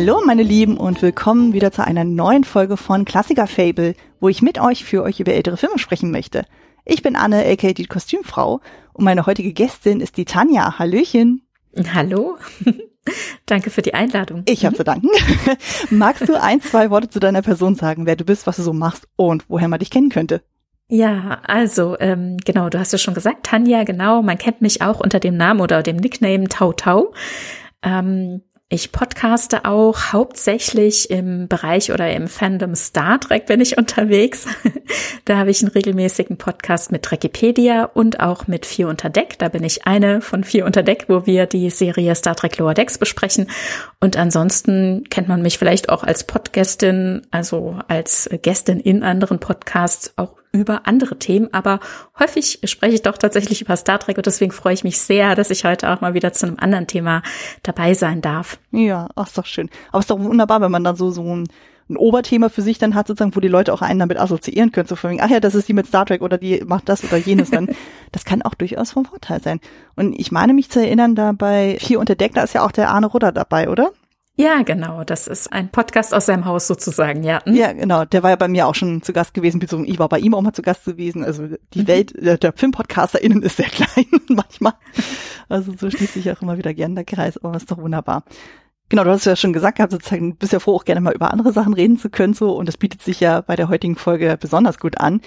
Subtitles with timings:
[0.00, 4.40] Hallo meine Lieben und willkommen wieder zu einer neuen Folge von Klassiker Fable, wo ich
[4.40, 6.46] mit euch für euch über ältere Filme sprechen möchte.
[6.86, 8.62] Ich bin Anne, aka die Kostümfrau
[8.94, 10.78] und meine heutige Gästin ist die Tanja.
[10.78, 11.42] Hallöchen.
[11.92, 12.38] Hallo.
[13.44, 14.44] Danke für die Einladung.
[14.46, 15.10] Ich habe zu danken.
[15.90, 18.72] Magst du ein, zwei Worte zu deiner Person sagen, wer du bist, was du so
[18.72, 20.40] machst und woher man dich kennen könnte?
[20.88, 24.98] Ja, also ähm, genau, du hast ja schon gesagt, Tanja, genau, man kennt mich auch
[24.98, 27.12] unter dem Namen oder dem Nickname Tau Tau.
[27.82, 28.40] Ähm,
[28.72, 34.46] ich podcaste auch hauptsächlich im Bereich oder im Fandom Star Trek bin ich unterwegs.
[35.24, 39.40] da habe ich einen regelmäßigen Podcast mit Trekipedia und auch mit Vier unter Deck.
[39.40, 42.74] Da bin ich eine von Vier unter Deck, wo wir die Serie Star Trek Lower
[42.74, 43.48] Decks besprechen.
[43.98, 50.12] Und ansonsten kennt man mich vielleicht auch als Podgästin, also als Gästin in anderen Podcasts,
[50.14, 51.80] auch über andere Themen, aber
[52.18, 55.50] häufig spreche ich doch tatsächlich über Star Trek und deswegen freue ich mich sehr, dass
[55.50, 57.22] ich heute auch mal wieder zu einem anderen Thema
[57.62, 58.58] dabei sein darf.
[58.72, 59.70] Ja, ach, ist doch schön.
[59.90, 61.48] Aber es ist doch wunderbar, wenn man dann so, so ein,
[61.88, 64.88] ein Oberthema für sich dann hat, sozusagen, wo die Leute auch einen damit assoziieren können,
[64.88, 67.04] so von wegen, ach ja, das ist die mit Star Trek oder die macht das
[67.04, 67.68] oder jenes dann.
[68.12, 69.60] das kann auch durchaus vom Vorteil sein.
[69.94, 72.72] Und ich meine mich zu erinnern, da bei Vier unter Deck, da ist ja auch
[72.72, 73.92] der Arne Rudder dabei, oder?
[74.36, 75.04] Ja, genau.
[75.04, 77.44] Das ist ein Podcast aus seinem Haus sozusagen, ja.
[77.44, 77.54] Hm?
[77.54, 78.04] Ja, genau.
[78.04, 80.34] Der war ja bei mir auch schon zu Gast gewesen, beziehungsweise ich war bei ihm
[80.34, 81.24] auch mal zu Gast gewesen.
[81.24, 81.88] Also die mhm.
[81.88, 84.74] Welt der, der FilmpodcasterInnen ist sehr klein manchmal.
[85.48, 88.24] Also so schließt sich auch immer wieder gerne der Kreis, aber ist doch wunderbar.
[88.88, 91.14] Genau, du hast ja schon gesagt gehabt, sozusagen, du bist ja froh, auch gerne mal
[91.14, 92.56] über andere Sachen reden zu können, so.
[92.56, 95.20] Und das bietet sich ja bei der heutigen Folge besonders gut an.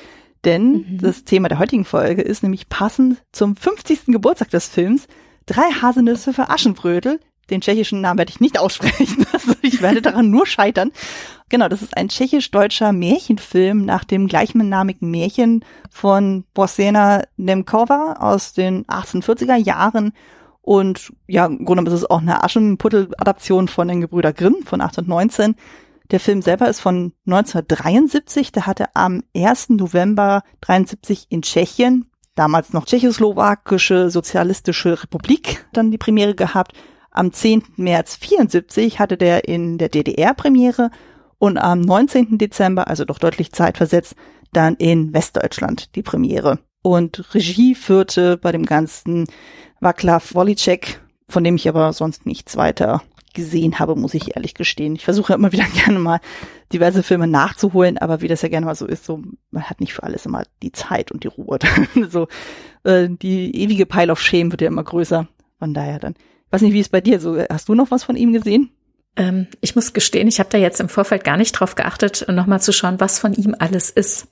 [0.44, 0.98] Denn mhm.
[1.02, 4.08] das Thema der heutigen Folge ist nämlich passend zum 50.
[4.08, 5.08] Geburtstag des Films
[5.46, 9.26] Drei Haselnüsse für Aschenbrödel, den tschechischen Namen werde ich nicht aussprechen.
[9.34, 10.92] Also ich werde daran nur scheitern.
[11.50, 18.86] Genau, das ist ein tschechisch-deutscher Märchenfilm nach dem gleichnamigen Märchen von Borsena Nemkova aus den
[18.86, 20.14] 1840er Jahren.
[20.62, 25.56] Und ja, im Grunde ist es auch eine Aschenputtel-Adaption von den Gebrüder Grimm von 1819.
[26.12, 28.52] Der Film selber ist von 1973.
[28.52, 29.70] Der hatte am 1.
[29.70, 32.06] November 73 in Tschechien,
[32.36, 36.74] damals noch Tschechoslowakische Sozialistische Republik, dann die Premiere gehabt.
[37.14, 37.64] Am 10.
[37.78, 40.90] März 74 hatte der in der DDR Premiere
[41.38, 42.40] und am 19.
[42.40, 44.16] Dezember, also doch deutlich zeitversetzt,
[44.52, 46.58] dann in Westdeutschland die Premiere.
[46.82, 49.28] Und Regie führte bei dem Ganzen
[49.80, 53.04] Václav Wolicek, von dem ich aber sonst nichts weiter
[53.36, 54.96] gesehen habe, muss ich ehrlich gestehen.
[54.96, 56.20] Ich versuche immer wieder gerne mal
[56.72, 59.94] diverse Filme nachzuholen, aber wie das ja gerne mal so ist, so man hat nicht
[59.94, 61.60] für alles immer die Zeit und die Ruhe.
[62.10, 62.28] so
[62.84, 65.28] äh, die ewige Pile of Shame wird ja immer größer.
[65.60, 66.16] Von daher dann
[66.54, 67.36] Weiß nicht, wie es bei dir so.
[67.50, 68.70] Hast du noch was von ihm gesehen?
[69.16, 72.62] Ähm, ich muss gestehen, ich habe da jetzt im Vorfeld gar nicht drauf geachtet, nochmal
[72.62, 74.28] zu schauen, was von ihm alles ist.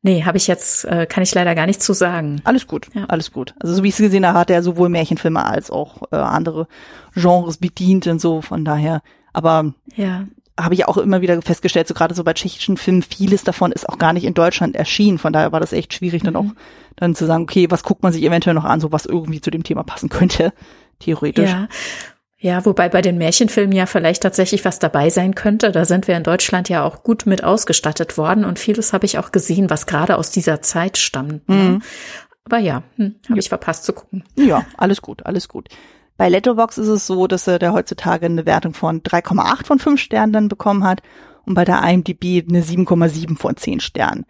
[0.00, 2.40] Nee, habe ich jetzt, äh, kann ich leider gar nicht zu sagen.
[2.44, 3.06] Alles gut, ja.
[3.06, 3.52] alles gut.
[3.58, 6.68] Also so wie ich es gesehen habe, hat er sowohl Märchenfilme als auch äh, andere
[7.16, 9.02] Genres bedient und so, von daher.
[9.32, 10.28] Aber ja.
[10.56, 13.88] habe ich auch immer wieder festgestellt, so gerade so bei tschechischen Filmen, vieles davon ist
[13.88, 15.18] auch gar nicht in Deutschland erschienen.
[15.18, 16.26] Von daher war das echt schwierig, mhm.
[16.26, 16.50] dann auch
[16.94, 19.50] dann zu sagen, okay, was guckt man sich eventuell noch an, so was irgendwie zu
[19.50, 20.52] dem Thema passen könnte
[20.98, 21.50] theoretisch.
[21.50, 21.68] Ja.
[22.38, 25.72] Ja, wobei bei den Märchenfilmen ja vielleicht tatsächlich was dabei sein könnte.
[25.72, 29.18] Da sind wir in Deutschland ja auch gut mit ausgestattet worden und vieles habe ich
[29.18, 31.48] auch gesehen, was gerade aus dieser Zeit stammt.
[31.48, 31.54] Ne?
[31.56, 31.82] Mhm.
[32.44, 34.22] Aber ja, hm, habe ich verpasst zu gucken.
[34.36, 35.68] Ja, alles gut, alles gut.
[36.16, 40.00] Bei Letterbox ist es so, dass er der heutzutage eine Wertung von 3,8 von 5
[40.00, 41.02] Sternen dann bekommen hat
[41.46, 44.26] und bei der IMDb eine 7,7 von 10 Sternen.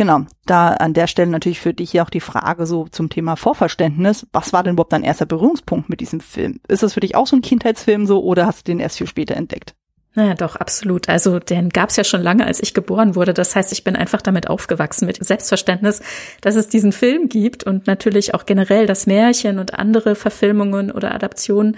[0.00, 3.36] Genau, da an der Stelle natürlich für dich ja auch die Frage so zum Thema
[3.36, 4.26] Vorverständnis.
[4.32, 6.58] Was war denn überhaupt dein erster Berührungspunkt mit diesem Film?
[6.68, 9.06] Ist das für dich auch so ein Kindheitsfilm so oder hast du den erst viel
[9.06, 9.74] später entdeckt?
[10.14, 11.10] Naja, doch, absolut.
[11.10, 13.34] Also den gab es ja schon lange, als ich geboren wurde.
[13.34, 16.00] Das heißt, ich bin einfach damit aufgewachsen, mit Selbstverständnis,
[16.40, 21.14] dass es diesen Film gibt und natürlich auch generell das Märchen und andere Verfilmungen oder
[21.14, 21.76] Adaptionen.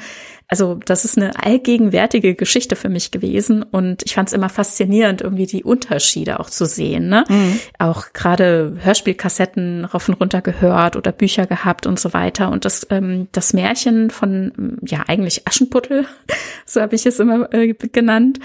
[0.52, 5.22] Also das ist eine allgegenwärtige Geschichte für mich gewesen und ich fand es immer faszinierend,
[5.22, 7.08] irgendwie die Unterschiede auch zu sehen.
[7.08, 7.25] Ne?
[7.26, 7.58] Mhm.
[7.78, 12.50] Auch gerade Hörspielkassetten rauf und runter gehört oder Bücher gehabt und so weiter.
[12.50, 16.04] Und das, ähm, das Märchen von, ja eigentlich Aschenputtel,
[16.66, 18.38] so habe ich es immer äh, genannt,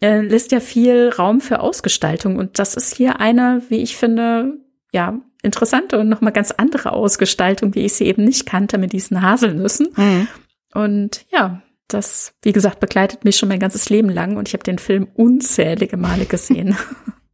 [0.00, 2.36] äh, lässt ja viel Raum für Ausgestaltung.
[2.36, 4.52] Und das ist hier eine, wie ich finde,
[4.92, 9.20] ja, interessante und nochmal ganz andere Ausgestaltung, wie ich sie eben nicht kannte mit diesen
[9.20, 9.88] Haselnüssen.
[9.96, 10.28] Mhm.
[10.74, 14.64] Und ja, das, wie gesagt, begleitet mich schon mein ganzes Leben lang und ich habe
[14.64, 16.76] den Film unzählige Male gesehen.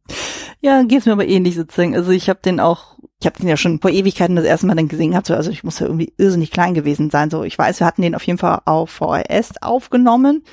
[0.61, 1.95] ja, geht's mir aber ähnlich sozusagen.
[1.95, 4.75] Also ich habe den auch, ich habe den ja schon vor Ewigkeiten das erste Mal
[4.75, 5.29] dann gesehen gehabt.
[5.31, 7.29] Also ich muss ja irgendwie irrsinnig klein gewesen sein.
[7.29, 10.43] So, ich weiß, wir hatten den auf jeden Fall auf VHS aufgenommen.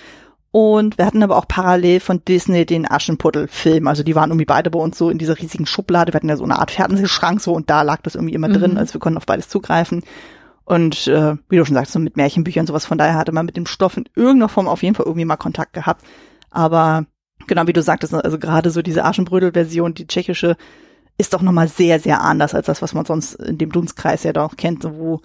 [0.50, 3.88] Und wir hatten aber auch parallel von Disney den Aschenputtel-Film.
[3.88, 6.12] Also die waren irgendwie beide bei uns so in dieser riesigen Schublade.
[6.12, 8.52] Wir hatten ja so eine Art Fernsehschrank so und da lag das irgendwie immer mhm.
[8.52, 8.78] drin.
[8.78, 10.04] Also wir konnten auf beides zugreifen.
[10.64, 13.56] Und äh, wie du schon sagst, so mit Märchenbüchern sowas, von daher hatte man mit
[13.56, 16.04] dem Stoff in irgendeiner Form auf jeden Fall irgendwie mal Kontakt gehabt.
[16.50, 17.06] Aber
[17.46, 20.56] genau wie du sagtest, also gerade so diese Aschenbrödel-Version, die tschechische,
[21.18, 24.32] ist doch nochmal sehr, sehr anders als das, was man sonst in dem Dunstkreis ja
[24.32, 25.20] doch kennt, wo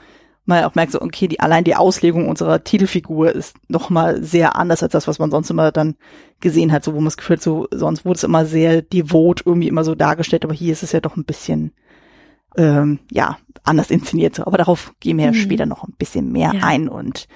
[0.46, 4.84] man auch merkt, so, okay, die, allein die Auslegung unserer Titelfigur ist nochmal sehr anders
[4.84, 5.96] als das, was man sonst immer dann
[6.42, 9.68] gesehen hat, so wo man es gefühlt so, sonst wurde es immer sehr devot irgendwie
[9.68, 11.72] immer so dargestellt, aber hier ist es ja doch ein bisschen,
[12.60, 14.36] ähm, ja, anders inszeniert.
[14.36, 14.46] So.
[14.46, 15.34] Aber darauf gehen wir mhm.
[15.34, 16.64] ja später noch ein bisschen mehr ja.
[16.64, 17.28] ein und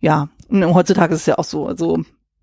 [0.00, 1.98] ja, und heutzutage ist es ja auch so, also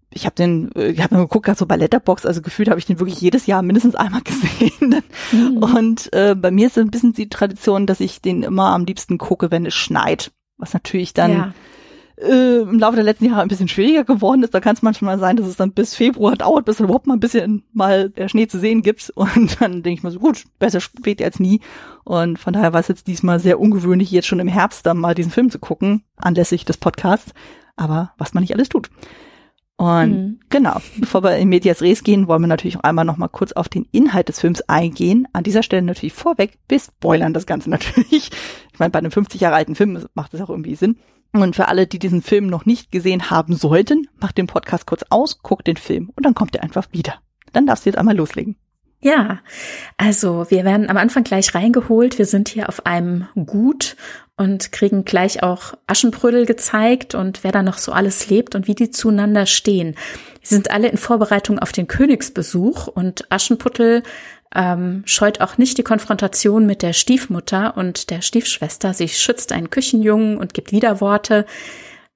[0.09, 3.19] ich habe den, ich habe geguckt, so bei Letterbox, also gefühlt habe ich den wirklich
[3.19, 5.03] jedes Jahr mindestens einmal gesehen.
[5.31, 5.57] Mhm.
[5.57, 8.85] Und äh, bei mir ist es ein bisschen die Tradition, dass ich den immer am
[8.85, 10.31] liebsten gucke, wenn es schneit.
[10.57, 11.53] Was natürlich dann ja.
[12.17, 14.53] Äh, im Laufe der letzten Jahre ein bisschen schwieriger geworden ist.
[14.53, 17.19] Da kann es manchmal sein, dass es dann bis Februar dauert, bis überhaupt mal ein
[17.19, 19.09] bisschen mal der Schnee zu sehen gibt.
[19.15, 21.62] Und dann denke ich mir so, gut, besser spät als nie.
[22.03, 25.15] Und von daher war es jetzt diesmal sehr ungewöhnlich, jetzt schon im Herbst dann mal
[25.15, 27.33] diesen Film zu gucken, anlässlich des Podcasts.
[27.75, 28.89] Aber was man nicht alles tut.
[29.77, 30.39] Und mhm.
[30.50, 33.51] genau, bevor wir in Medias Res gehen, wollen wir natürlich auch einmal noch mal kurz
[33.51, 35.27] auf den Inhalt des Films eingehen.
[35.33, 38.30] An dieser Stelle natürlich vorweg, wir spoilern das Ganze natürlich.
[38.72, 40.98] Ich meine, bei einem 50 Jahre alten Film macht das auch irgendwie Sinn.
[41.33, 45.04] Und für alle, die diesen Film noch nicht gesehen haben sollten, macht den Podcast kurz
[45.10, 47.16] aus, guckt den Film und dann kommt er einfach wieder.
[47.51, 48.56] Dann darfst du jetzt einmal loslegen.
[49.06, 49.38] Ja,
[49.98, 52.18] also wir werden am Anfang gleich reingeholt.
[52.18, 53.98] Wir sind hier auf einem Gut
[54.36, 58.74] und kriegen gleich auch Aschenbrödel gezeigt und wer da noch so alles lebt und wie
[58.74, 59.96] die zueinander stehen.
[60.42, 64.02] Sie sind alle in Vorbereitung auf den Königsbesuch und Aschenputtel
[64.56, 68.96] ähm, scheut auch nicht die Konfrontation mit der Stiefmutter und der Stiefschwester.
[68.96, 71.46] Sie schützt einen Küchenjungen und gibt Widerworte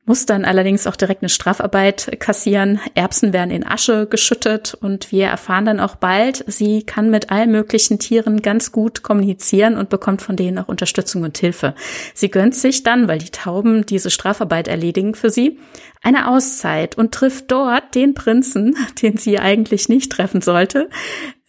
[0.10, 2.80] muss dann allerdings auch direkt eine Strafarbeit kassieren.
[2.96, 7.52] Erbsen werden in Asche geschüttet und wir erfahren dann auch bald, sie kann mit allen
[7.52, 11.76] möglichen Tieren ganz gut kommunizieren und bekommt von denen auch Unterstützung und Hilfe.
[12.16, 15.60] Sie gönnt sich dann, weil die Tauben diese Strafarbeit erledigen für sie,
[16.02, 20.90] eine Auszeit und trifft dort den Prinzen, den sie eigentlich nicht treffen sollte,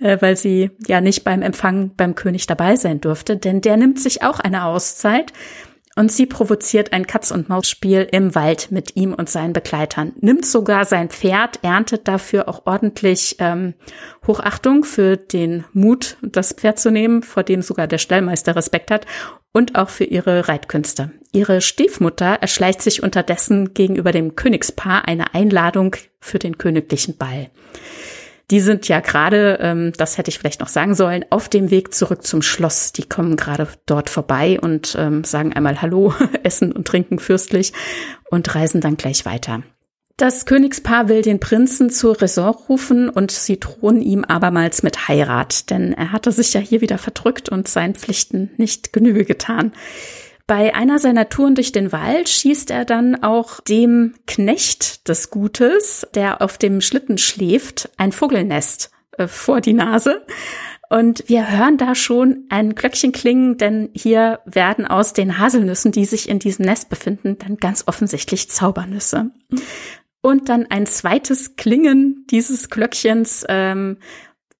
[0.01, 3.99] äh, weil sie ja nicht beim Empfang beim König dabei sein durfte, denn der nimmt
[3.99, 5.33] sich auch eine Auszeit
[5.97, 11.11] und sie provoziert ein Katz-und-Maus-Spiel im Wald mit ihm und seinen Begleitern, nimmt sogar sein
[11.11, 13.75] Pferd, erntet dafür auch ordentlich ähm,
[14.27, 19.07] Hochachtung für den Mut, das Pferd zu nehmen, vor dem sogar der Stallmeister Respekt hat,
[19.53, 21.11] und auch für ihre Reitkünste.
[21.33, 27.51] Ihre Stiefmutter erschleicht sich unterdessen gegenüber dem Königspaar eine Einladung für den königlichen Ball.
[28.51, 31.95] Die sind ja gerade, ähm, das hätte ich vielleicht noch sagen sollen, auf dem Weg
[31.95, 32.93] zurück zum Schloss.
[32.93, 36.13] Die kommen gerade dort vorbei und ähm, sagen einmal Hallo,
[36.43, 37.73] essen und trinken fürstlich
[38.31, 39.63] und reisen dann gleich weiter.
[40.17, 45.71] Das Königspaar will den Prinzen zur Raison rufen und sie drohen ihm abermals mit Heirat,
[45.71, 49.73] denn er hatte sich ja hier wieder verdrückt und seinen Pflichten nicht Genüge getan.
[50.51, 56.09] Bei einer seiner Touren durch den Wald schießt er dann auch dem Knecht des Gutes,
[56.17, 60.27] der auf dem Schlitten schläft, ein Vogelnest äh, vor die Nase.
[60.89, 66.05] Und wir hören da schon ein Glöckchen klingen, denn hier werden aus den Haselnüssen, die
[66.05, 69.31] sich in diesem Nest befinden, dann ganz offensichtlich Zaubernüsse.
[70.21, 73.99] Und dann ein zweites Klingen dieses Glöckchens ähm,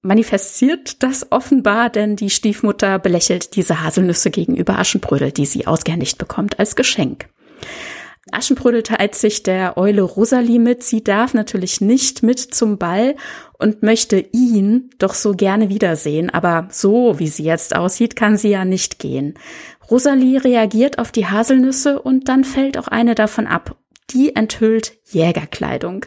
[0.01, 6.59] manifestiert das offenbar, denn die Stiefmutter belächelt diese Haselnüsse gegenüber Aschenbrödel, die sie ausgehändigt bekommt
[6.59, 7.29] als Geschenk.
[8.31, 10.83] Aschenbrödel teilt sich der Eule Rosalie mit.
[10.83, 13.15] Sie darf natürlich nicht mit zum Ball
[13.57, 16.29] und möchte ihn doch so gerne wiedersehen.
[16.29, 19.33] Aber so, wie sie jetzt aussieht, kann sie ja nicht gehen.
[19.89, 23.75] Rosalie reagiert auf die Haselnüsse und dann fällt auch eine davon ab.
[24.11, 26.05] Die enthüllt Jägerkleidung.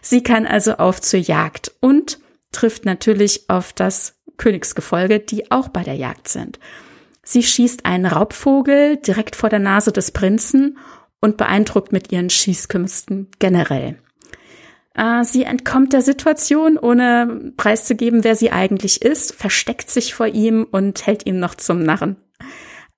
[0.00, 2.18] Sie kann also auf zur Jagd und
[2.52, 6.58] trifft natürlich auf das Königsgefolge, die auch bei der Jagd sind.
[7.22, 10.78] Sie schießt einen Raubvogel direkt vor der Nase des Prinzen
[11.20, 13.98] und beeindruckt mit ihren Schießkünsten generell.
[14.94, 20.66] Äh, sie entkommt der Situation, ohne preiszugeben, wer sie eigentlich ist, versteckt sich vor ihm
[20.70, 22.16] und hält ihn noch zum Narren.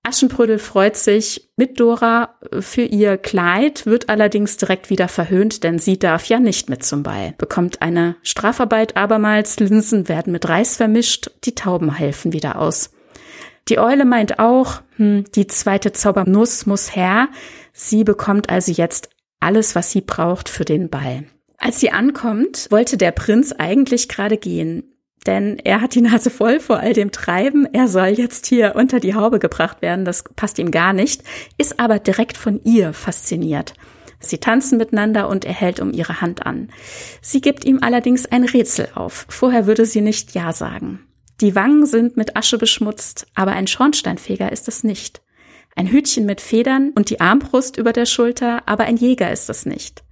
[0.06, 5.98] Aschenbrödel freut sich mit Dora für ihr Kleid, wird allerdings direkt wieder verhöhnt, denn sie
[5.98, 7.32] darf ja nicht mit zum Ball.
[7.38, 12.90] Bekommt eine Strafarbeit abermals, Linsen werden mit Reis vermischt, die Tauben helfen wieder aus.
[13.70, 17.28] Die Eule meint auch, hm, die zweite Zaubernuss muss her.
[17.72, 19.08] Sie bekommt also jetzt
[19.40, 21.24] alles, was sie braucht für den Ball.
[21.56, 24.93] Als sie ankommt, wollte der Prinz eigentlich gerade gehen
[25.26, 27.66] denn er hat die Nase voll vor all dem Treiben.
[27.72, 30.04] Er soll jetzt hier unter die Haube gebracht werden.
[30.04, 31.22] Das passt ihm gar nicht,
[31.58, 33.74] ist aber direkt von ihr fasziniert.
[34.20, 36.70] Sie tanzen miteinander und er hält um ihre Hand an.
[37.20, 39.26] Sie gibt ihm allerdings ein Rätsel auf.
[39.28, 41.00] Vorher würde sie nicht Ja sagen.
[41.40, 45.20] Die Wangen sind mit Asche beschmutzt, aber ein Schornsteinfeger ist es nicht.
[45.76, 49.66] Ein Hütchen mit Federn und die Armbrust über der Schulter, aber ein Jäger ist es
[49.66, 50.03] nicht.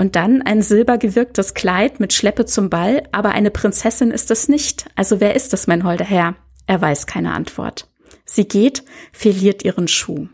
[0.00, 4.86] Und dann ein silbergewirktes Kleid mit Schleppe zum Ball, aber eine Prinzessin ist es nicht.
[4.96, 6.36] Also wer ist es, mein holder Herr?
[6.66, 7.86] Er weiß keine Antwort.
[8.24, 10.28] Sie geht, verliert ihren Schuh.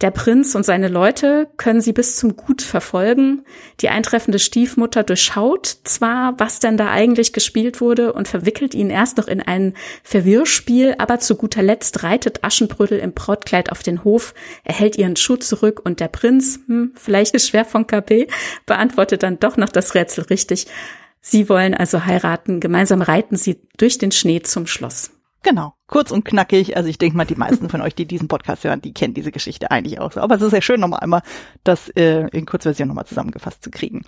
[0.00, 3.44] Der Prinz und seine Leute können sie bis zum Gut verfolgen.
[3.80, 9.16] Die eintreffende Stiefmutter durchschaut zwar, was denn da eigentlich gespielt wurde und verwickelt ihn erst
[9.16, 14.34] noch in ein Verwirrspiel, aber zu guter Letzt reitet Aschenbrödel im Brautkleid auf den Hof,
[14.64, 18.26] erhält ihren Schuh zurück und der Prinz, hm, vielleicht ist schwer von KP,
[18.66, 20.66] beantwortet dann doch noch das Rätsel richtig.
[21.20, 25.11] Sie wollen also heiraten, gemeinsam reiten sie durch den Schnee zum Schloss.
[25.42, 26.76] Genau, kurz und knackig.
[26.76, 29.32] Also ich denke mal, die meisten von euch, die diesen Podcast hören, die kennen diese
[29.32, 30.20] Geschichte eigentlich auch so.
[30.20, 31.22] Aber es ist ja schön, nochmal einmal
[31.64, 34.04] das äh, in Kurzversion nochmal zusammengefasst zu kriegen.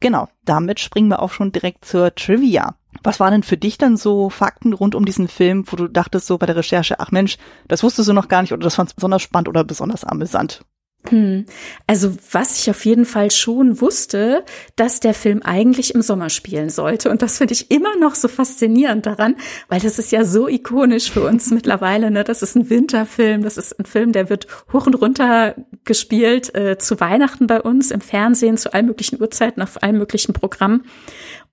[0.00, 2.76] Genau, damit springen wir auch schon direkt zur Trivia.
[3.02, 6.26] Was waren denn für dich dann so Fakten rund um diesen Film, wo du dachtest
[6.26, 7.36] so bei der Recherche, ach Mensch,
[7.68, 10.64] das wusstest du noch gar nicht oder das fandst besonders spannend oder besonders amüsant?
[11.08, 11.46] Hm.
[11.86, 14.44] Also was ich auf jeden Fall schon wusste,
[14.76, 17.10] dass der Film eigentlich im Sommer spielen sollte.
[17.10, 19.36] Und das finde ich immer noch so faszinierend daran,
[19.68, 22.10] weil das ist ja so ikonisch für uns mittlerweile.
[22.10, 22.22] Ne?
[22.22, 25.54] Das ist ein Winterfilm, das ist ein Film, der wird hoch und runter
[25.84, 30.34] gespielt äh, zu Weihnachten bei uns im Fernsehen, zu allen möglichen Uhrzeiten, auf allen möglichen
[30.34, 30.84] Programmen.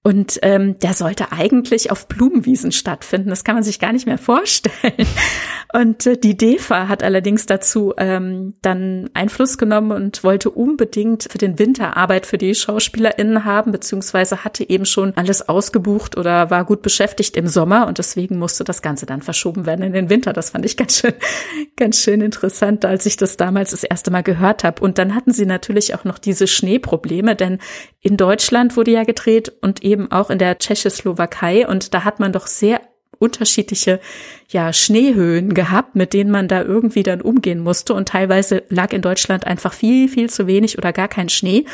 [0.07, 3.29] Und ähm, der sollte eigentlich auf Blumenwiesen stattfinden.
[3.29, 4.73] Das kann man sich gar nicht mehr vorstellen.
[5.73, 11.37] Und äh, die DEFA hat allerdings dazu ähm, dann Einfluss genommen und wollte unbedingt für
[11.37, 16.63] den Winter Arbeit für die SchauspielerInnen haben, beziehungsweise hatte eben schon alles ausgebucht oder war
[16.63, 20.31] gut beschäftigt im Sommer und deswegen musste das Ganze dann verschoben werden in den Winter.
[20.31, 21.13] Das fand ich ganz schön,
[21.75, 24.81] ganz schön interessant, als ich das damals das erste Mal gehört habe.
[24.81, 27.59] Und dann hatten sie natürlich auch noch diese Schneeprobleme, denn
[27.99, 32.31] in Deutschland wurde ja gedreht und eben auch in der Tschechoslowakei und da hat man
[32.31, 32.81] doch sehr
[33.19, 33.99] unterschiedliche
[34.49, 39.01] ja Schneehöhen gehabt, mit denen man da irgendwie dann umgehen musste und teilweise lag in
[39.01, 41.65] Deutschland einfach viel viel zu wenig oder gar kein Schnee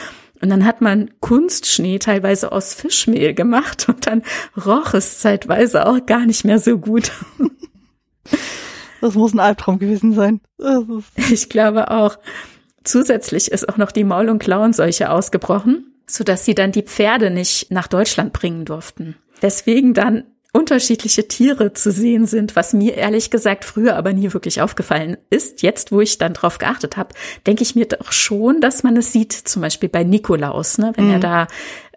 [0.42, 4.24] und dann hat man Kunstschnee teilweise aus Fischmehl gemacht und dann
[4.66, 7.12] roch es zeitweise auch gar nicht mehr so gut.
[9.02, 10.40] Das muss ein Albtraum gewesen sein.
[11.30, 12.18] Ich glaube auch.
[12.86, 17.32] Zusätzlich ist auch noch die Maul- und Klauenseuche ausgebrochen so dass sie dann die Pferde
[17.32, 19.16] nicht nach Deutschland bringen durften.
[19.42, 24.62] Deswegen dann unterschiedliche Tiere zu sehen sind, was mir ehrlich gesagt früher aber nie wirklich
[24.62, 25.64] aufgefallen ist.
[25.64, 27.16] Jetzt, wo ich dann drauf geachtet habe,
[27.48, 31.06] denke ich mir doch schon, dass man es sieht, zum Beispiel bei Nikolaus, ne, wenn
[31.06, 31.14] mhm.
[31.14, 31.48] er da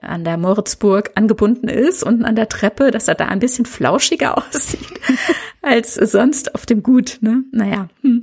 [0.01, 4.39] an der Moritzburg angebunden ist, unten an der Treppe, dass er da ein bisschen flauschiger
[4.55, 5.01] aussieht
[5.61, 7.19] als sonst auf dem Gut.
[7.21, 7.45] Ne?
[7.53, 7.89] Naja.
[8.01, 8.23] Hm.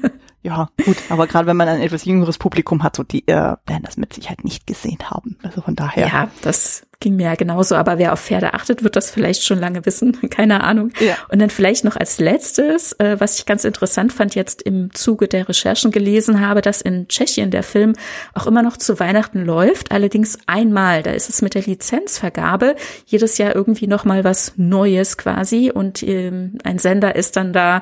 [0.44, 3.82] Ja, gut, aber gerade wenn man ein etwas jüngeres Publikum hat, so die äh, werden
[3.82, 5.38] das mit Sicherheit nicht gesehen haben.
[5.42, 6.06] Also von daher.
[6.06, 9.58] Ja, das ging mir ja genauso, aber wer auf Pferde achtet, wird das vielleicht schon
[9.58, 10.18] lange wissen.
[10.30, 10.90] Keine Ahnung.
[11.00, 11.16] Ja.
[11.30, 15.28] Und dann vielleicht noch als letztes, äh, was ich ganz interessant fand, jetzt im Zuge
[15.28, 17.94] der Recherchen gelesen habe, dass in Tschechien der Film
[18.34, 21.02] auch immer noch zu Weihnachten läuft, allerdings einmal.
[21.02, 26.02] Da ist es mit der Lizenzvergabe jedes Jahr irgendwie noch mal was Neues quasi und
[26.02, 27.80] ähm, ein Sender ist dann da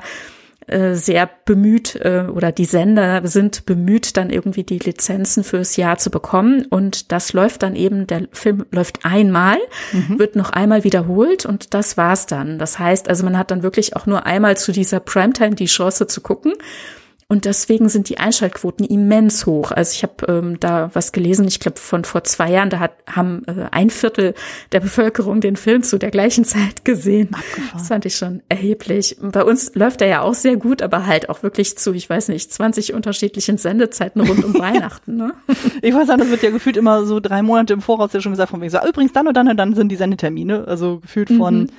[0.95, 6.09] sehr bemüht äh, oder die Sender sind bemüht, dann irgendwie die Lizenzen fürs Jahr zu
[6.09, 6.65] bekommen.
[6.69, 9.57] Und das läuft dann eben, der Film läuft einmal,
[9.91, 10.19] mhm.
[10.19, 12.59] wird noch einmal wiederholt und das war's dann.
[12.59, 16.07] Das heißt, also man hat dann wirklich auch nur einmal zu dieser Primetime die Chance
[16.07, 16.53] zu gucken.
[17.33, 19.71] Und deswegen sind die Einschaltquoten immens hoch.
[19.71, 22.91] Also ich habe ähm, da was gelesen, ich glaube von vor zwei Jahren, da hat,
[23.09, 24.35] haben äh, ein Viertel
[24.71, 27.29] der Bevölkerung den Film zu der gleichen Zeit gesehen.
[27.33, 27.69] Abgefahren.
[27.73, 29.17] Das fand ich schon erheblich.
[29.19, 32.27] Bei uns läuft er ja auch sehr gut, aber halt auch wirklich zu, ich weiß
[32.27, 35.15] nicht, 20 unterschiedlichen Sendezeiten rund um Weihnachten.
[35.15, 35.33] Ne?
[35.81, 38.33] Ich weiß nicht, das wird ja gefühlt immer so drei Monate im Voraus ja schon
[38.33, 40.67] gesagt von wegen so, ah, übrigens dann und dann und dann sind die Sendetermine.
[40.67, 41.69] Also gefühlt von mhm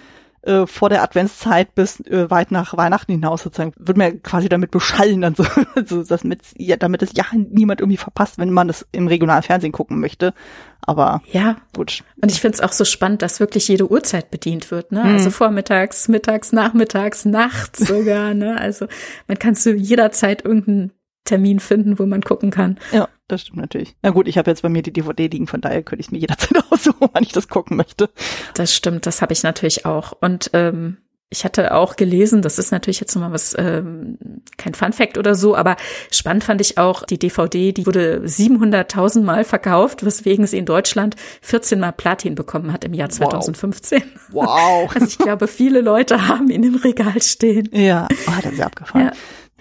[0.46, 4.70] äh, vor der Adventszeit bis äh, weit nach Weihnachten hinaus sozusagen, wird mir quasi damit
[4.70, 8.86] beschallen, dann so, also damit, ja, damit es ja niemand irgendwie verpasst, wenn man das
[8.92, 10.34] im regionalen Fernsehen gucken möchte.
[10.82, 12.04] Aber ja, gut.
[12.20, 15.00] Und ich finde es auch so spannend, dass wirklich jede Uhrzeit bedient wird, ne?
[15.00, 15.16] Also mhm.
[15.16, 18.60] Also vormittags, mittags, nachmittags, nachts sogar, ne?
[18.60, 18.86] Also
[19.26, 20.92] man kann zu jeder Zeit irgendeinen
[21.24, 22.78] Termin finden, wo man gucken kann.
[22.92, 23.96] Ja, das stimmt natürlich.
[24.02, 26.18] Na gut, ich habe jetzt bei mir die DVD liegen, von daher könnte ich mir
[26.18, 28.10] jederzeit aussuchen, wann ich das gucken möchte.
[28.54, 30.12] Das stimmt, das habe ich natürlich auch.
[30.20, 30.98] Und ähm,
[31.30, 34.18] ich hatte auch gelesen, das ist natürlich jetzt nochmal was, ähm,
[34.56, 35.76] kein Fun Fact oder so, aber
[36.10, 41.16] spannend fand ich auch, die DVD, die wurde 700.000 Mal verkauft, weswegen sie in Deutschland
[41.42, 44.02] 14 Mal Platin bekommen hat im Jahr 2015.
[44.30, 44.46] Wow.
[44.46, 44.94] wow.
[44.94, 47.68] Also ich glaube, viele Leute haben ihn im Regal stehen.
[47.72, 49.06] Ja, oh, das ist ja abgefahren.
[49.06, 49.12] Ja.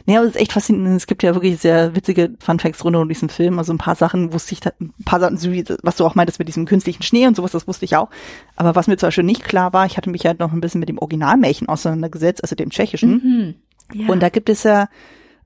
[0.05, 0.97] Nee, aber es ist echt faszinierend.
[0.97, 3.57] Es gibt ja wirklich sehr witzige Funfacts rund um diesen Film.
[3.57, 5.37] Also ein paar Sachen wusste ich, ein paar Sachen,
[5.81, 8.09] was du auch meintest mit diesem künstlichen Schnee und sowas, das wusste ich auch.
[8.55, 10.79] Aber was mir zum Beispiel nicht klar war, ich hatte mich ja noch ein bisschen
[10.79, 13.11] mit dem Originalmärchen auseinandergesetzt, also dem tschechischen.
[13.11, 13.55] Mhm.
[13.93, 14.11] Ja.
[14.11, 14.89] Und da gibt es ja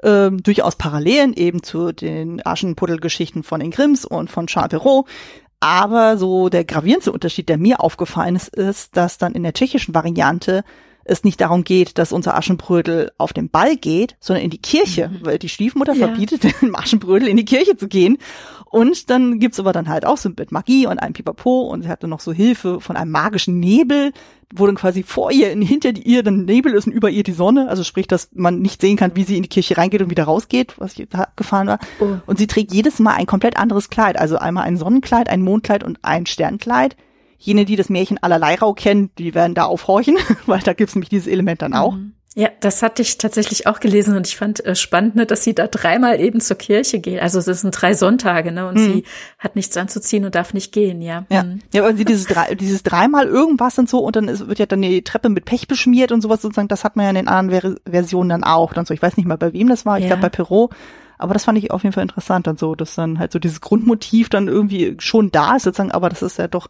[0.04, 5.06] ähm, durchaus Parallelen eben zu den Aschenputtelgeschichten von den Grimms und von Charles Perrault.
[5.60, 9.96] Aber so der gravierendste Unterschied, der mir aufgefallen ist, ist, dass dann in der tschechischen
[9.96, 10.64] Variante
[11.08, 15.10] es nicht darum geht, dass unser Aschenbrödel auf den Ball geht, sondern in die Kirche,
[15.10, 15.26] mhm.
[15.26, 16.08] weil die Stiefmutter ja.
[16.08, 18.18] verbietet dem Aschenbrödel in die Kirche zu gehen.
[18.66, 21.90] Und dann gibt's aber dann halt auch so mit Magie und einem Pipapo und sie
[21.90, 24.12] hatte noch so Hilfe von einem magischen Nebel,
[24.54, 27.70] wo dann quasi vor ihr, hinter ihr dann Nebel ist und über ihr die Sonne,
[27.70, 30.26] also sprich, dass man nicht sehen kann, wie sie in die Kirche reingeht und wieder
[30.26, 31.80] rausgeht, was da gefahren war.
[32.00, 32.18] Oh.
[32.26, 35.84] Und sie trägt jedes Mal ein komplett anderes Kleid, also einmal ein Sonnenkleid, ein Mondkleid
[35.84, 36.98] und ein Sternkleid
[37.38, 41.10] jene, die das Märchen allerlei Rau kennen, die werden da aufhorchen, weil da gibt's nämlich
[41.10, 41.94] dieses Element dann auch.
[41.94, 42.14] Mhm.
[42.38, 45.56] Ja, das hatte ich tatsächlich auch gelesen und ich fand äh, spannend, ne, dass sie
[45.56, 47.20] da dreimal eben zur Kirche geht.
[47.20, 48.68] Also es sind drei Sonntage, ne?
[48.68, 48.94] Und mhm.
[48.94, 49.04] sie
[49.40, 51.26] hat nichts anzuziehen und darf nicht gehen, ja.
[51.30, 51.62] Ja, mhm.
[51.74, 54.68] ja aber sie dieses, drei, dieses dreimal irgendwas und so und dann ist, wird ja
[54.68, 56.68] dann die Treppe mit Pech beschmiert und sowas sozusagen.
[56.68, 58.72] Das hat man ja in den anderen Ver Versionen dann auch.
[58.74, 59.98] Dann so, ich weiß nicht mal, bei wem das war.
[59.98, 60.10] Ich ja.
[60.10, 60.76] glaube bei Perot.
[61.18, 63.62] Aber das fand ich auf jeden Fall interessant dann so, dass dann halt so dieses
[63.62, 66.68] Grundmotiv dann irgendwie schon da ist sozusagen, aber das ist ja doch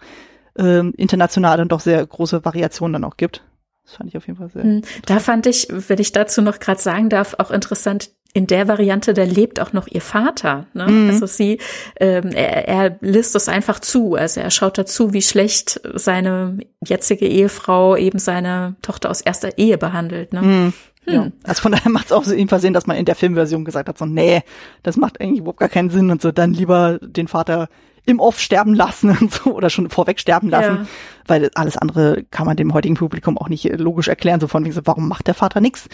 [0.58, 3.44] ähm, international dann doch sehr große Variationen dann auch gibt.
[3.86, 4.64] Das fand ich auf jeden Fall sehr.
[4.64, 4.82] Hm.
[5.06, 9.14] Da fand ich, wenn ich dazu noch gerade sagen darf, auch interessant, in der Variante,
[9.14, 10.68] da lebt auch noch ihr Vater.
[10.74, 10.88] Ne?
[10.88, 11.10] Mhm.
[11.10, 11.60] Also sie,
[12.00, 14.14] ähm, er, er lässt es einfach zu.
[14.14, 19.80] Also er schaut dazu, wie schlecht seine jetzige Ehefrau eben seine Tochter aus erster Ehe
[19.80, 20.34] behandelt.
[20.34, 20.42] Ne?
[20.42, 20.74] Mhm.
[21.06, 21.14] Hm.
[21.14, 21.32] Ja.
[21.44, 23.90] Also von daher macht es auch so jedenfalls Sinn, dass man in der Filmversion gesagt
[23.90, 24.44] hat, so, nee,
[24.84, 27.70] das macht eigentlich überhaupt gar keinen Sinn und so, dann lieber den Vater
[28.08, 30.88] im Off sterben lassen und so oder schon vorweg sterben lassen, ja.
[31.28, 34.74] weil alles andere kann man dem heutigen Publikum auch nicht logisch erklären, so von wegen
[34.74, 35.89] so, warum macht der Vater nichts?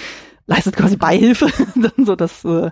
[0.45, 1.47] Leistet quasi Beihilfe,
[1.97, 2.69] so das äh,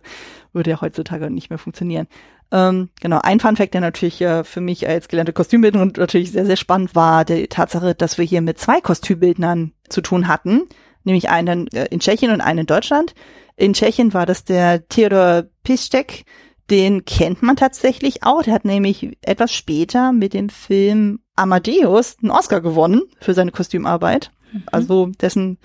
[0.53, 2.07] würde ja heutzutage nicht mehr funktionieren.
[2.51, 6.45] Ähm, genau, ein Fun Fact, der natürlich äh, für mich als gelernte Kostümbildnerin natürlich sehr,
[6.45, 10.63] sehr spannend war, die Tatsache, dass wir hier mit zwei Kostümbildnern zu tun hatten,
[11.03, 13.15] nämlich einen äh, in Tschechien und einen in Deutschland.
[13.55, 16.25] In Tschechien war das der Theodor Pistek,
[16.71, 18.41] den kennt man tatsächlich auch.
[18.43, 24.31] Der hat nämlich etwas später mit dem Film Amadeus einen Oscar gewonnen für seine Kostümarbeit.
[24.53, 24.63] Mhm.
[24.71, 25.57] Also dessen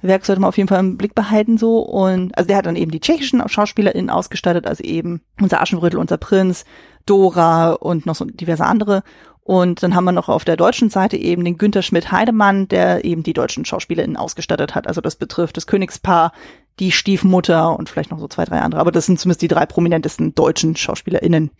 [0.00, 1.80] Werk sollte man auf jeden Fall im Blick behalten so.
[1.80, 6.18] Und also der hat dann eben die tschechischen SchauspielerInnen ausgestattet, also eben unser Aschenbrödel, unser
[6.18, 6.64] Prinz,
[7.04, 9.02] Dora und noch so diverse andere.
[9.42, 13.22] Und dann haben wir noch auf der deutschen Seite eben den Günther Schmidt-Heidemann, der eben
[13.22, 14.86] die deutschen SchauspielerInnen ausgestattet hat.
[14.86, 16.32] Also das betrifft das Königspaar,
[16.80, 18.80] die Stiefmutter und vielleicht noch so zwei, drei andere.
[18.80, 21.50] Aber das sind zumindest die drei prominentesten deutschen SchauspielerInnen,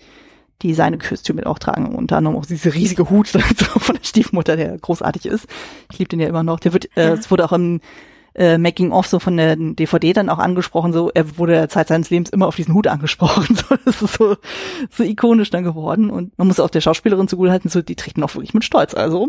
[0.62, 1.94] die seine Kostüme auch tragen.
[1.94, 5.46] Unter anderem auch diese riesige Hut von der Stiefmutter, der großartig ist.
[5.92, 6.60] Ich liebe den ja immer noch.
[6.60, 7.80] Der wird, äh, es wurde auch im
[8.34, 11.88] äh, Making of so von der DVD dann auch angesprochen, so er wurde der Zeit
[11.88, 13.56] seines Lebens immer auf diesen Hut angesprochen.
[13.68, 14.36] So, das ist so,
[14.90, 16.10] so ikonisch dann geworden.
[16.10, 18.64] Und man muss auch der Schauspielerin zugute halten, so die trägt ihn auch wirklich mit
[18.64, 18.94] Stolz.
[18.94, 19.28] Also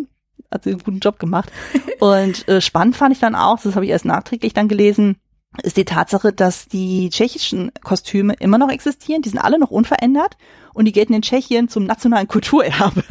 [0.51, 1.51] hat sie einen guten Job gemacht.
[1.99, 5.17] Und äh, spannend fand ich dann auch, das habe ich erst nachträglich dann gelesen,
[5.63, 9.21] ist die Tatsache, dass die tschechischen Kostüme immer noch existieren.
[9.21, 10.37] Die sind alle noch unverändert
[10.73, 13.03] und die gelten in Tschechien zum nationalen Kulturerbe.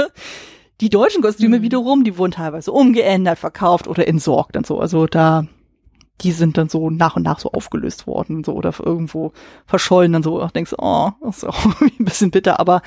[0.81, 1.63] Die deutschen Kostüme mhm.
[1.63, 4.81] wiederum, die wurden teilweise umgeändert, verkauft oder entsorgt und so.
[4.81, 5.47] Also da,
[6.21, 9.33] die sind dann so nach und nach so aufgelöst worden so oder irgendwo
[9.67, 10.43] verschollen dann so.
[10.43, 12.83] Und denkst, oh, ist auch ein bisschen bitter, aber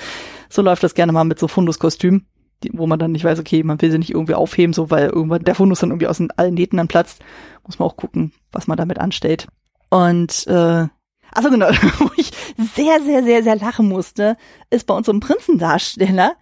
[0.50, 2.28] so läuft das gerne mal mit so Funduskostümen
[2.64, 5.08] die, wo man dann nicht weiß, okay, man will sie nicht irgendwie aufheben, so weil
[5.08, 7.22] irgendwann der Fundus dann irgendwie aus allen Nähten dann platzt,
[7.66, 9.48] muss man auch gucken, was man damit anstellt.
[9.90, 10.88] Und äh,
[11.32, 11.68] also genau,
[12.00, 12.32] wo ich
[12.76, 14.38] sehr, sehr, sehr, sehr lachen musste,
[14.70, 16.36] ist bei unserem Prinzendarsteller.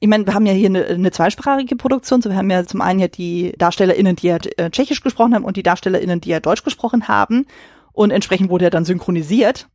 [0.00, 2.20] Ich meine, wir haben ja hier eine, eine zweisprachige Produktion.
[2.20, 5.44] So, wir haben ja zum einen ja die DarstellerInnen, die ja äh, Tschechisch gesprochen haben
[5.44, 7.46] und die DarstellerInnen, die ja Deutsch gesprochen haben.
[7.92, 9.68] Und entsprechend wurde er dann synchronisiert.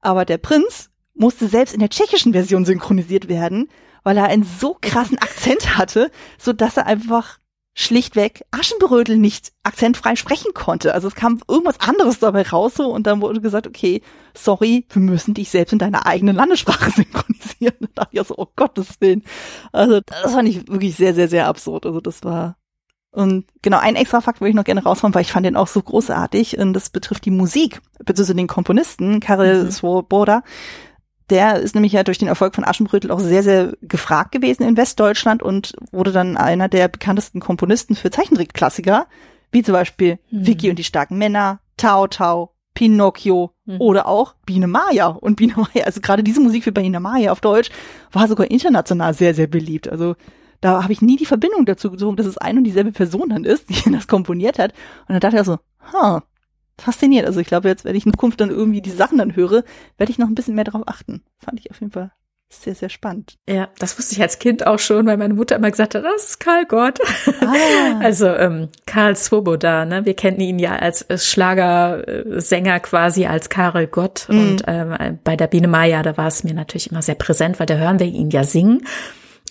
[0.00, 3.68] Aber der Prinz musste selbst in der tschechischen Version synchronisiert werden,
[4.06, 7.40] weil er einen so krassen Akzent hatte, so dass er einfach
[7.74, 10.94] schlichtweg Aschenbrödel nicht akzentfrei sprechen konnte.
[10.94, 15.02] Also es kam irgendwas anderes dabei raus so und dann wurde gesagt, okay, sorry, wir
[15.02, 17.74] müssen dich selbst in deiner eigenen Landessprache synchronisieren.
[17.80, 19.24] Und da dachte ich so, oh Gottes Willen.
[19.72, 21.84] Also das fand ich wirklich sehr, sehr, sehr absurd.
[21.84, 22.56] Also das war
[23.10, 25.68] und genau, ein extra Fakt würde ich noch gerne raushauen, weil ich fand den auch
[25.68, 26.58] so großartig.
[26.58, 29.70] Und das betrifft die Musik, beziehungsweise den Komponisten, Karel mhm.
[29.70, 30.42] Svoboda.
[31.30, 34.76] Der ist nämlich ja durch den Erfolg von Aschenbrödel auch sehr, sehr gefragt gewesen in
[34.76, 39.06] Westdeutschland und wurde dann einer der bekanntesten Komponisten für Zeichentrickklassiker,
[39.50, 40.46] wie zum Beispiel mhm.
[40.46, 43.80] Vicky und die starken Männer, Tao Tao, Pinocchio mhm.
[43.80, 45.08] oder auch Biene Maya.
[45.08, 47.70] Und Biene Maya, also gerade diese Musik für Biene Maya auf Deutsch
[48.12, 49.88] war sogar international sehr, sehr beliebt.
[49.88, 50.14] Also
[50.60, 53.44] da habe ich nie die Verbindung dazu gezogen, dass es ein und dieselbe Person dann
[53.44, 54.72] ist, die das komponiert hat.
[55.08, 55.58] Und dann dachte ich so,
[55.92, 56.22] ha,
[56.78, 57.26] fasziniert.
[57.26, 59.64] Also ich glaube jetzt, wenn ich in Zukunft dann irgendwie die Sachen dann höre,
[59.98, 61.22] werde ich noch ein bisschen mehr darauf achten.
[61.38, 62.12] Fand ich auf jeden Fall
[62.48, 63.38] sehr, sehr spannend.
[63.48, 66.24] Ja, das wusste ich als Kind auch schon, weil meine Mutter immer gesagt hat, das
[66.26, 66.98] ist Karl Gott.
[67.40, 67.54] Ah.
[68.00, 70.04] Also ähm, Karl Swoboda, ne?
[70.04, 74.26] Wir kennen ihn ja als Schlagersänger quasi als Karel Gott.
[74.28, 74.38] Mhm.
[74.38, 77.66] Und ähm, bei der Biene Maya, da war es mir natürlich immer sehr präsent, weil
[77.66, 78.86] da hören wir ihn ja singen.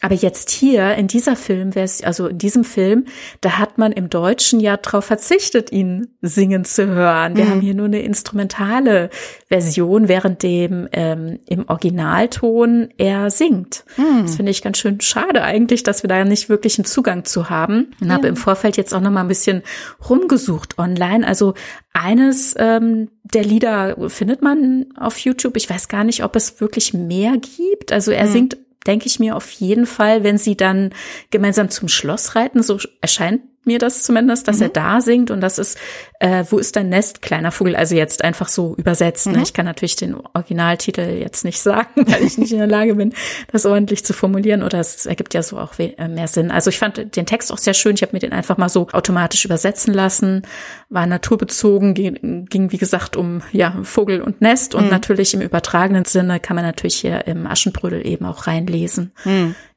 [0.01, 1.71] Aber jetzt hier in dieser Film,
[2.03, 3.05] also in diesem Film,
[3.41, 7.35] da hat man im Deutschen ja darauf verzichtet, ihn singen zu hören.
[7.37, 7.49] Wir mhm.
[7.49, 9.09] haben hier nur eine instrumentale
[9.47, 13.85] Version, während dem ähm, im Originalton er singt.
[13.97, 14.23] Mhm.
[14.23, 17.49] Das finde ich ganz schön schade eigentlich, dass wir da nicht wirklich einen Zugang zu
[17.49, 17.93] haben.
[18.01, 18.13] Und ja.
[18.13, 19.63] habe im Vorfeld jetzt auch noch mal ein bisschen
[20.09, 21.25] rumgesucht online.
[21.25, 21.53] Also
[21.93, 25.55] eines ähm, der Lieder findet man auf YouTube.
[25.55, 27.93] Ich weiß gar nicht, ob es wirklich mehr gibt.
[27.93, 28.31] Also er mhm.
[28.31, 30.91] singt denke ich mir auf jeden Fall, wenn sie dann
[31.31, 34.63] gemeinsam zum Schloss reiten, so erscheint mir das zumindest, dass mhm.
[34.63, 35.77] er da singt und das ist,
[36.19, 39.27] äh, wo ist dein Nest, kleiner Vogel, also jetzt einfach so übersetzt.
[39.27, 39.33] Ne?
[39.33, 39.37] Mhm.
[39.37, 39.43] Ne?
[39.43, 43.13] Ich kann natürlich den Originaltitel jetzt nicht sagen, weil ich nicht in der Lage bin,
[43.51, 46.51] das ordentlich zu formulieren oder es ergibt ja so auch äh, mehr Sinn.
[46.51, 48.87] Also ich fand den Text auch sehr schön, ich habe mir den einfach mal so
[48.91, 50.43] automatisch übersetzen lassen,
[50.89, 54.91] war naturbezogen, ging, ging wie gesagt um ja Vogel und Nest und mhm.
[54.91, 59.11] natürlich im übertragenen Sinne kann man natürlich hier im Aschenbrödel eben auch reinlesen.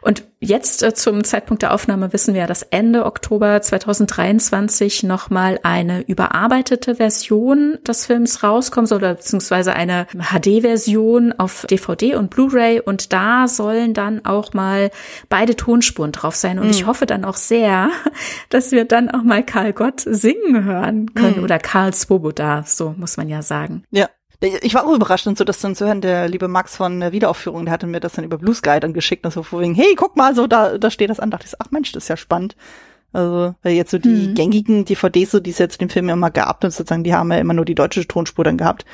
[0.09, 6.01] Und jetzt äh, zum Zeitpunkt der Aufnahme wissen wir, dass Ende Oktober 2023 nochmal eine
[6.01, 12.81] überarbeitete Version des Films rauskommen soll, oder beziehungsweise eine HD-Version auf DVD und Blu-ray.
[12.81, 14.91] Und da sollen dann auch mal
[15.29, 16.59] beide Tonspuren drauf sein.
[16.59, 16.71] Und mhm.
[16.71, 17.91] ich hoffe dann auch sehr,
[18.49, 21.37] dass wir dann auch mal Karl Gott singen hören können.
[21.37, 21.45] Mhm.
[21.45, 23.83] Oder Karl Swoboda, so muss man ja sagen.
[23.91, 24.09] Ja,
[24.41, 27.13] ich war auch überrascht und so das dann zu hören, der liebe Max von der
[27.13, 29.95] Wiederaufführung, der hatte mir das dann über Blue Sky dann geschickt und so vorwegen, hey,
[29.97, 32.17] guck mal, so da, da steht das an, dachte ich, ach Mensch, das ist ja
[32.17, 32.57] spannend.
[33.13, 34.35] Also, weil jetzt so die hm.
[34.35, 37.39] gängigen DVDs, so die es jetzt den Film immer gab, und sozusagen, die haben ja
[37.39, 38.85] immer nur die deutsche Tonspur dann gehabt.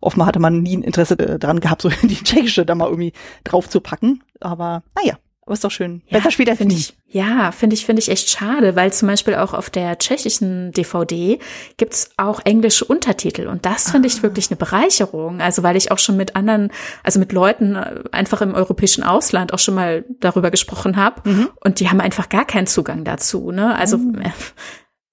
[0.00, 3.12] Offenbar hatte man nie ein Interesse daran gehabt, so die tschechische da mal irgendwie
[3.44, 4.22] drauf zu packen.
[4.40, 5.18] Aber naja,
[5.50, 6.00] aber ist doch schön.
[6.06, 6.94] Ja, Besser später finde ich.
[7.08, 11.40] Ja, finde ich, finde ich echt schade, weil zum Beispiel auch auf der tschechischen DVD
[11.76, 14.12] gibt's auch englische Untertitel und das finde ah.
[14.12, 15.40] ich wirklich eine Bereicherung.
[15.40, 16.70] Also weil ich auch schon mit anderen,
[17.02, 21.48] also mit Leuten äh, einfach im europäischen Ausland auch schon mal darüber gesprochen habe mhm.
[21.56, 23.50] und die haben einfach gar keinen Zugang dazu.
[23.50, 23.74] Ne?
[23.76, 24.22] Also mhm.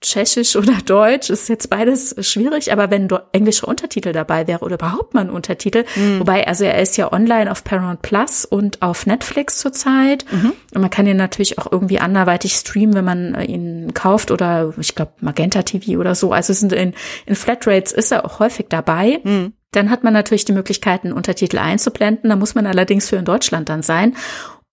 [0.02, 5.14] Tschechisch oder Deutsch ist jetzt beides schwierig, aber wenn englische Untertitel dabei wäre oder überhaupt
[5.14, 6.20] mal ein Untertitel, mhm.
[6.20, 10.54] wobei, also er ist ja online auf Paramount Plus und auf Netflix zurzeit mhm.
[10.74, 14.96] und man kann ihn natürlich auch irgendwie anderweitig streamen, wenn man ihn kauft oder ich
[14.96, 16.32] glaube Magenta TV oder so.
[16.32, 16.94] Also sind in,
[17.26, 19.20] in Flatrates ist er auch häufig dabei.
[19.24, 19.54] Mhm.
[19.72, 22.30] Dann hat man natürlich die Möglichkeit, einen Untertitel einzublenden.
[22.30, 24.16] Da muss man allerdings für in Deutschland dann sein.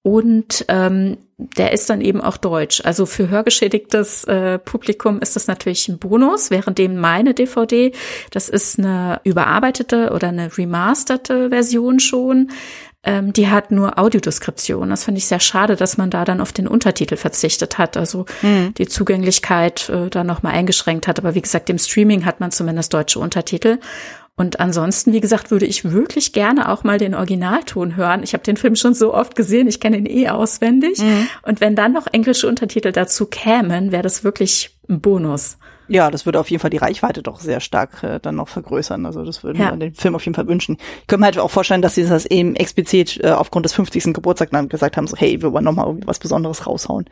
[0.07, 2.83] Und ähm, der ist dann eben auch deutsch.
[2.85, 7.91] Also für hörgeschädigtes äh, Publikum ist das natürlich ein Bonus, währenddem meine DVD,
[8.31, 12.51] das ist eine überarbeitete oder eine remasterte Version schon.
[13.03, 14.91] Ähm, die hat nur Audiodeskription.
[14.91, 17.97] Das finde ich sehr schade, dass man da dann auf den Untertitel verzichtet hat.
[17.97, 18.75] Also mhm.
[18.75, 21.19] die Zugänglichkeit äh, da nochmal eingeschränkt hat.
[21.19, 23.79] Aber wie gesagt, im Streaming hat man zumindest deutsche Untertitel.
[24.37, 28.25] Und ansonsten, wie gesagt, würde ich wirklich gerne auch mal den Originalton hören.
[28.25, 30.99] Ich habe den Film schon so oft gesehen, ich kenne ihn eh auswendig.
[30.99, 31.29] Mhm.
[31.43, 35.59] Und wenn dann noch englische Untertitel dazu kämen, wäre das wirklich ein Bonus.
[35.87, 39.07] Ja, das würde auf jeden Fall die Reichweite doch sehr stark äh, dann noch vergrößern.
[39.07, 39.71] Also das würde ja.
[39.71, 40.79] man den Film auf jeden Fall wünschen.
[41.03, 44.15] Ich könnte mir halt auch vorstellen, dass sie das eben explizit äh, aufgrund des 50.
[44.15, 47.05] Geburtstags dann gesagt haben, so hey, wir wollen noch mal irgendwie was Besonderes raushauen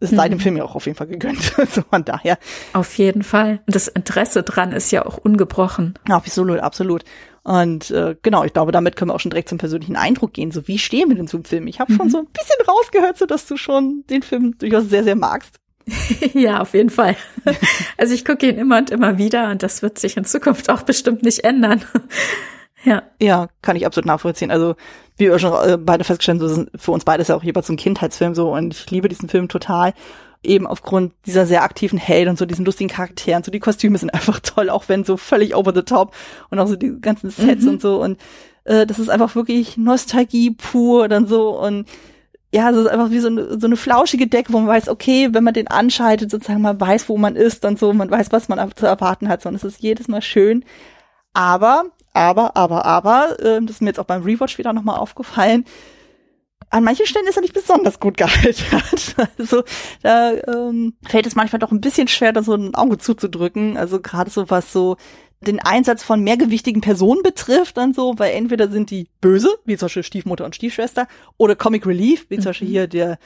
[0.00, 0.38] ist mhm.
[0.38, 1.42] Film ja auch auf jeden Fall gegönnt.
[1.72, 2.38] so von daher.
[2.72, 3.60] Auf jeden Fall.
[3.66, 5.94] Und das Interesse dran ist ja auch ungebrochen.
[6.08, 7.04] Absolut, absolut.
[7.42, 10.50] Und äh, genau, ich glaube, damit können wir auch schon direkt zum persönlichen Eindruck gehen.
[10.50, 11.66] So, wie stehen wir denn zum Film?
[11.66, 11.96] Ich habe mhm.
[11.96, 15.56] schon so ein bisschen rausgehört, so dass du schon den Film durchaus sehr, sehr magst.
[16.34, 17.16] ja, auf jeden Fall.
[17.96, 20.82] Also ich gucke ihn immer und immer wieder und das wird sich in Zukunft auch
[20.82, 21.82] bestimmt nicht ändern.
[22.84, 23.02] Ja.
[23.20, 24.50] Ja, kann ich absolut nachvollziehen.
[24.50, 24.74] Also
[25.16, 27.66] wie wir schon äh, beide festgestellt haben, so sind für uns beides ja auch jeweils
[27.66, 29.94] so ein Kindheitsfilm so und ich liebe diesen Film total.
[30.44, 33.42] Eben aufgrund dieser sehr aktiven Held und so diesen lustigen Charakteren.
[33.42, 36.14] So die Kostüme sind einfach toll, auch wenn so völlig over the top
[36.50, 37.70] und auch so die ganzen Sets mhm.
[37.70, 38.18] und so und
[38.64, 41.86] äh, das ist einfach wirklich Nostalgie pur dann so und
[42.52, 45.28] ja, es ist einfach wie so eine, so eine flauschige Decke, wo man weiß, okay,
[45.32, 48.48] wenn man den anschaltet, sozusagen man weiß, wo man ist und so, man weiß, was
[48.48, 50.64] man zu erwarten hat, so, und es ist jedes Mal schön.
[51.34, 55.64] Aber aber, aber, aber, äh, das ist mir jetzt auch beim Rewatch wieder nochmal aufgefallen,
[56.70, 59.16] an manchen Stellen ist er nicht besonders gut gealtert.
[59.38, 59.64] Also
[60.02, 63.76] da ähm, fällt es manchmal doch ein bisschen schwer, da so ein Auge zuzudrücken.
[63.76, 64.96] Also gerade so was so
[65.40, 69.86] den Einsatz von mehrgewichtigen Personen betrifft, dann so, weil entweder sind die böse, wie zum
[69.86, 72.72] Beispiel Stiefmutter und Stiefschwester, oder Comic Relief, wie zum Beispiel mhm.
[72.72, 73.18] hier der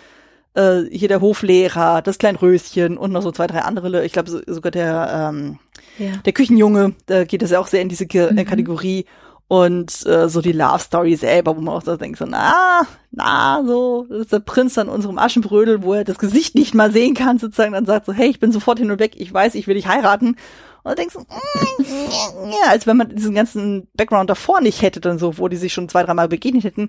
[0.54, 4.04] äh, hier der Hoflehrer, das Kleinröschen und noch so zwei, drei andere.
[4.04, 5.58] Ich glaube so, sogar der ähm,
[5.98, 6.16] ja.
[6.24, 8.44] Der Küchenjunge, da geht es ja auch sehr in diese K äh, mhm.
[8.44, 9.06] Kategorie.
[9.48, 13.62] Und äh, so die Love Story selber, wo man auch so denkt, so, na, na,
[13.66, 17.12] so, das ist der Prinz an unserem Aschenbrödel, wo er das Gesicht nicht mal sehen
[17.12, 19.66] kann, sozusagen, dann sagt so, hey, ich bin sofort hin und weg, ich weiß, ich
[19.66, 20.28] will dich heiraten.
[20.28, 20.38] Und
[20.84, 25.18] dann denkst du, mm, ja, als wenn man diesen ganzen Background davor nicht hätte, dann
[25.18, 26.88] so, wo die sich schon zwei, dreimal begegnet hätten,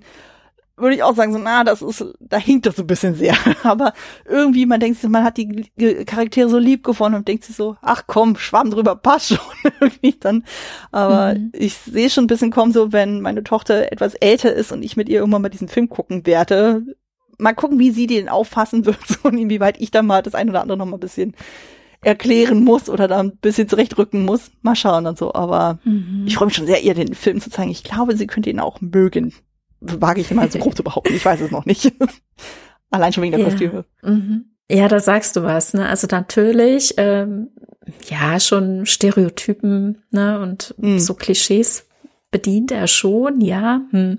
[0.76, 3.34] würde ich auch sagen, so, na, das ist, da hinkt das so ein bisschen sehr.
[3.62, 3.92] Aber
[4.28, 5.64] irgendwie, man denkt sich, man hat die
[6.04, 9.38] Charaktere so lieb gefunden und denkt sich so, ach komm, schwamm drüber, passt schon
[9.80, 10.44] irgendwie dann.
[10.90, 11.52] Aber mhm.
[11.52, 14.96] ich sehe schon ein bisschen kommen, so, wenn meine Tochter etwas älter ist und ich
[14.96, 16.82] mit ihr irgendwann mal diesen Film gucken werde,
[17.38, 20.50] mal gucken, wie sie den auffassen wird so, und inwieweit ich dann mal das ein
[20.50, 21.34] oder andere noch mal ein bisschen
[22.02, 24.50] erklären muss oder da ein bisschen zurechtrücken muss.
[24.60, 25.32] Mal schauen und so.
[25.34, 26.24] Aber mhm.
[26.26, 27.70] ich freue mich schon sehr, ihr den Film zu zeigen.
[27.70, 29.32] Ich glaube, sie könnte ihn auch mögen
[29.84, 31.14] wage ich immer so grob zu behaupten.
[31.14, 31.92] Ich weiß es noch nicht.
[32.90, 33.48] Allein schon wegen der ja.
[33.48, 33.84] Kostüme.
[34.02, 34.46] Mhm.
[34.70, 35.86] Ja, da sagst du was, ne?
[35.86, 37.48] Also natürlich, ähm,
[38.08, 40.40] ja, schon Stereotypen, ne?
[40.40, 40.98] Und mhm.
[40.98, 41.86] so Klischees
[42.30, 43.82] bedient er schon, ja.
[43.90, 44.18] Hm.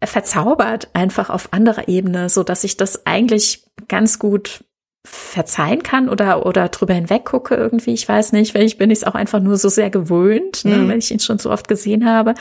[0.00, 4.64] Er verzaubert einfach auf anderer Ebene, so dass ich das eigentlich ganz gut
[5.04, 7.92] verzeihen kann oder oder drüber hinweg gucke irgendwie.
[7.92, 10.76] Ich weiß nicht, weil ich bin ich es auch einfach nur so sehr gewöhnt, ne,
[10.76, 10.88] mhm.
[10.88, 12.34] wenn ich ihn schon so oft gesehen habe.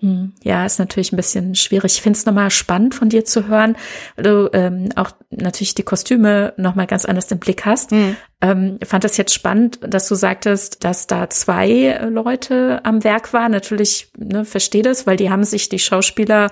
[0.00, 1.94] Hm, ja, ist natürlich ein bisschen schwierig.
[1.94, 3.76] Ich finde es nochmal spannend von dir zu hören,
[4.14, 7.90] weil du ähm, auch natürlich die Kostüme nochmal ganz anders im Blick hast.
[7.90, 8.16] Mhm.
[8.40, 13.50] Ähm, fand es jetzt spannend, dass du sagtest, dass da zwei Leute am Werk waren.
[13.50, 16.50] Natürlich ne, verstehe das, weil die haben sich, die Schauspieler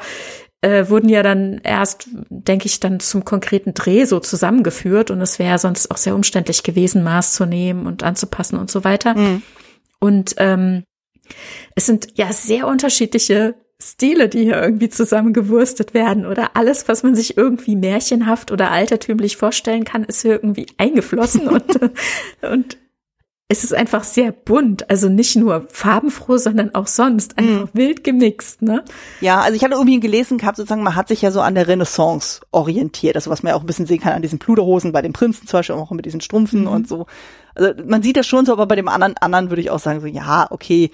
[0.60, 5.38] äh, wurden ja dann erst, denke ich, dann zum konkreten Dreh so zusammengeführt und es
[5.38, 9.16] wäre sonst auch sehr umständlich gewesen, Maß zu nehmen und anzupassen und so weiter.
[9.16, 9.42] Mhm.
[10.00, 10.82] Und ähm,
[11.74, 16.56] es sind ja sehr unterschiedliche Stile, die hier irgendwie zusammengewurstet werden oder?
[16.56, 21.78] Alles, was man sich irgendwie märchenhaft oder altertümlich vorstellen kann, ist hier irgendwie eingeflossen und,
[22.42, 22.78] und
[23.48, 27.78] es ist einfach sehr bunt, also nicht nur farbenfroh, sondern auch sonst einfach mhm.
[27.78, 28.84] wild gemixt, ne?
[29.20, 31.68] Ja, also ich hatte irgendwie gelesen gehabt, sozusagen, man hat sich ja so an der
[31.68, 35.00] Renaissance orientiert, also was man ja auch ein bisschen sehen kann an diesen Pluderhosen bei
[35.00, 36.68] den Prinzen zum Beispiel, auch mit diesen Strumpfen mhm.
[36.68, 37.06] und so.
[37.54, 40.00] Also man sieht das schon so, aber bei dem anderen, anderen würde ich auch sagen,
[40.00, 40.90] so, ja, okay,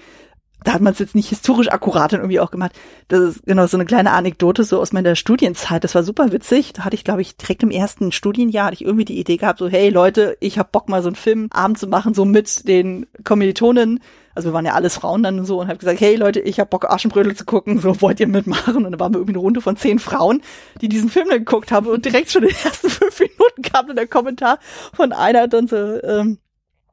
[0.63, 2.73] da hat man es jetzt nicht historisch akkurat irgendwie auch gemacht.
[3.07, 5.83] Das ist genau so eine kleine Anekdote so aus meiner Studienzeit.
[5.83, 6.73] Das war super witzig.
[6.73, 9.59] Da hatte ich, glaube ich, direkt im ersten Studienjahr hatte ich irgendwie die Idee gehabt,
[9.59, 13.05] so hey Leute, ich hab Bock mal so einen Filmabend zu machen, so mit den
[13.23, 13.99] Kommilitonen.
[14.35, 16.71] Also wir waren ja alles Frauen dann so und hab gesagt, hey Leute, ich hab
[16.71, 18.77] Bock Aschenbrödel zu gucken, so wollt ihr mitmachen?
[18.77, 20.41] Und dann waren wir irgendwie eine Runde von zehn Frauen,
[20.81, 23.87] die diesen Film dann geguckt haben und direkt schon in den ersten fünf Minuten kam
[23.87, 24.59] dann der Kommentar
[24.93, 26.39] von einer dann so, ähm,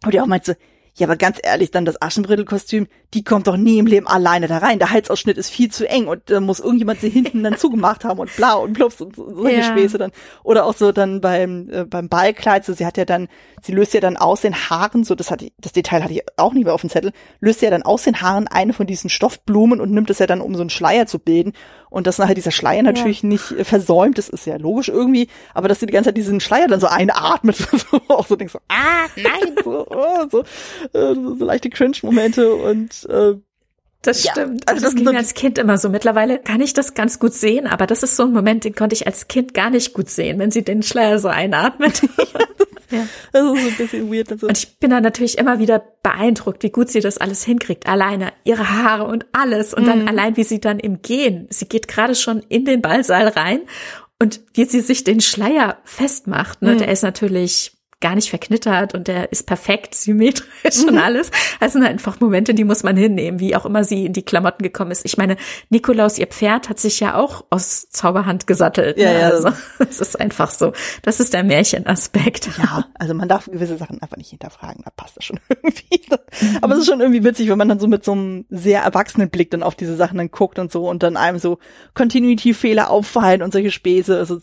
[0.04, 0.59] und die auch meinte so,
[0.96, 4.59] ja, aber ganz ehrlich, dann das Aschenbrittelkostüm, die kommt doch nie im Leben alleine da
[4.59, 4.79] rein.
[4.79, 8.20] Der Halsausschnitt ist viel zu eng und da muss irgendjemand sie hinten dann zugemacht haben
[8.20, 9.64] und blau und plups und so, solche ja.
[9.64, 10.12] Späße dann.
[10.44, 13.29] Oder auch so dann beim, äh, beim Ballkleid, so sie hat ja dann,
[13.62, 16.23] sie löst ja dann aus den Haaren, so das hatte ich, das Detail hatte ich
[16.37, 19.11] auch nicht mehr auf dem Zettel, löst ja dann aus den Haaren eine von diesen
[19.11, 21.53] Stoffblumen und nimmt es ja dann, um so einen Schleier zu bilden.
[21.90, 23.29] Und dass nachher dieser Schleier natürlich ja.
[23.29, 26.38] nicht äh, versäumt, das ist ja logisch irgendwie, aber dass sie die ganze Zeit diesen
[26.38, 27.57] Schleier dann so einatmet,
[27.90, 30.40] so auch so denkst so, ah, nein, so, oh, so,
[30.96, 33.36] äh, so, so leichte Cringe-Momente und äh,
[34.02, 34.36] das stimmt.
[34.36, 35.90] Ja, also, also das ging so als Kind immer so.
[35.90, 38.94] Mittlerweile kann ich das ganz gut sehen, aber das ist so ein Moment, den konnte
[38.94, 42.02] ich als Kind gar nicht gut sehen, wenn sie den Schleier so einatmet.
[42.90, 43.06] ja.
[43.32, 44.32] Das ist so ein bisschen weird.
[44.32, 44.46] Und, so.
[44.48, 47.86] und ich bin dann natürlich immer wieder beeindruckt, wie gut sie das alles hinkriegt.
[47.86, 49.74] Alleine ihre Haare und alles.
[49.74, 50.08] Und dann mhm.
[50.08, 51.46] allein, wie sie dann im Gehen.
[51.50, 53.60] Sie geht gerade schon in den Ballsaal rein
[54.18, 56.62] und wie sie sich den Schleier festmacht.
[56.62, 56.74] Ne?
[56.74, 56.78] Mhm.
[56.78, 60.98] Der ist natürlich gar nicht verknittert und der ist perfekt, symmetrisch und mhm.
[60.98, 61.30] alles.
[61.60, 64.62] Das sind einfach Momente, die muss man hinnehmen, wie auch immer sie in die Klamotten
[64.62, 65.04] gekommen ist.
[65.04, 65.36] Ich meine,
[65.68, 68.98] Nikolaus, ihr Pferd, hat sich ja auch aus Zauberhand gesattelt.
[68.98, 69.20] Ja, ne?
[69.20, 69.28] ja.
[69.28, 70.72] Also, es ist einfach so.
[71.02, 72.48] Das ist der Märchenaspekt.
[72.58, 74.82] Ja, also man darf gewisse Sachen einfach nicht hinterfragen.
[74.84, 76.00] Da passt das schon irgendwie.
[76.62, 79.28] Aber es ist schon irgendwie witzig, wenn man dann so mit so einem sehr erwachsenen
[79.28, 81.58] Blick dann auf diese Sachen dann guckt und so und dann einem so
[81.94, 84.16] Continuity-Fehler auffallen und solche Späße.
[84.16, 84.40] Also,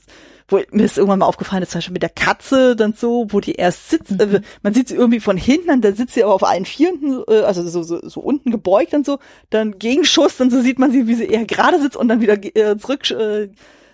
[0.48, 3.40] wo mir ist irgendwann mal aufgefallen, das zum Beispiel mit der Katze dann so, wo
[3.40, 4.36] die erst sitzt, mhm.
[4.36, 7.42] äh, man sieht sie irgendwie von hinten, dann sitzt sie aber auf allen Vieren, äh,
[7.42, 11.08] also so, so, so unten gebeugt und so, dann Gegenschuss, dann so sieht man sie,
[11.08, 13.50] wie sie eher gerade sitzt und dann wieder äh, zurück äh,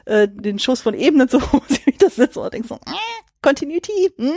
[0.05, 3.23] äh, den Schuss von eben und so, wo sie wieder sitzt und denkt so, äh,
[3.41, 4.31] Continuity, hm,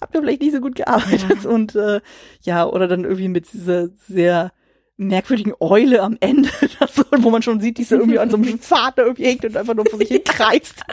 [0.00, 1.50] habt ihr vielleicht nicht so gut gearbeitet ja.
[1.50, 2.00] und äh,
[2.42, 4.52] ja, oder dann irgendwie mit dieser sehr
[4.96, 6.48] merkwürdigen Eule am Ende,
[6.80, 9.44] das, wo man schon sieht, die so irgendwie an so einem Pfad da irgendwie hängt
[9.44, 10.74] und einfach nur vor sich hin kreist.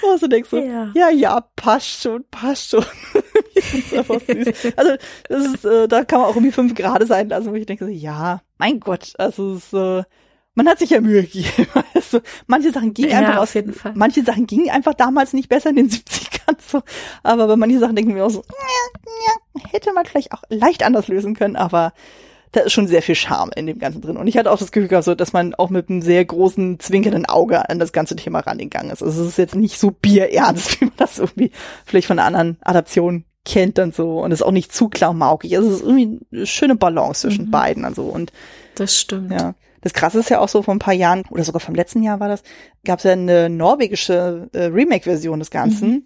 [0.00, 0.92] So, du denkst so, ja.
[0.94, 2.84] ja, ja, passt schon, passt schon.
[4.76, 4.96] Also,
[5.28, 7.86] das ist, äh, da kann man auch irgendwie fünf Grad sein lassen, wo ich denke
[7.86, 10.02] so, ja, mein Gott, also es ist, äh,
[10.54, 11.68] man hat sich ja Mühe gegeben.
[11.94, 13.54] Also, manche Sachen gingen ja, einfach aus,
[13.94, 16.82] manche Sachen gingen einfach damals nicht besser in den 70ern so.
[17.22, 20.82] Aber bei manchen Sachen denken wir auch so, ja, ja, hätte man vielleicht auch leicht
[20.82, 21.92] anders lösen können, aber
[22.54, 24.16] da ist schon sehr viel Charme in dem Ganzen drin.
[24.16, 26.78] Und ich hatte auch das Gefühl gehabt, so, dass man auch mit einem sehr großen,
[26.78, 29.02] zwinkernden Auge an das ganze Thema rangegangen ist.
[29.02, 31.50] Also es ist jetzt nicht so bierernst, wie man das irgendwie
[31.84, 34.20] vielleicht von anderen Adaption kennt dann so.
[34.20, 35.56] Und es ist auch nicht zu klamaukig.
[35.56, 37.50] Also es ist irgendwie eine schöne Balance zwischen mhm.
[37.50, 37.84] beiden.
[37.84, 38.32] Also und
[38.76, 39.32] das stimmt.
[39.32, 39.54] Ja.
[39.82, 42.18] Das Krasse ist ja auch so vor ein paar Jahren, oder sogar vom letzten Jahr
[42.18, 42.42] war das,
[42.86, 45.88] gab es ja eine norwegische äh, Remake-Version des Ganzen.
[45.90, 46.04] Mhm.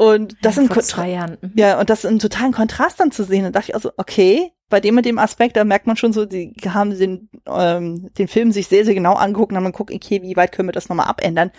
[0.00, 1.36] Und das ja, in zwei Jahren.
[1.42, 1.52] Mhm.
[1.56, 3.42] Ja, und das in totalen Kontrast dann zu sehen.
[3.42, 6.24] Da dachte ich also, okay, bei dem mit dem Aspekt, da merkt man schon so,
[6.24, 10.22] die haben den, ähm, den Film sich sehr, sehr genau angeguckt und haben geguckt, okay,
[10.22, 11.50] wie weit können wir das nochmal abändern.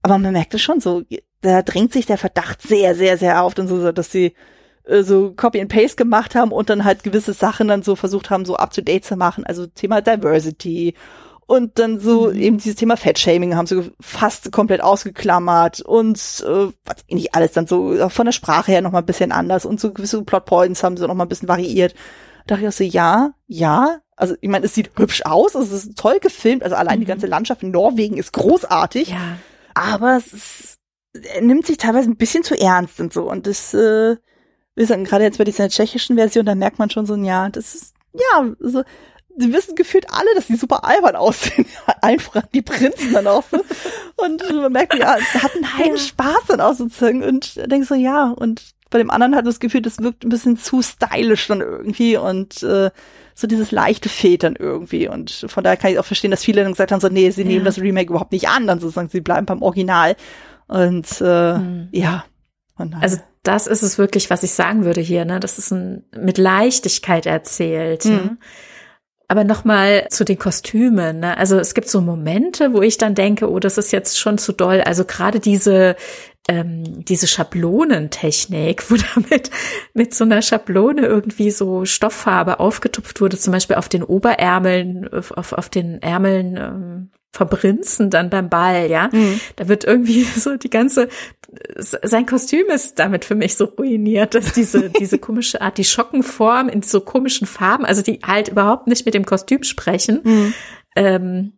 [0.00, 1.02] Aber man merkt es schon so,
[1.42, 4.32] da drängt sich der Verdacht sehr, sehr, sehr auf, und so, dass sie
[4.84, 8.30] äh, so Copy and Paste gemacht haben und dann halt gewisse Sachen dann so versucht
[8.30, 9.44] haben, so up to date zu machen.
[9.44, 10.94] Also Thema Diversity
[11.46, 12.40] und dann so mhm.
[12.40, 17.68] eben dieses Thema Fat-Shaming haben sie fast komplett ausgeklammert und äh, was nicht alles dann
[17.68, 20.96] so von der Sprache her noch mal ein bisschen anders und so gewisse Plotpoints haben
[20.96, 21.94] sie noch mal ein bisschen variiert.
[22.46, 25.70] Da dachte ich auch so, ja, ja, also ich meine, es sieht hübsch aus, es
[25.70, 27.00] ist toll gefilmt, also allein mhm.
[27.00, 29.38] die ganze Landschaft in Norwegen ist großartig, ja.
[29.74, 30.78] aber es ist,
[31.40, 34.16] nimmt sich teilweise ein bisschen zu ernst und so und das, äh,
[34.74, 37.74] wir sagen gerade jetzt bei dieser tschechischen Version, da merkt man schon so, ja, das
[37.76, 38.82] ist, ja, so,
[39.36, 41.66] sie wissen gefühlt alle, dass die super albern aussehen.
[42.02, 43.64] Einfach die Prinzen dann auch so.
[44.16, 47.22] Und man merkt, ja, sie hatten heiden Spaß dann auch sozusagen.
[47.22, 50.56] Und denkst so, ja, und bei dem anderen hat das Gefühl, das wirkt ein bisschen
[50.56, 52.90] zu stylisch dann irgendwie und äh,
[53.34, 55.08] so dieses leichte Fehlt dann irgendwie.
[55.08, 57.42] Und von daher kann ich auch verstehen, dass viele dann gesagt haben, so, nee, sie
[57.42, 57.48] ja.
[57.48, 60.16] nehmen das Remake überhaupt nicht an, dann sozusagen, sie bleiben beim Original.
[60.68, 61.88] Und äh, mhm.
[61.92, 62.24] ja.
[63.00, 65.40] Also das ist es wirklich, was ich sagen würde hier, ne?
[65.40, 68.04] Das ist ein mit Leichtigkeit erzählt.
[68.04, 68.12] Mhm.
[68.12, 68.38] Ne?
[69.28, 71.20] Aber nochmal zu den Kostümen.
[71.20, 71.36] Ne?
[71.36, 74.52] Also es gibt so Momente, wo ich dann denke, oh, das ist jetzt schon zu
[74.52, 74.80] doll.
[74.82, 75.96] Also gerade diese
[76.48, 79.50] ähm, diese Schablonentechnik, wo damit
[79.94, 85.52] mit so einer Schablone irgendwie so Stofffarbe aufgetupft wurde, zum Beispiel auf den Oberärmeln, auf,
[85.52, 89.10] auf den Ärmeln ähm, verbrinzen dann beim Ball, ja.
[89.12, 89.40] Mhm.
[89.56, 91.08] Da wird irgendwie so die ganze,
[91.76, 96.68] sein Kostüm ist damit für mich so ruiniert, dass diese, diese komische Art, die Schockenform
[96.68, 100.54] in so komischen Farben, also die halt überhaupt nicht mit dem Kostüm sprechen, mhm.
[100.96, 101.52] ähm,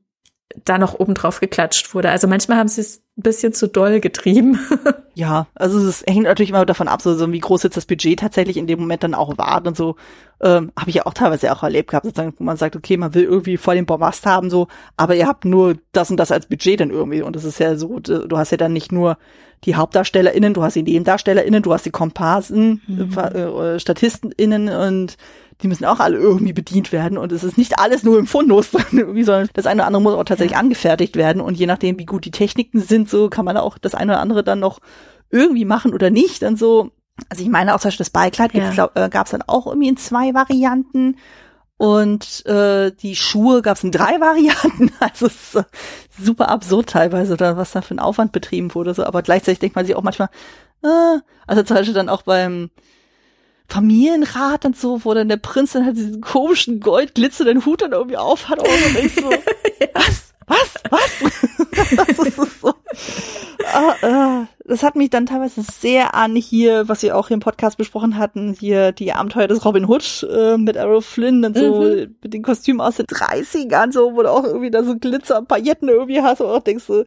[0.64, 2.11] da noch oben drauf geklatscht wurde.
[2.11, 4.58] Also manchmal haben sie es ein bisschen zu doll getrieben.
[5.14, 8.20] ja, also es hängt natürlich immer davon ab, so, so wie groß jetzt das Budget
[8.20, 9.96] tatsächlich in dem Moment dann auch war und so.
[10.40, 13.12] Ähm, Habe ich ja auch teilweise auch erlebt gehabt, sozusagen, wo man sagt, okay, man
[13.14, 16.46] will irgendwie voll den Bombast haben, so, aber ihr habt nur das und das als
[16.46, 17.22] Budget dann irgendwie.
[17.22, 19.18] Und das ist ja so, du hast ja dann nicht nur
[19.64, 23.18] die HauptdarstellerInnen, du hast die NebendarstellerInnen, du hast die Komparsen, mhm.
[23.18, 25.16] äh, StatistInnen und
[25.62, 28.70] die müssen auch alle irgendwie bedient werden und es ist nicht alles nur im Fundus,
[28.92, 30.60] irgendwie, sondern das eine oder andere muss auch tatsächlich ja.
[30.60, 33.94] angefertigt werden und je nachdem, wie gut die Techniken sind, so kann man auch das
[33.94, 34.78] eine oder andere dann noch
[35.30, 36.90] irgendwie machen oder nicht und so.
[37.28, 38.90] Also ich meine, auch zum Beispiel das Beikleid ja.
[38.94, 41.16] äh, gab es dann auch irgendwie in zwei Varianten
[41.78, 44.92] und äh, die Schuhe gab es in drei Varianten.
[45.00, 45.64] Also es ist
[46.20, 48.94] super absurd teilweise, da, was da für ein Aufwand betrieben wurde.
[48.94, 49.04] So.
[49.04, 50.28] Aber gleichzeitig denkt man sich auch manchmal,
[50.82, 52.70] äh, also zum Beispiel dann auch beim
[53.68, 58.16] Familienrat und so, wo dann der Prinz dann halt diesen komischen goldglitzernden Hut dann irgendwie
[58.16, 58.61] aufhat.
[58.61, 59.31] Oh, und ich so,
[59.94, 60.24] was?
[60.46, 60.74] Was?
[60.90, 61.96] Was?
[62.16, 62.72] das ist so.
[63.72, 67.40] Ah, ah, das hat mich dann teilweise sehr an hier, was wir auch hier im
[67.40, 71.83] Podcast besprochen hatten, hier die Abenteuer des Robin Hood äh, mit Errol Flynn und so,
[71.83, 72.16] mhm.
[72.22, 75.48] mit den Kostümen aus den 30ern, so, wo du auch irgendwie da so Glitzer und
[75.48, 77.04] Pailletten irgendwie hast und auch denkst so,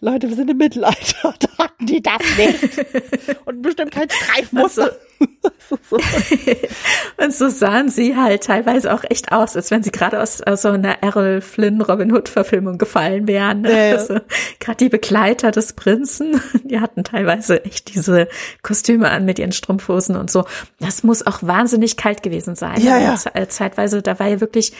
[0.00, 1.34] Leute, wir sind im Mittelalter.
[1.38, 3.38] Da hatten die das nicht.
[3.44, 4.84] Und bestimmt kein Streifmuster.
[4.84, 4.96] Also,
[7.18, 10.62] und so sahen sie halt teilweise auch echt aus, als wenn sie gerade aus, aus
[10.62, 13.62] so einer Errol Flynn Robin Hood Verfilmung gefallen wären.
[13.62, 13.70] Ne?
[13.70, 13.96] Ja, ja.
[13.96, 14.20] Also,
[14.58, 18.28] gerade die Begleiter des Prinzen, die hatten teilweise echt diese
[18.62, 20.44] Kostüme an mit ihren Strumpfhosen und so.
[20.80, 22.80] Das muss auch wahnsinnig kalt gewesen sein.
[22.80, 23.16] Ja, ja.
[23.48, 24.72] Zeitweise, da war ja wirklich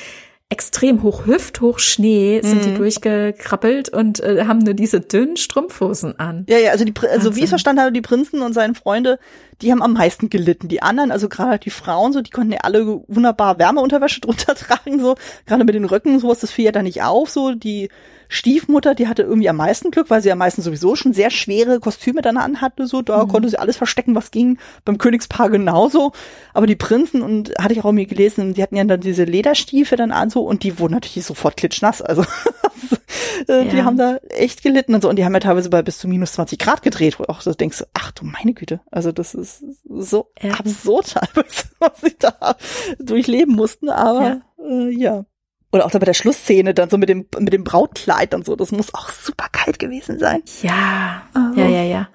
[0.53, 2.63] extrem hoch, hüfthoch Schnee sind mhm.
[2.63, 6.45] die durchgekrabbelt und äh, haben nur diese dünnen Strumpfhosen an.
[6.47, 9.19] Ja, ja, also die, also wie ich es verstanden habe, die Prinzen und seine Freunde,
[9.63, 10.69] die haben am meisten gelitten.
[10.69, 15.01] Die anderen, also gerade die Frauen, so, die konnten ja alle wunderbar Wärmeunterwäsche drunter tragen,
[15.01, 15.15] so,
[15.47, 17.89] gerade mit den Röcken, sowas, das fiel ja da nicht auf, so, die
[18.33, 21.81] Stiefmutter, die hatte irgendwie am meisten Glück, weil sie am meisten sowieso schon sehr schwere
[21.81, 23.29] Kostüme dann anhatte, so, da mhm.
[23.29, 26.13] konnte sie alles verstecken, was ging, beim Königspaar genauso,
[26.55, 29.99] aber die Prinzen, und hatte ich auch mir gelesen, die hatten ja dann diese Lederstiefel
[29.99, 32.23] dann an, so, und die wurden natürlich sofort klitschnass, also,
[33.49, 33.85] äh, die ja.
[33.85, 36.33] haben da echt gelitten und so, und die haben ja teilweise bei bis zu minus
[36.33, 40.31] 20 Grad gedreht, wo auch so denkst, ach du meine Güte, also das ist so
[40.41, 40.53] ja.
[40.53, 42.57] absurd teilweise, was sie da
[42.99, 44.41] durchleben mussten, aber, ja.
[44.67, 45.25] Äh, ja.
[45.73, 48.57] Oder auch da bei der Schlussszene dann so mit dem, mit dem Brautkleid und so.
[48.57, 50.43] Das muss auch super kalt gewesen sein.
[50.61, 51.59] Ja, oh.
[51.59, 52.09] ja, ja, ja.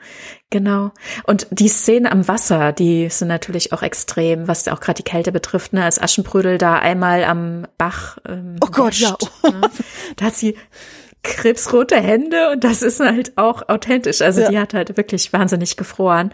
[0.51, 0.91] Genau.
[1.25, 5.31] Und die Szene am Wasser, die sind natürlich auch extrem, was auch gerade die Kälte
[5.31, 5.83] betrifft, ne?
[5.83, 8.17] Als Aschenbrödel da einmal am Bach.
[8.27, 9.17] Ähm, oh Gott, ja.
[9.43, 9.61] Ne?
[10.15, 10.55] Da hat sie
[11.23, 14.21] krebsrote Hände und das ist halt auch authentisch.
[14.21, 14.49] Also ja.
[14.49, 16.31] die hat halt wirklich wahnsinnig gefroren.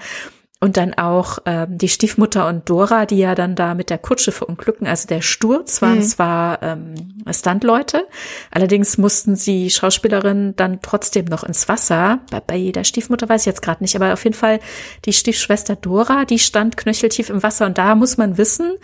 [0.63, 4.31] Und dann auch ähm, die Stiefmutter und Dora, die ja dann da mit der Kutsche
[4.31, 4.87] verunglücken.
[4.87, 6.03] Also der Sturz waren mhm.
[6.03, 6.95] zwar ähm,
[7.29, 8.07] Standleute,
[8.49, 12.21] allerdings mussten sie Schauspielerinnen dann trotzdem noch ins Wasser.
[12.31, 14.61] Bei, bei der Stiefmutter weiß ich jetzt gerade nicht, aber auf jeden Fall
[15.03, 17.65] die Stiefschwester Dora, die stand knöcheltief im Wasser.
[17.65, 18.77] Und da muss man wissen,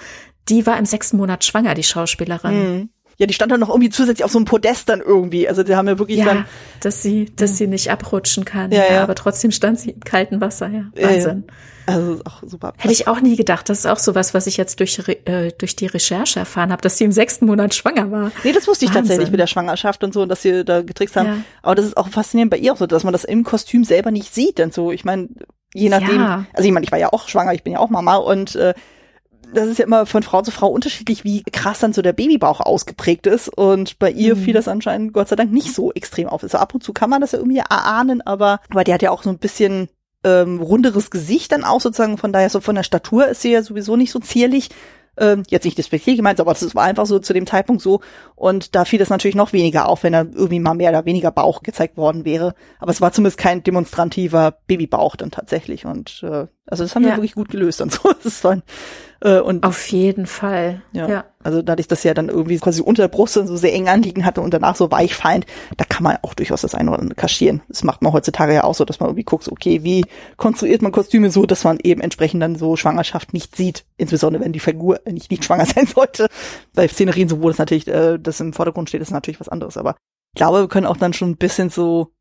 [0.50, 2.74] die war im sechsten Monat schwanger, die Schauspielerin.
[2.74, 2.90] Mhm
[3.20, 5.48] ja, die stand dann noch irgendwie zusätzlich auf so einem Podest dann irgendwie.
[5.50, 6.46] Also die haben ja wirklich ja, dann.
[6.80, 8.72] dass sie, dass sie nicht abrutschen kann.
[8.72, 9.04] Ja, ja.
[9.04, 10.86] aber trotzdem stand sie im kalten Wasser, ja.
[10.96, 11.44] Wahnsinn.
[11.86, 12.74] Also ist auch super.
[12.78, 13.68] Hätte ich auch nie gedacht.
[13.68, 16.98] Das ist auch sowas, was ich jetzt durch, äh, durch die Recherche erfahren habe, dass
[16.98, 18.32] sie im sechsten Monat schwanger war.
[18.44, 19.04] Nee, das wusste ich Wahnsinn.
[19.04, 21.28] tatsächlich mit der Schwangerschaft und so, und dass sie da getrickst haben.
[21.28, 21.38] Ja.
[21.62, 24.12] Aber das ist auch faszinierend bei ihr auch so, dass man das im Kostüm selber
[24.12, 24.60] nicht sieht.
[24.60, 25.28] Denn so, ich meine,
[25.74, 26.46] je nachdem, ja.
[26.54, 28.76] also ich meine, ich war ja auch schwanger, ich bin ja auch Mama und äh,
[29.54, 32.60] das ist ja immer von Frau zu Frau unterschiedlich, wie krass dann so der Babybauch
[32.60, 33.50] ausgeprägt ist.
[33.50, 34.40] Und bei ihr mhm.
[34.42, 36.44] fiel das anscheinend Gott sei Dank nicht so extrem auf.
[36.44, 39.12] Also ab und zu kann man das ja irgendwie erahnen, aber, aber die hat ja
[39.12, 39.90] auch so ein bisschen
[40.24, 42.18] ähm, runderes Gesicht dann auch sozusagen.
[42.18, 44.70] Von daher so von der Statur ist sie ja sowieso nicht so zierlich.
[45.18, 48.00] Ähm, jetzt nicht despektierlich gemeint, aber das war einfach so zu dem Zeitpunkt so.
[48.36, 51.32] Und da fiel das natürlich noch weniger auf, wenn da irgendwie mal mehr oder weniger
[51.32, 52.54] Bauch gezeigt worden wäre.
[52.80, 55.86] Aber es war zumindest kein demonstrativer Babybauch dann tatsächlich.
[55.86, 57.10] Und äh, also das haben ja.
[57.10, 58.10] wir wirklich gut gelöst und so.
[58.20, 58.64] Das ist dann
[59.22, 60.82] äh, und Auf jeden Fall.
[60.92, 61.10] Ja.
[61.10, 61.26] ja.
[61.44, 64.42] Also dadurch, dass ja dann irgendwie quasi unter der Brust so sehr eng anliegen hatte
[64.42, 65.46] und danach so weich feind,
[65.78, 67.62] da kann man auch durchaus das eine oder andere kaschieren.
[67.68, 70.06] Das macht man heutzutage ja auch so, dass man irgendwie guckt, okay, wie
[70.38, 74.54] konstruiert man Kostüme so, dass man eben entsprechend dann so Schwangerschaft nicht sieht, insbesondere wenn
[74.54, 76.28] die Figur nicht, nicht schwanger sein sollte.
[76.74, 79.78] Bei Szenerien, so wo das natürlich, äh, das im Vordergrund steht, ist natürlich was anderes.
[79.78, 79.96] Aber
[80.34, 82.12] ich glaube, wir können auch dann schon ein bisschen so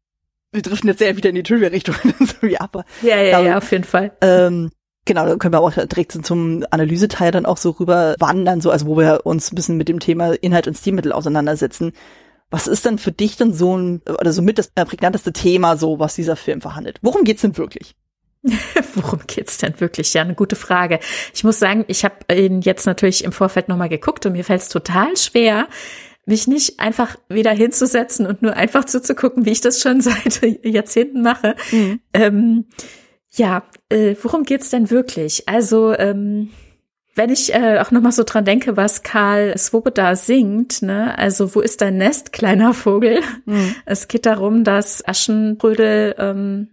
[0.52, 1.94] wir driften jetzt sehr wieder in die Trivia-Richtung.
[2.42, 4.12] ja, aber, ja, ja, glaube, ja, auf jeden Fall.
[4.20, 4.70] Ähm,
[5.08, 8.86] Genau, da können wir auch direkt zum Analyseteil dann auch so rüber wandern, so, also
[8.86, 11.92] wo wir uns ein bisschen mit dem Thema Inhalt und Stilmittel auseinandersetzen.
[12.50, 15.98] Was ist denn für dich denn so ein, oder so mit das prägnanteste Thema so,
[15.98, 16.98] was dieser Film verhandelt?
[17.00, 17.94] Worum geht's denn wirklich?
[18.94, 20.12] Worum geht's denn wirklich?
[20.12, 21.00] Ja, eine gute Frage.
[21.32, 24.60] Ich muss sagen, ich habe ihn jetzt natürlich im Vorfeld nochmal geguckt und mir fällt
[24.60, 25.68] es total schwer,
[26.28, 31.22] mich nicht einfach wieder hinzusetzen und nur einfach zuzugucken, wie ich das schon seit Jahrzehnten
[31.22, 31.56] mache.
[31.72, 32.00] Mhm.
[32.12, 32.66] Ähm,
[33.30, 35.48] ja, äh, worum geht's denn wirklich?
[35.48, 36.50] Also, ähm,
[37.14, 41.60] wenn ich äh, auch nochmal so dran denke, was Karl Swoboda singt, ne, also wo
[41.60, 43.20] ist dein Nest, kleiner Vogel?
[43.44, 43.74] Mhm.
[43.86, 46.68] Es geht darum, dass Aschenbrödel ähm,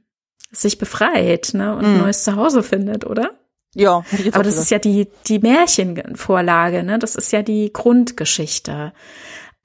[0.51, 1.95] sich befreit, ne, und mhm.
[1.95, 3.31] ein neues Zuhause findet, oder?
[3.73, 6.97] Ja, aber das ist ja die die Märchenvorlage, ne?
[6.97, 8.93] Das ist ja die Grundgeschichte.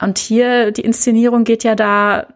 [0.01, 2.27] Und hier die Inszenierung geht ja da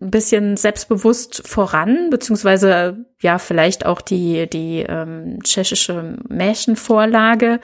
[0.00, 7.60] ein bisschen selbstbewusst voran, beziehungsweise ja vielleicht auch die, die ähm, tschechische Märchenvorlage,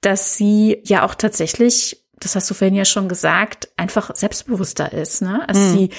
[0.00, 5.22] dass sie ja auch tatsächlich, das hast du vorhin ja schon gesagt, einfach selbstbewusster ist.
[5.22, 5.48] Ne?
[5.48, 5.72] Also mhm.
[5.72, 5.90] sie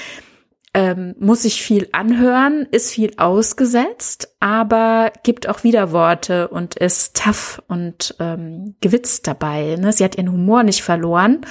[0.76, 7.62] ähm, muss sich viel anhören, ist viel ausgesetzt, aber gibt auch Widerworte und ist tough
[7.68, 9.76] und ähm, gewitzt dabei.
[9.80, 9.94] Ne?
[9.94, 11.42] Sie hat ihren Humor nicht verloren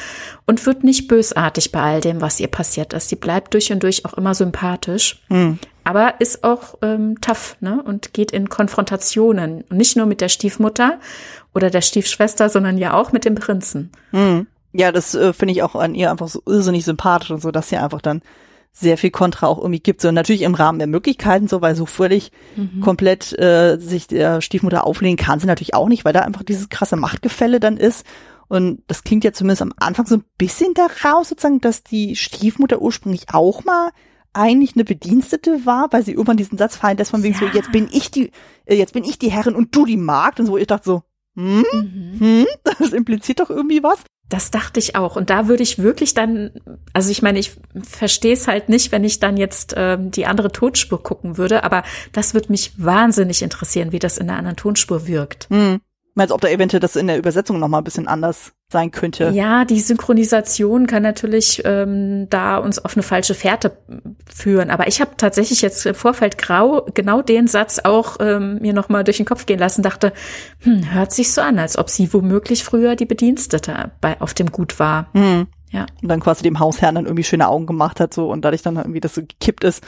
[0.45, 3.11] und wird nicht bösartig bei all dem, was ihr passiert ist.
[3.11, 5.61] Sie bleibt durch und durch auch immer sympathisch, mhm.
[5.85, 7.81] aber ist auch ähm, tough ne?
[7.81, 9.63] und geht in Konfrontationen.
[9.71, 10.99] Und nicht nur mit der Stiefmutter
[11.55, 13.93] oder der Stiefschwester, sondern ja auch mit dem Prinzen.
[14.11, 14.49] Mhm.
[14.73, 17.69] Ja, das äh, finde ich auch an ihr einfach so irrsinnig sympathisch und so, dass
[17.69, 18.23] sie einfach dann
[18.73, 20.01] sehr viel Kontra auch irgendwie gibt.
[20.01, 22.81] So natürlich im Rahmen der Möglichkeiten, so weil so völlig mhm.
[22.81, 26.71] komplett äh, sich der Stiefmutter auflehnen kann sie natürlich auch nicht, weil da einfach dieses
[26.71, 28.07] krasse Machtgefälle dann ist.
[28.49, 32.81] Und das klingt ja zumindest am Anfang so ein bisschen daraus, sozusagen, dass die Stiefmutter
[32.81, 33.91] ursprünglich auch mal
[34.35, 37.41] eigentlich eine Bedienstete war, weil sie irgendwann diesen Satz fallen, dass von wegen ja.
[37.41, 38.31] so, jetzt bin ich die,
[38.65, 40.41] äh, jetzt bin ich die Herrin und du die Magd.
[40.41, 41.03] Und so, ich dachte so,
[41.35, 42.19] hm, mhm.
[42.19, 42.47] hm,
[42.79, 44.01] das impliziert doch irgendwie was.
[44.33, 45.17] Das dachte ich auch.
[45.17, 46.53] Und da würde ich wirklich dann,
[46.95, 47.53] also ich meine, ich
[47.83, 51.83] verstehe es halt nicht, wenn ich dann jetzt ähm, die andere Tonspur gucken würde, aber
[52.13, 55.51] das würde mich wahnsinnig interessieren, wie das in der anderen Tonspur wirkt.
[55.51, 55.81] Hm.
[56.15, 59.31] Meinst ob da eventuell das in der Übersetzung nochmal ein bisschen anders sein könnte?
[59.31, 63.79] Ja, die Synchronisation kann natürlich ähm, da uns auf eine falsche Fährte
[64.33, 64.71] führen.
[64.71, 69.05] Aber ich habe tatsächlich jetzt im Vorfeld grau genau den Satz auch ähm, mir nochmal
[69.05, 70.13] durch den Kopf gehen lassen, dachte,
[70.61, 74.53] hm, hört sich so an, als ob sie womöglich früher die Bedienstete bei, auf dem
[74.53, 75.09] Gut war.
[75.15, 75.47] Hm.
[75.71, 75.87] Ja.
[76.03, 78.77] Und dann quasi dem Hausherrn dann irgendwie schöne Augen gemacht hat so und dadurch dann
[78.77, 79.83] irgendwie das so gekippt ist.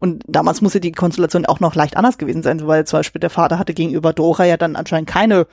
[0.00, 3.30] Und damals musste die Konstellation auch noch leicht anders gewesen sein, weil zum Beispiel der
[3.30, 5.46] Vater hatte gegenüber Dora ja dann anscheinend keine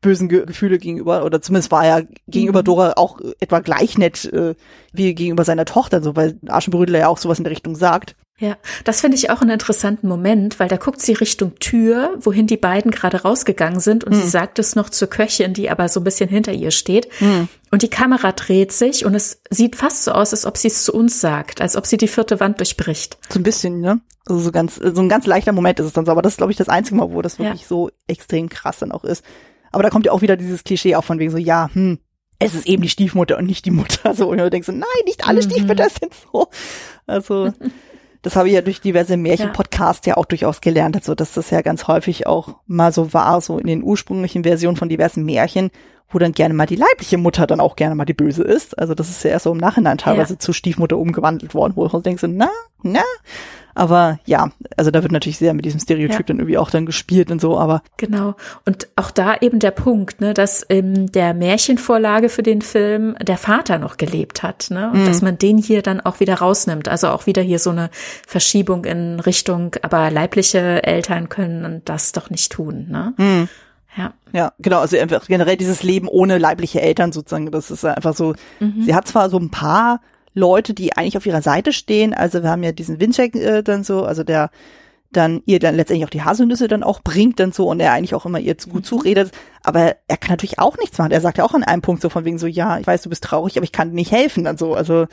[0.00, 2.64] bösen Ge Gefühle gegenüber, oder zumindest war er gegenüber mhm.
[2.64, 4.54] Dora auch etwa gleich nett äh,
[4.92, 8.14] wie gegenüber seiner Tochter, so weil Aschenbrödel ja auch sowas in der Richtung sagt.
[8.38, 12.46] Ja, das finde ich auch einen interessanten Moment, weil da guckt sie Richtung Tür, wohin
[12.46, 14.20] die beiden gerade rausgegangen sind und hm.
[14.20, 17.08] sie sagt es noch zur Köchin, die aber so ein bisschen hinter ihr steht.
[17.18, 17.48] Hm.
[17.70, 20.84] Und die Kamera dreht sich und es sieht fast so aus, als ob sie es
[20.84, 23.18] zu uns sagt, als ob sie die vierte Wand durchbricht.
[23.28, 24.00] So ein bisschen, ne?
[24.26, 26.38] Also so ganz, so ein ganz leichter Moment ist es dann so, aber das ist,
[26.38, 27.68] glaube ich, das einzige Mal, wo das wirklich ja.
[27.68, 29.24] so extrem krass dann auch ist.
[29.70, 31.98] Aber da kommt ja auch wieder dieses Klischee auch von wegen so, ja, hm,
[32.38, 34.14] es ist eben die Stiefmutter und nicht die Mutter.
[34.16, 35.50] So, und du denkst so, nein, nicht alle mhm.
[35.50, 36.48] Stiefmütter sind so.
[37.06, 37.52] Also,
[38.22, 40.12] das habe ich ja durch diverse Märchenpodcasts ja.
[40.12, 43.58] ja auch durchaus gelernt, also dass das ja ganz häufig auch mal so war, so
[43.58, 45.70] in den ursprünglichen Versionen von diversen Märchen,
[46.12, 48.78] wo dann gerne mal die leibliche Mutter dann auch gerne mal die Böse ist.
[48.78, 50.38] Also das ist ja erst so im Nachhinein teilweise ja.
[50.38, 52.50] zur Stiefmutter umgewandelt worden, wo ich denke so, na,
[52.82, 53.02] na,
[53.74, 56.24] aber ja, also da wird natürlich sehr mit diesem Stereotyp ja.
[56.26, 57.82] dann irgendwie auch dann gespielt und so, aber.
[57.96, 58.34] Genau.
[58.66, 63.38] Und auch da eben der Punkt, ne, dass in der Märchenvorlage für den Film der
[63.38, 64.90] Vater noch gelebt hat, ne?
[64.92, 65.06] Und mhm.
[65.06, 66.88] dass man den hier dann auch wieder rausnimmt.
[66.88, 67.90] Also auch wieder hier so eine
[68.26, 73.14] Verschiebung in Richtung, aber leibliche Eltern können das doch nicht tun, ne?
[73.16, 73.48] Mhm.
[73.96, 74.14] Ja.
[74.32, 78.34] Ja, genau, also einfach generell dieses Leben ohne leibliche Eltern sozusagen, das ist einfach so,
[78.60, 78.82] mhm.
[78.82, 80.00] sie hat zwar so ein paar
[80.34, 82.14] Leute, die eigentlich auf ihrer Seite stehen.
[82.14, 84.50] Also wir haben ja diesen Wincheck äh, dann so, also der
[85.12, 88.14] dann ihr dann letztendlich auch die Haselnüsse dann auch bringt dann so und er eigentlich
[88.14, 88.84] auch immer ihr zu gut mhm.
[88.84, 89.30] zuredet.
[89.62, 91.12] Aber er kann natürlich auch nichts machen.
[91.12, 93.10] Er sagt ja auch an einem Punkt so von wegen so, ja, ich weiß, du
[93.10, 94.74] bist traurig, aber ich kann dir nicht helfen dann so.
[94.74, 95.06] Also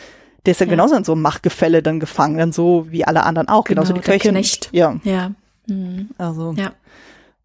[0.45, 0.69] der ist ja, ja.
[0.69, 3.65] genauso in so einem Machtgefälle dann gefangen, dann so wie alle anderen auch.
[3.65, 4.35] Genau, genauso die Köchin.
[4.35, 4.69] Nicht.
[4.71, 4.95] Ja.
[5.03, 5.33] Ja.
[5.67, 6.11] Mhm.
[6.17, 6.53] Also.
[6.57, 6.71] Ja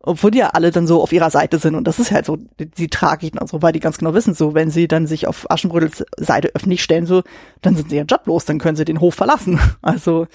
[0.06, 2.36] obwohl die ja alle dann so auf ihrer Seite sind und das ist halt so
[2.58, 5.26] die, die Tragik und so, weil die ganz genau wissen, so wenn sie dann sich
[5.26, 7.22] auf Aschenbrödels Seite öffentlich stellen, so
[7.62, 9.58] dann sind sie ja joblos, dann können sie den Hof verlassen.
[9.82, 10.26] Also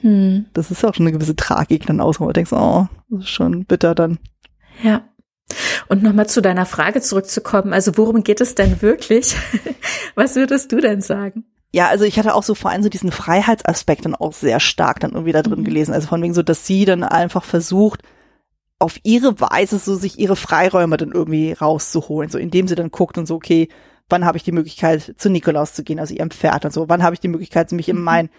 [0.00, 0.46] hm.
[0.52, 3.30] das ist auch schon eine gewisse Tragik dann aus, wo du denkst, oh, das ist
[3.30, 4.18] schon bitter dann.
[4.82, 5.02] Ja.
[5.88, 9.36] Und nochmal zu deiner Frage zurückzukommen, also worum geht es denn wirklich?
[10.14, 11.44] Was würdest du denn sagen?
[11.72, 15.00] Ja, also ich hatte auch so vor allem so diesen Freiheitsaspekt dann auch sehr stark
[15.00, 15.64] dann irgendwie da drin mhm.
[15.64, 15.94] gelesen.
[15.94, 18.02] Also von wegen so, dass sie dann einfach versucht,
[18.82, 23.16] auf ihre Weise so sich ihre Freiräume dann irgendwie rauszuholen, so indem sie dann guckt
[23.16, 23.68] und so, okay,
[24.08, 27.02] wann habe ich die Möglichkeit, zu Nikolaus zu gehen, also ihrem Pferd und so, wann
[27.02, 28.02] habe ich die Möglichkeit, mich in mhm.
[28.02, 28.30] mein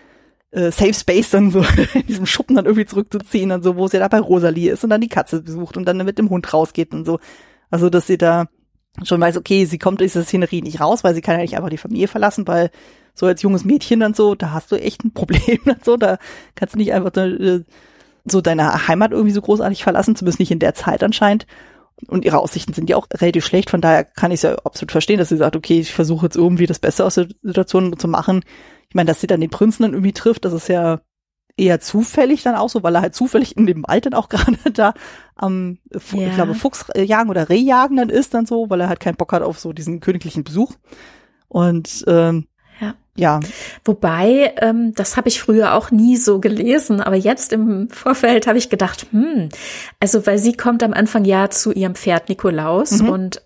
[0.52, 1.64] äh, Safe Space dann so
[1.94, 4.89] in diesem Schuppen dann irgendwie zurückzuziehen und so, wo sie da bei Rosalie ist und
[4.89, 7.20] dann die Katze besucht und dann mit dem Hund rausgeht und so.
[7.72, 8.48] Also, dass sie da
[9.04, 11.56] schon weiß, okay, sie kommt aus dieser Szenerie nicht raus, weil sie kann ja nicht
[11.56, 12.70] einfach die Familie verlassen, weil
[13.16, 16.18] so als junges Mädchen dann so, da hast du echt ein Problem und so, da
[16.56, 17.64] kannst du nicht einfach äh,
[18.26, 21.46] so deine Heimat irgendwie so großartig verlassen, zumindest nicht in der Zeit anscheinend.
[22.08, 24.92] Und ihre Aussichten sind ja auch relativ schlecht, von daher kann ich es ja absolut
[24.92, 28.08] verstehen, dass sie sagt, okay, ich versuche jetzt irgendwie das Beste aus der Situation zu
[28.08, 28.44] machen.
[28.90, 31.02] Ich meine, dass sie dann den Prinzen dann irgendwie trifft, das ist ja
[31.56, 34.58] eher zufällig dann auch so, weil er halt zufällig in dem Wald dann auch gerade
[34.74, 34.94] da
[35.36, 36.28] am, ja.
[36.28, 39.44] ich glaube, Fuchsjagen oder Rehjagen dann ist dann so, weil er halt keinen Bock hat
[39.44, 40.74] auf so diesen königlichen Besuch.
[41.48, 42.48] Und ähm,
[43.16, 43.39] ja.
[43.86, 48.57] Wobei, ähm, das habe ich früher auch nie so gelesen, aber jetzt im Vorfeld habe
[48.57, 49.49] ich gedacht, hm,
[49.99, 53.09] also weil sie kommt am Anfang ja zu ihrem Pferd Nikolaus mhm.
[53.09, 53.41] und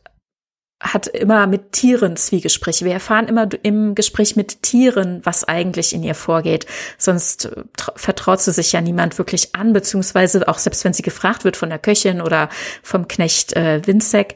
[0.80, 2.86] hat immer mit Tieren Zwiegespräche.
[2.86, 6.68] Wir erfahren immer im Gespräch mit Tieren, was eigentlich in ihr vorgeht.
[7.00, 7.64] Sonst äh,
[7.96, 11.70] vertraut sie sich ja niemand wirklich an, beziehungsweise auch selbst wenn sie gefragt wird von
[11.70, 12.50] der Köchin oder
[12.84, 14.36] vom Knecht äh, Winzek,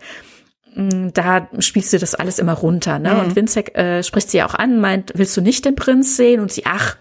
[0.74, 3.14] da spielst du das alles immer runter, ne?
[3.14, 3.20] Mhm.
[3.20, 6.40] Und Vincek äh, spricht sie auch an, meint, willst du nicht den Prinz sehen?
[6.40, 6.96] Und sie, ach,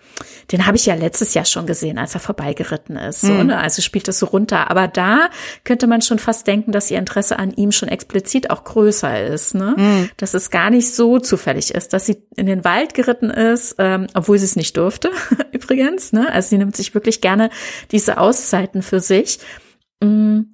[0.50, 3.20] den habe ich ja letztes Jahr schon gesehen, als er vorbeigeritten ist.
[3.20, 3.46] So, mhm.
[3.46, 3.58] ne?
[3.58, 4.70] Also spielt das so runter.
[4.70, 5.30] Aber da
[5.62, 9.54] könnte man schon fast denken, dass ihr Interesse an ihm schon explizit auch größer ist,
[9.54, 9.74] ne?
[9.76, 10.10] Mhm.
[10.16, 14.08] Dass es gar nicht so zufällig ist, dass sie in den Wald geritten ist, ähm,
[14.14, 15.10] obwohl sie es nicht durfte,
[15.52, 16.32] übrigens, ne?
[16.32, 17.50] Also sie nimmt sich wirklich gerne
[17.92, 19.38] diese Auszeiten für sich.
[20.02, 20.50] Mhm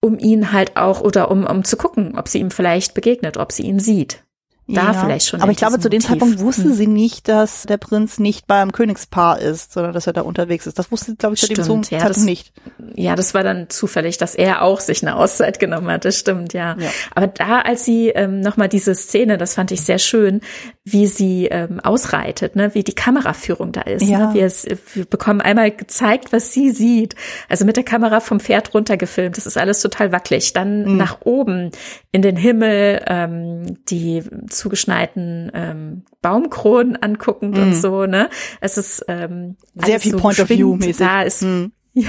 [0.00, 3.52] um ihn halt auch oder um, um zu gucken, ob sie ihm vielleicht begegnet, ob
[3.52, 4.24] sie ihn sieht
[4.66, 4.92] da ja.
[4.92, 5.40] vielleicht schon.
[5.42, 6.72] Aber ich glaube, zu dem Zeitpunkt wusste hm.
[6.72, 10.78] sie nicht, dass der Prinz nicht beim Königspaar ist, sondern dass er da unterwegs ist.
[10.78, 12.52] Das wusste sie, glaube ich, zu dem Zeitpunkt ja, das, nicht.
[12.94, 16.04] Ja, das war dann zufällig, dass er auch sich eine Auszeit genommen hat.
[16.04, 16.76] Das stimmt, ja.
[16.78, 16.90] ja.
[17.14, 20.40] Aber da, als sie ähm, nochmal diese Szene, das fand ich sehr schön,
[20.84, 24.02] wie sie ähm, ausreitet, ne, wie die Kameraführung da ist.
[24.02, 24.10] Ne?
[24.10, 24.26] Ja.
[24.28, 24.34] Ne?
[24.34, 27.14] Wir, es, wir bekommen einmal gezeigt, was sie sieht.
[27.48, 29.36] Also mit der Kamera vom Pferd runtergefilmt.
[29.36, 30.52] Das ist alles total wackelig.
[30.52, 30.96] Dann mhm.
[30.96, 31.70] nach oben
[32.12, 34.22] in den Himmel, ähm, die
[34.60, 37.60] zugeschneiten ähm, Baumkronen anguckend mm.
[37.60, 37.74] und mhm.
[37.74, 38.28] so, ne?
[38.60, 40.98] Es ist ähm, sehr viel so Point of View mäßig.
[40.98, 41.66] Da ist mm.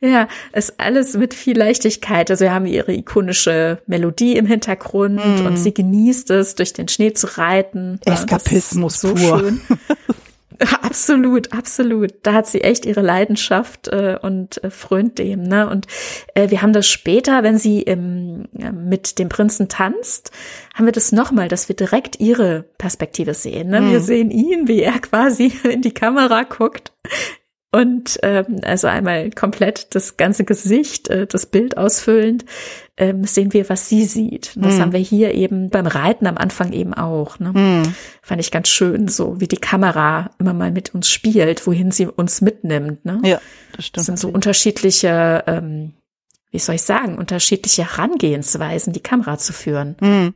[0.00, 2.30] ja, ist alles mit viel Leichtigkeit.
[2.30, 5.46] Also wir haben ihre ikonische Melodie im Hintergrund mm.
[5.46, 8.00] und sie genießt es, durch den Schnee zu reiten.
[8.04, 9.40] Eskapismus so pur.
[9.40, 9.60] Schön.
[10.82, 12.14] Absolut, absolut.
[12.22, 15.42] Da hat sie echt ihre Leidenschaft äh, und äh, frönt dem.
[15.42, 15.68] Ne?
[15.68, 15.86] Und
[16.34, 20.30] äh, wir haben das später, wenn sie im, äh, mit dem Prinzen tanzt,
[20.74, 23.68] haben wir das nochmal, dass wir direkt ihre Perspektive sehen.
[23.68, 23.82] Ne?
[23.82, 23.90] Mhm.
[23.90, 26.92] Wir sehen ihn, wie er quasi in die Kamera guckt
[27.76, 32.46] und ähm, also einmal komplett das ganze Gesicht, äh, das Bild ausfüllend,
[32.96, 34.56] ähm, sehen wir, was sie sieht.
[34.56, 34.80] Und das mm.
[34.80, 37.38] haben wir hier eben beim Reiten am Anfang eben auch.
[37.38, 37.52] Ne?
[37.52, 37.94] Mm.
[38.22, 42.06] Fand ich ganz schön, so wie die Kamera immer mal mit uns spielt, wohin sie
[42.06, 43.04] uns mitnimmt.
[43.04, 43.20] Ne?
[43.22, 43.40] Ja,
[43.72, 43.98] das stimmt.
[43.98, 45.92] Das sind so unterschiedliche, ähm,
[46.50, 49.96] wie soll ich sagen, unterschiedliche Herangehensweisen, die Kamera zu führen.
[50.00, 50.28] Mm.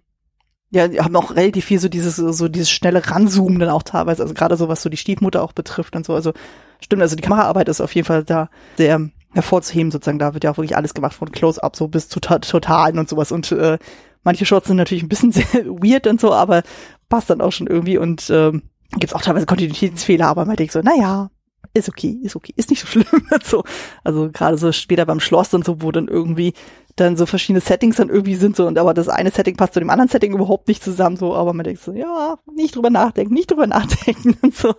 [0.72, 4.22] Ja, die haben auch relativ viel so dieses, so dieses schnelle Ranzoomen dann auch teilweise,
[4.22, 6.14] also gerade so was so die Stiefmutter auch betrifft und so.
[6.14, 6.32] Also
[6.80, 10.18] stimmt, also die Kameraarbeit ist auf jeden Fall da sehr hervorzuheben sozusagen.
[10.18, 13.32] Da wird ja auch wirklich alles gemacht von Close-Up so bis zu Totalen und sowas.
[13.32, 13.78] Und äh,
[14.22, 16.62] manche Shots sind natürlich ein bisschen sehr weird und so, aber
[17.08, 18.62] passt dann auch schon irgendwie und ähm,
[18.98, 21.30] gibt auch teilweise Kontinuitätsfehler, aber man denkt so, naja,
[21.74, 23.06] ist okay, ist okay, ist nicht so schlimm.
[23.42, 23.64] so,
[24.02, 26.54] also gerade so später beim Schloss und so, wo dann irgendwie
[27.00, 29.80] dann so verschiedene Settings dann irgendwie sind so und aber das eine Setting passt zu
[29.80, 33.34] dem anderen Setting überhaupt nicht zusammen so, aber man denkt so, ja, nicht drüber nachdenken,
[33.34, 34.74] nicht drüber nachdenken und so.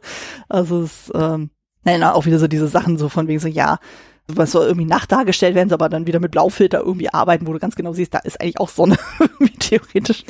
[0.50, 1.50] Also es, ähm,
[1.84, 3.80] nein, auch wieder so diese Sachen so von wegen so, ja,
[4.28, 7.60] was soll irgendwie Nacht dargestellt werden, aber dann wieder mit Blaufilter irgendwie arbeiten, wo du
[7.60, 10.24] ganz genau siehst, da ist eigentlich auch Sonne, irgendwie theoretisch.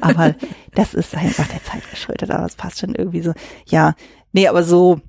[0.00, 0.34] Aber
[0.74, 3.32] das ist einfach der Zeit geschuldet, aber das passt schon irgendwie so.
[3.66, 3.94] Ja,
[4.32, 5.00] nee, aber so,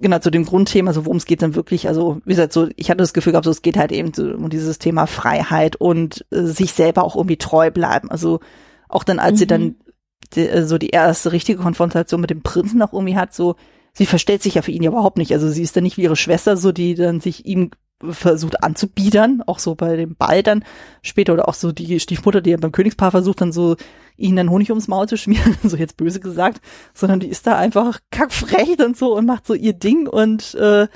[0.00, 2.90] genau zu dem Grundthema, so worum es geht dann wirklich, also wie gesagt, so ich
[2.90, 6.24] hatte das Gefühl gehabt, so es geht halt eben so um dieses Thema Freiheit und
[6.30, 8.10] äh, sich selber auch irgendwie treu bleiben.
[8.10, 8.40] Also
[8.88, 9.36] auch dann, als mhm.
[9.36, 9.74] sie dann
[10.34, 13.56] die, äh, so die erste richtige Konfrontation mit dem Prinzen auch irgendwie hat, so
[13.92, 15.32] sie verstellt sich ja für ihn ja überhaupt nicht.
[15.32, 17.70] Also sie ist dann nicht wie ihre Schwester, so die dann sich ihm
[18.02, 20.64] versucht anzubiedern, auch so bei dem Ball dann
[21.02, 23.76] später oder auch so die Stiefmutter, die ja beim Königspaar versucht dann so
[24.16, 26.60] ihnen dann Honig ums Maul zu schmieren, so jetzt böse gesagt,
[26.94, 30.86] sondern die ist da einfach kackfrech und so und macht so ihr Ding und äh,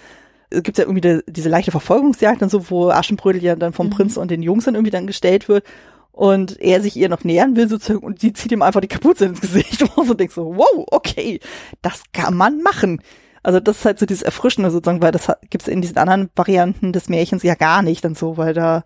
[0.51, 3.87] es gibt ja irgendwie die, diese leichte Verfolgungsjagd und so, wo Aschenbrödel ja dann vom
[3.87, 3.91] mhm.
[3.91, 5.65] Prinz und den Jungs dann irgendwie dann gestellt wird
[6.13, 9.25] und er sich ihr noch nähern will sozusagen und die zieht ihm einfach die Kapuze
[9.25, 11.41] ins Gesicht und so denkst so, wow, okay,
[11.81, 13.03] das kann man machen.
[13.43, 16.31] Also das ist halt so dieses Erfrischende sozusagen, weil das gibt es in diesen anderen
[16.37, 18.85] Varianten des Märchens ja gar nicht dann so, weil da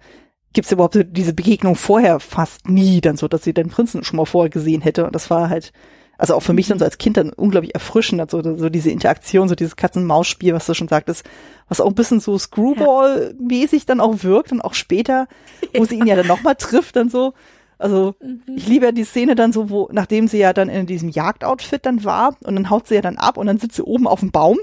[0.52, 4.04] gibt es überhaupt so diese Begegnung vorher fast nie dann so, dass sie den Prinzen
[4.04, 5.04] schon mal vorher gesehen hätte.
[5.04, 5.72] Und das war halt,
[6.16, 9.50] also auch für mich dann so als Kind dann unglaublich erfrischend, so, so diese Interaktion,
[9.50, 11.24] so dieses Katz-und-Maus-Spiel, was du schon sagtest,
[11.68, 15.28] was auch ein bisschen so Screwball-mäßig dann auch wirkt und auch später,
[15.74, 17.34] wo sie ihn ja dann nochmal trifft dann so.
[17.78, 18.42] Also mhm.
[18.56, 21.84] ich liebe ja die Szene dann so, wo, nachdem sie ja dann in diesem Jagdoutfit
[21.84, 24.20] dann war und dann haut sie ja dann ab und dann sitzt sie oben auf
[24.20, 24.58] dem Baum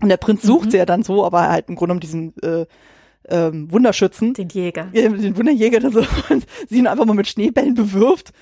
[0.00, 0.70] und der Prinz sucht mhm.
[0.70, 2.66] sie ja dann so, aber halt im Grunde um diesen äh,
[3.28, 4.34] ähm, Wunderschützen.
[4.34, 4.88] Den Jäger.
[4.92, 8.32] Ja, den Wunderjäger dann so und sie ihn einfach mal mit Schneebällen bewirft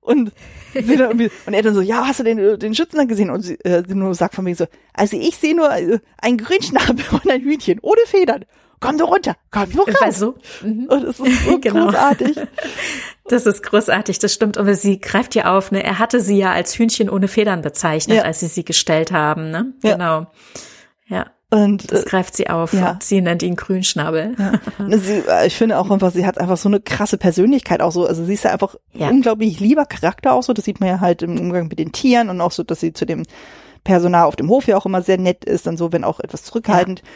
[0.00, 0.32] und
[0.72, 3.30] sie dann irgendwie, und er dann so, ja, hast du den, den Schützen dann gesehen?
[3.30, 6.38] Und sie, äh, sie nur sagt von mir so, also ich sehe nur äh, ein
[6.38, 8.44] Grünschnabel und ein Hühnchen ohne Federn
[8.80, 10.18] komm du runter, komm du raus.
[10.18, 10.34] So.
[10.62, 10.86] Mhm.
[10.90, 11.86] Und es ist so genau.
[11.86, 12.36] großartig.
[13.28, 14.56] Das ist großartig, das stimmt.
[14.56, 15.82] Und sie greift ja auf, ne?
[15.82, 18.22] Er hatte sie ja als Hühnchen ohne Federn bezeichnet, ja.
[18.22, 19.74] als sie sie gestellt haben, ne?
[19.82, 19.92] Ja.
[19.92, 20.26] Genau.
[21.06, 21.26] Ja.
[21.48, 22.92] Und das äh, greift sie auf ja.
[22.92, 24.34] und sie nennt ihn Grünschnabel.
[24.36, 24.52] Ja.
[24.98, 28.04] Sie, äh, ich finde auch einfach, sie hat einfach so eine krasse Persönlichkeit auch so.
[28.04, 29.08] Also sie ist ja einfach ja.
[29.08, 30.52] unglaublich lieber Charakter auch so.
[30.52, 32.92] Das sieht man ja halt im Umgang mit den Tieren und auch so, dass sie
[32.92, 33.22] zu dem
[33.84, 36.42] Personal auf dem Hof ja auch immer sehr nett ist und so, wenn auch etwas
[36.42, 37.02] zurückhaltend.
[37.02, 37.06] Ja.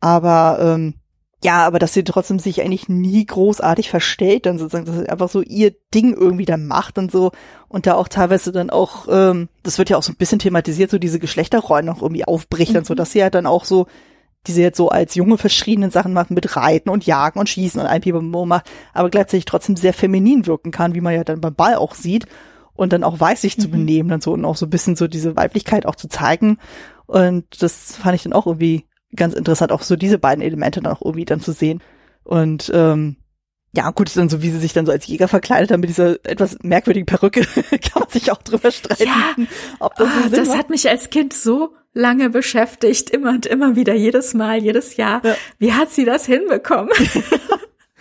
[0.00, 0.94] Aber ähm,
[1.42, 5.30] ja, aber dass sie trotzdem sich eigentlich nie großartig verstellt, dann sozusagen, dass sie einfach
[5.30, 7.32] so ihr Ding irgendwie dann macht und so
[7.68, 10.90] und da auch teilweise dann auch, ähm, das wird ja auch so ein bisschen thematisiert,
[10.90, 12.78] so diese Geschlechterrollen noch irgendwie aufbricht mhm.
[12.78, 13.86] und so, dass sie halt dann auch so
[14.46, 17.86] diese jetzt so als junge verschiedenen Sachen macht mit Reiten und Jagen und Schießen und
[17.86, 21.54] ein Pipapo macht, aber gleichzeitig trotzdem sehr feminin wirken kann, wie man ja dann beim
[21.54, 22.26] Ball auch sieht
[22.74, 23.62] und dann auch weiß sich mhm.
[23.62, 26.58] zu benehmen dann so und auch so ein bisschen so diese Weiblichkeit auch zu zeigen
[27.06, 28.84] und das fand ich dann auch irgendwie
[29.14, 31.82] ganz interessant, auch so diese beiden Elemente dann auch irgendwie dann zu sehen.
[32.24, 33.16] Und ähm,
[33.72, 35.90] ja, gut, ist dann so, wie sie sich dann so als Jäger verkleidet haben mit
[35.90, 37.40] dieser etwas merkwürdigen Perücke,
[37.70, 39.04] kann man sich auch drüber streiten.
[39.04, 39.34] Ja.
[39.78, 43.94] Ob das oh, das hat mich als Kind so lange beschäftigt, immer und immer wieder,
[43.94, 45.24] jedes Mal, jedes Jahr.
[45.24, 45.36] Ja.
[45.58, 46.92] Wie hat sie das hinbekommen?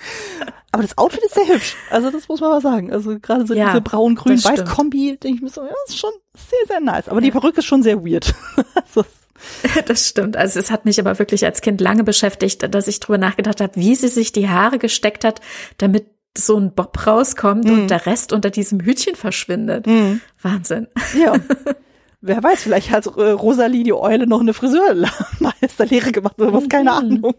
[0.71, 1.75] Aber das Outfit ist sehr hübsch.
[1.89, 2.91] Also das muss man mal sagen.
[2.91, 6.79] Also gerade so ja, diese braun-grün-weiß-Kombi, denke ich mir so, ja, ist schon sehr, sehr
[6.79, 7.09] nice.
[7.09, 8.33] Aber die Perücke ist schon sehr weird.
[8.75, 9.03] also,
[9.85, 10.37] Das stimmt.
[10.37, 13.75] Also es hat mich aber wirklich als Kind lange beschäftigt, dass ich drüber nachgedacht habe,
[13.75, 15.41] wie sie sich die Haare gesteckt hat,
[15.77, 17.69] damit so ein Bob rauskommt mm.
[17.69, 17.87] und mhm.
[17.87, 19.87] der Rest unter diesem Hütchen verschwindet.
[19.87, 20.21] Mm.
[20.41, 20.87] Wahnsinn.
[21.17, 21.33] Ja.
[22.21, 26.91] Wer weiß, vielleicht hat äh, Rosalie die Eule noch eine Friseurmeisterlehre gemacht oder was, keine
[26.91, 26.97] mhm.
[26.97, 27.33] Ahnung.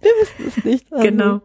[0.00, 0.92] Wir wissen es nicht.
[0.92, 1.40] Also, genau.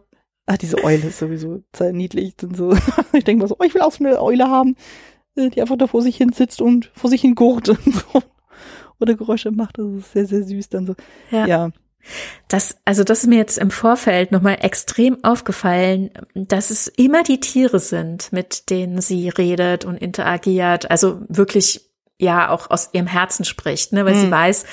[0.46, 2.34] Ach, diese Eule ist sowieso sehr niedlich.
[2.42, 2.76] Und so.
[3.12, 4.76] Ich denke mal so, oh, ich will auch so eine Eule haben,
[5.36, 8.22] äh, die einfach da vor sich hin sitzt und vor sich hin gurt und so
[9.00, 9.78] oder Geräusche macht.
[9.78, 10.94] Das ist sehr, sehr süß dann so.
[11.30, 11.46] Ja.
[11.46, 11.70] ja.
[12.48, 17.40] Das, also das ist mir jetzt im Vorfeld nochmal extrem aufgefallen, dass es immer die
[17.40, 20.90] Tiere sind, mit denen sie redet und interagiert.
[20.90, 24.20] Also wirklich, ja, auch aus ihrem Herzen spricht, ne, weil mhm.
[24.20, 24.64] sie weiß,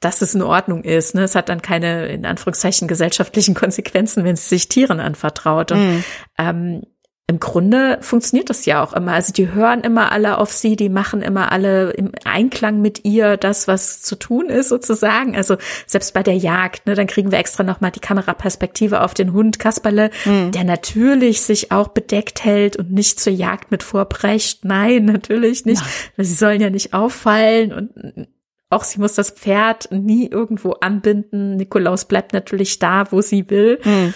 [0.00, 1.14] dass es in Ordnung ist.
[1.14, 1.22] Ne?
[1.22, 5.72] Es hat dann keine, in Anführungszeichen, gesellschaftlichen Konsequenzen, wenn sie sich Tieren anvertraut.
[5.72, 6.04] Und mhm.
[6.38, 6.82] ähm,
[7.28, 9.12] im Grunde funktioniert das ja auch immer.
[9.12, 13.36] Also die hören immer alle auf sie, die machen immer alle im Einklang mit ihr
[13.36, 15.34] das, was zu tun ist sozusagen.
[15.34, 15.56] Also
[15.86, 19.58] selbst bei der Jagd, ne, dann kriegen wir extra nochmal die Kameraperspektive auf den Hund
[19.58, 20.52] Kasperle, mhm.
[20.52, 24.64] der natürlich sich auch bedeckt hält und nicht zur Jagd mit vorbrecht.
[24.64, 25.82] Nein, natürlich nicht.
[26.16, 26.24] Ja.
[26.24, 28.28] Sie sollen ja nicht auffallen und
[28.70, 31.56] auch sie muss das Pferd nie irgendwo anbinden.
[31.56, 33.80] Nikolaus bleibt natürlich da, wo sie will.
[33.82, 34.14] Mhm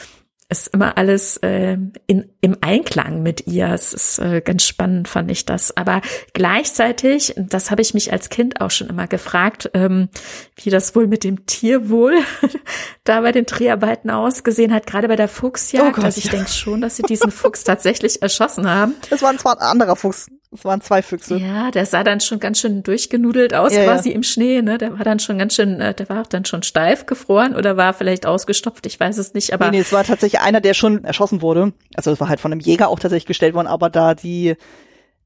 [0.50, 3.68] ist immer alles äh, in, im Einklang mit ihr.
[3.68, 5.76] Es ist äh, ganz spannend, fand ich das.
[5.76, 6.00] Aber
[6.34, 10.08] gleichzeitig, das habe ich mich als Kind auch schon immer gefragt, ähm,
[10.56, 12.18] wie das wohl mit dem Tierwohl
[13.04, 15.86] da bei den Dreharbeiten ausgesehen hat, gerade bei der Fuchsjagd.
[15.86, 16.32] Oh Gott, also ich ja.
[16.32, 18.94] denke schon, dass sie diesen Fuchs tatsächlich erschossen haben.
[19.08, 20.26] Das war zwar ein anderer Fuchs.
[20.52, 21.36] Es waren zwei Füchse.
[21.36, 24.16] Ja, der sah dann schon ganz schön durchgenudelt aus, ja, quasi ja.
[24.16, 24.78] im Schnee, ne?
[24.78, 27.94] Der war dann schon ganz schön, äh, der war dann schon steif gefroren oder war
[27.94, 29.66] vielleicht ausgestopft, ich weiß es nicht, aber.
[29.66, 31.72] Nee, nee, es war tatsächlich einer, der schon erschossen wurde.
[31.94, 34.56] Also es war halt von einem Jäger auch tatsächlich gestellt worden, aber da die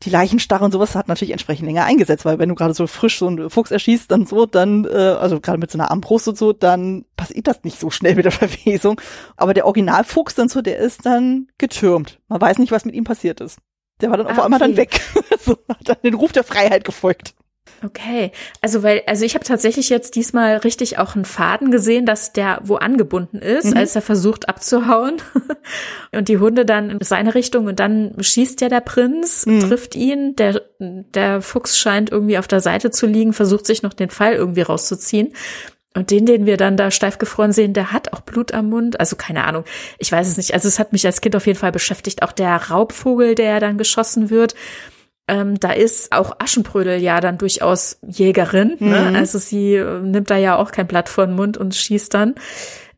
[0.03, 3.19] die Leichenstarre und sowas hat natürlich entsprechend länger eingesetzt, weil wenn du gerade so frisch
[3.19, 6.37] so einen Fuchs erschießt, dann so, dann, äh, also gerade mit so einer Armbrust und
[6.37, 9.01] so, dann passiert das nicht so schnell mit der Verwesung.
[9.37, 12.21] Aber der Originalfuchs dann so, der ist dann getürmt.
[12.29, 13.59] Man weiß nicht, was mit ihm passiert ist.
[14.01, 14.69] Der war dann ah, auf einmal okay.
[14.69, 15.01] dann weg.
[15.41, 17.35] so hat dann den Ruf der Freiheit gefolgt.
[17.83, 18.33] Okay,
[18.63, 22.61] also weil, also ich habe tatsächlich jetzt diesmal richtig auch einen Faden gesehen, dass der
[22.65, 23.77] wo angebunden ist, mhm.
[23.77, 25.17] als er versucht abzuhauen
[26.13, 29.61] und die Hunde dann in seine Richtung und dann schießt ja der Prinz, mhm.
[29.61, 33.95] trifft ihn, der der Fuchs scheint irgendwie auf der Seite zu liegen, versucht sich noch
[33.95, 35.33] den Pfeil irgendwie rauszuziehen
[35.97, 38.99] und den, den wir dann da steif gefroren sehen, der hat auch Blut am Mund.
[38.99, 39.65] Also keine Ahnung.
[39.99, 40.53] Ich weiß es nicht.
[40.53, 42.23] Also es hat mich als Kind auf jeden Fall beschäftigt.
[42.23, 44.55] Auch der Raubvogel, der dann geschossen wird.
[45.29, 48.77] Ähm, da ist auch Aschenbrödel ja dann durchaus Jägerin.
[48.81, 49.11] Ne?
[49.11, 49.17] Mhm.
[49.17, 52.35] Also sie äh, nimmt da ja auch kein Blatt vor den Mund und schießt dann.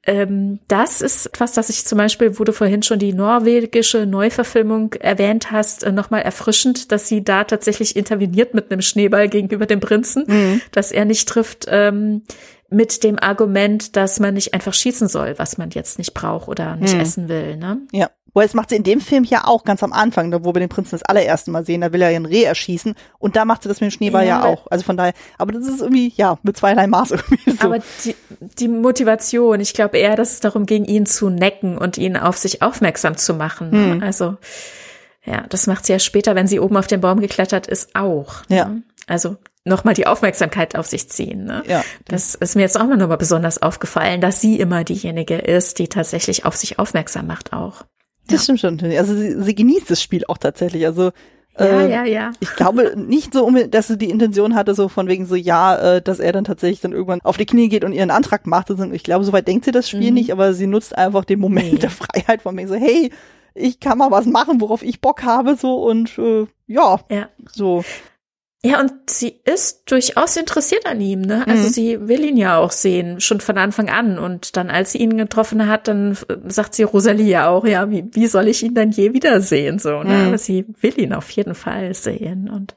[0.06, 4.94] Ähm, das ist etwas, das ich zum Beispiel, wo du vorhin schon die norwegische Neuverfilmung
[4.94, 9.80] erwähnt hast, äh, nochmal erfrischend, dass sie da tatsächlich interveniert mit einem Schneeball gegenüber dem
[9.80, 10.60] Prinzen, mhm.
[10.70, 11.66] dass er nicht trifft.
[11.68, 12.22] Ähm,
[12.68, 16.76] mit dem Argument, dass man nicht einfach schießen soll, was man jetzt nicht braucht oder
[16.76, 17.00] nicht hm.
[17.00, 17.56] essen will.
[17.56, 17.78] Ne?
[17.92, 18.10] Ja.
[18.34, 20.68] Wo es macht sie in dem Film ja auch ganz am Anfang, wo wir den
[20.68, 23.62] Prinzen das allererste Mal sehen, da will er ja ein Reh erschießen und da macht
[23.62, 24.66] sie das mit dem Schneeball ja, ja auch.
[24.70, 27.64] Also von daher, aber das ist irgendwie, ja, mit zweierlei Maß irgendwie so.
[27.64, 28.14] Aber die,
[28.58, 32.36] die Motivation, ich glaube eher, dass es darum ging, ihn zu necken und ihn auf
[32.36, 33.70] sich aufmerksam zu machen.
[33.70, 34.02] Hm.
[34.02, 34.36] Also,
[35.24, 38.42] ja, das macht sie ja später, wenn sie oben auf den Baum geklettert ist, auch.
[38.48, 38.66] Ja.
[38.66, 38.82] Ne?
[39.06, 41.44] Also nochmal die Aufmerksamkeit auf sich ziehen.
[41.44, 41.62] Ne?
[41.66, 41.84] Ja.
[42.06, 45.88] Das ist mir jetzt auch mal nochmal besonders aufgefallen, dass sie immer diejenige ist, die
[45.88, 47.82] tatsächlich auf sich aufmerksam macht auch.
[48.28, 48.56] Das ja.
[48.56, 48.92] stimmt schon.
[48.96, 50.86] Also sie, sie genießt das Spiel auch tatsächlich.
[50.86, 51.12] Also
[51.58, 52.32] ja, äh, ja, ja.
[52.40, 56.02] Ich glaube nicht so, dass sie die Intention hatte, so von wegen so, ja, äh,
[56.02, 58.70] dass er dann tatsächlich dann irgendwann auf die Knie geht und ihren Antrag macht.
[58.70, 60.14] Also ich glaube, soweit denkt sie das Spiel mhm.
[60.14, 61.78] nicht, aber sie nutzt einfach den Moment nee.
[61.78, 63.10] der Freiheit von mir so, hey,
[63.54, 67.28] ich kann mal was machen, worauf ich Bock habe, so und äh, ja, ja.
[67.50, 67.84] so.
[68.64, 71.46] Ja, und sie ist durchaus interessiert an ihm, ne?
[71.46, 71.72] Also mhm.
[71.72, 74.18] sie will ihn ja auch sehen, schon von Anfang an.
[74.18, 76.16] Und dann, als sie ihn getroffen hat, dann
[76.48, 79.78] sagt sie Rosalie ja auch, ja, wie, wie soll ich ihn dann je wiedersehen?
[79.78, 80.14] So, ne?
[80.14, 80.26] Mhm.
[80.28, 82.50] Aber sie will ihn auf jeden Fall sehen.
[82.50, 82.74] Und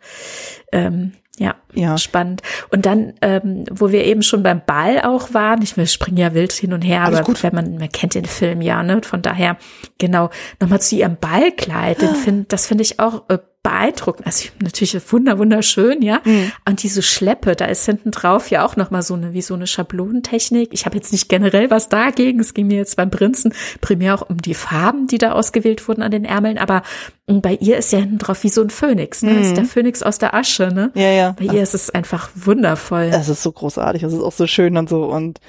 [0.71, 2.41] ähm, ja, ja, spannend.
[2.69, 6.33] Und dann, ähm, wo wir eben schon beim Ball auch waren, ich will springen ja
[6.33, 7.41] wild hin und her, Alles aber gut.
[7.41, 9.01] wenn man, man kennt den Film ja, ne?
[9.01, 9.57] Von daher,
[9.97, 13.39] genau, nochmal zu ihrem Ballkleid, den find, das finde ich auch äh,
[13.69, 14.25] beeindruckend.
[14.25, 16.21] Also natürlich wunder wunderschön, ja.
[16.23, 16.51] Mhm.
[16.67, 19.53] Und diese Schleppe, da ist hinten drauf ja auch noch mal so eine wie so
[19.53, 20.69] eine Schablonentechnik.
[20.71, 22.39] Ich habe jetzt nicht generell was dagegen.
[22.39, 26.01] Es ging mir jetzt beim Prinzen primär auch um die Farben, die da ausgewählt wurden
[26.01, 26.57] an den Ärmeln.
[26.57, 26.81] Aber
[27.27, 29.21] bei ihr ist ja hinten drauf wie so ein Phönix.
[29.21, 29.31] Ne?
[29.31, 29.37] Mhm.
[29.37, 30.69] Das ist der Phönix aus der Asche.
[30.73, 30.91] Ne?
[30.95, 31.35] Ja, ja.
[31.37, 33.11] Bei ihr ist es einfach wundervoll.
[33.11, 34.03] Es ist so großartig.
[34.03, 35.39] Es ist auch so schön und so und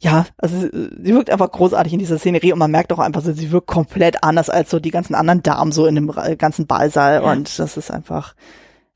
[0.00, 3.32] ja, also sie wirkt einfach großartig in dieser Szenerie und man merkt auch einfach, so,
[3.32, 7.22] sie wirkt komplett anders als so die ganzen anderen Damen so in dem ganzen Ballsaal
[7.22, 7.32] ja.
[7.32, 8.34] und das ist einfach,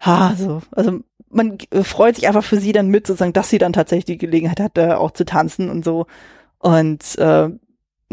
[0.00, 3.72] ha, so, also man freut sich einfach für sie dann mit, sozusagen, dass sie dann
[3.72, 6.07] tatsächlich die Gelegenheit hat, da auch zu tanzen und so
[6.59, 7.48] und äh,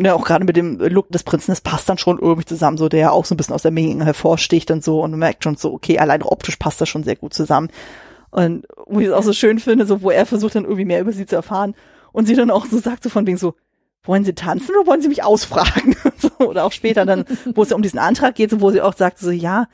[0.01, 2.89] ja, auch gerade mit dem Look des Prinzen, das passt dann schon irgendwie zusammen, so
[2.89, 5.43] der ja auch so ein bisschen aus der Menge hervorsticht und so und man merkt
[5.43, 7.69] schon so, okay, allein optisch passt das schon sehr gut zusammen.
[8.31, 11.01] Und wo ich es auch so schön finde, so wo er versucht dann irgendwie mehr
[11.01, 11.75] über sie zu erfahren
[12.11, 13.55] und sie dann auch so sagt, so von wegen so,
[14.03, 15.95] wollen Sie tanzen oder wollen Sie mich ausfragen?
[16.17, 18.81] so, oder auch später dann, wo es ja um diesen Antrag geht, so, wo sie
[18.81, 19.67] auch sagt, so, ja,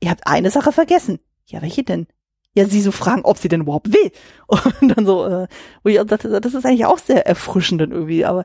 [0.00, 1.18] ihr habt eine Sache vergessen.
[1.46, 2.06] Ja, welche denn?
[2.54, 4.12] ja sie so fragen, ob sie denn überhaupt will.
[4.80, 5.48] Und dann so, äh,
[5.82, 8.44] wo ich auch dachte, das ist eigentlich auch sehr erfrischend dann irgendwie, aber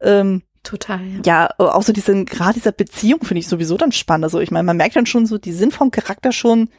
[0.00, 1.00] ähm, Total.
[1.06, 4.24] Ja, ja auch so diese, gerade dieser Beziehung finde ich sowieso dann spannend.
[4.24, 6.70] Also ich meine, man merkt dann schon so, die sind vom Charakter schon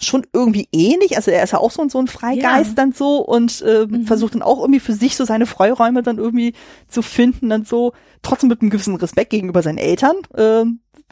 [0.00, 1.16] schon irgendwie ähnlich.
[1.16, 2.74] Also er ist ja auch so, so ein Freigeist ja.
[2.76, 4.06] dann so und äh, mhm.
[4.06, 6.54] versucht dann auch irgendwie für sich so seine Freiräume dann irgendwie
[6.86, 7.92] zu finden dann so.
[8.22, 10.16] Trotzdem mit einem gewissen Respekt gegenüber seinen Eltern.
[10.36, 10.62] Äh,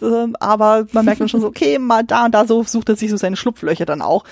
[0.04, 2.96] äh, aber man merkt dann schon so, okay, mal da und da so sucht er
[2.96, 4.24] sich so seine Schlupflöcher dann auch.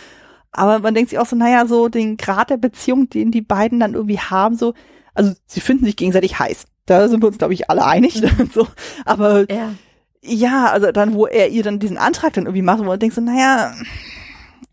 [0.53, 3.81] Aber man denkt sich auch so, naja, so den Grad der Beziehung, den die beiden
[3.81, 4.75] dann irgendwie haben, so,
[5.15, 6.67] also sie finden sich gegenseitig heiß.
[6.87, 8.23] Da sind wir uns, glaube ich, alle einig.
[8.23, 8.51] Mhm.
[8.55, 8.69] so.
[9.05, 9.73] Aber ja.
[10.23, 13.17] ja, also dann, wo er ihr dann diesen Antrag dann irgendwie macht, wo man denkt
[13.17, 13.75] so, naja,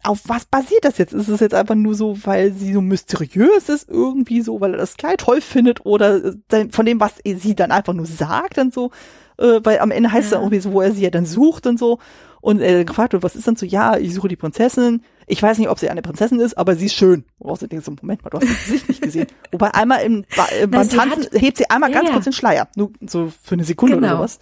[0.04, 1.14] auf was basiert das jetzt?
[1.14, 4.78] Ist es jetzt einfach nur so, weil sie so mysteriös ist, irgendwie so, weil er
[4.78, 6.34] das Kleid toll findet oder
[6.72, 8.92] von dem, was sie dann einfach nur sagt und so?
[9.38, 10.40] Äh, weil am Ende heißt es ja.
[10.40, 12.00] irgendwie so, wo er sie ja dann sucht und so.
[12.42, 13.68] Und er gefragt wird, was ist dann so?
[13.68, 15.04] Ja, ich suche die Prinzessin.
[15.28, 17.24] Ich weiß nicht, ob sie eine Prinzessin ist, aber sie ist schön.
[17.38, 19.28] Worauf du denkst, so, Moment mal, du hast das Gesicht nicht gesehen.
[19.52, 20.26] Wobei einmal im,
[20.60, 22.68] äh, beim Na, Tanzen hat, hebt sie einmal ganz ja, kurz den Schleier.
[22.76, 24.08] Nur so für eine Sekunde genau.
[24.08, 24.40] oder sowas.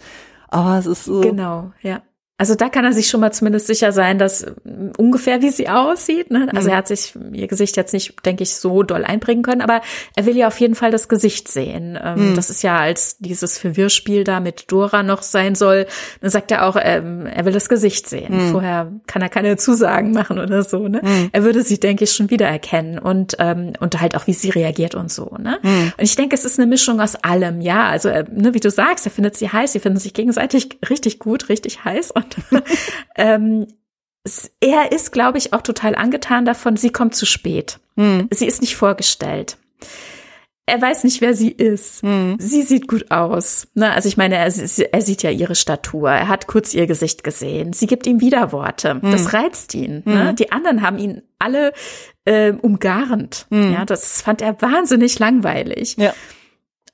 [0.48, 1.20] Aber es ist so.
[1.20, 2.02] Genau, ja.
[2.40, 4.54] Also da kann er sich schon mal zumindest sicher sein, dass äh,
[4.96, 6.30] ungefähr wie sie aussieht.
[6.30, 6.48] Ne?
[6.54, 6.72] Also mhm.
[6.72, 9.82] er hat sich ihr Gesicht jetzt nicht, denke ich, so doll einbringen können, aber
[10.16, 11.98] er will ja auf jeden Fall das Gesicht sehen.
[12.02, 12.36] Ähm, mhm.
[12.36, 15.86] Das ist ja als dieses Verwirrspiel da mit Dora noch sein soll.
[16.22, 18.34] Dann sagt er auch, ähm, er will das Gesicht sehen.
[18.34, 18.52] Mhm.
[18.52, 20.88] Vorher kann er keine Zusagen machen oder so.
[20.88, 21.02] Ne?
[21.04, 21.28] Mhm.
[21.32, 23.36] Er würde sie, denke ich, schon wieder erkennen und
[23.80, 25.36] und halt auch, wie sie reagiert und so.
[25.38, 25.58] Ne?
[25.62, 25.92] Mhm.
[25.96, 27.60] Und ich denke, es ist eine Mischung aus allem.
[27.60, 31.18] Ja, also ne, wie du sagst, er findet sie heiß, sie finden sich gegenseitig richtig
[31.18, 32.29] gut, richtig heiß und
[33.16, 33.66] ähm,
[34.60, 37.80] er ist, glaube ich, auch total angetan davon, sie kommt zu spät.
[37.96, 38.28] Hm.
[38.30, 39.56] Sie ist nicht vorgestellt.
[40.66, 42.02] Er weiß nicht, wer sie ist.
[42.02, 42.36] Hm.
[42.38, 43.66] Sie sieht gut aus.
[43.74, 43.90] Ne?
[43.90, 46.10] Also ich meine, er, er, sieht ja ihre Statur.
[46.10, 47.72] Er hat kurz ihr Gesicht gesehen.
[47.72, 49.00] Sie gibt ihm Widerworte.
[49.00, 49.10] Hm.
[49.10, 50.02] Das reizt ihn.
[50.04, 50.28] Ne?
[50.28, 50.36] Hm.
[50.36, 51.72] Die anderen haben ihn alle
[52.24, 53.46] äh, umgarnt.
[53.50, 53.72] Hm.
[53.72, 55.96] Ja, das fand er wahnsinnig langweilig.
[55.96, 56.14] Ja.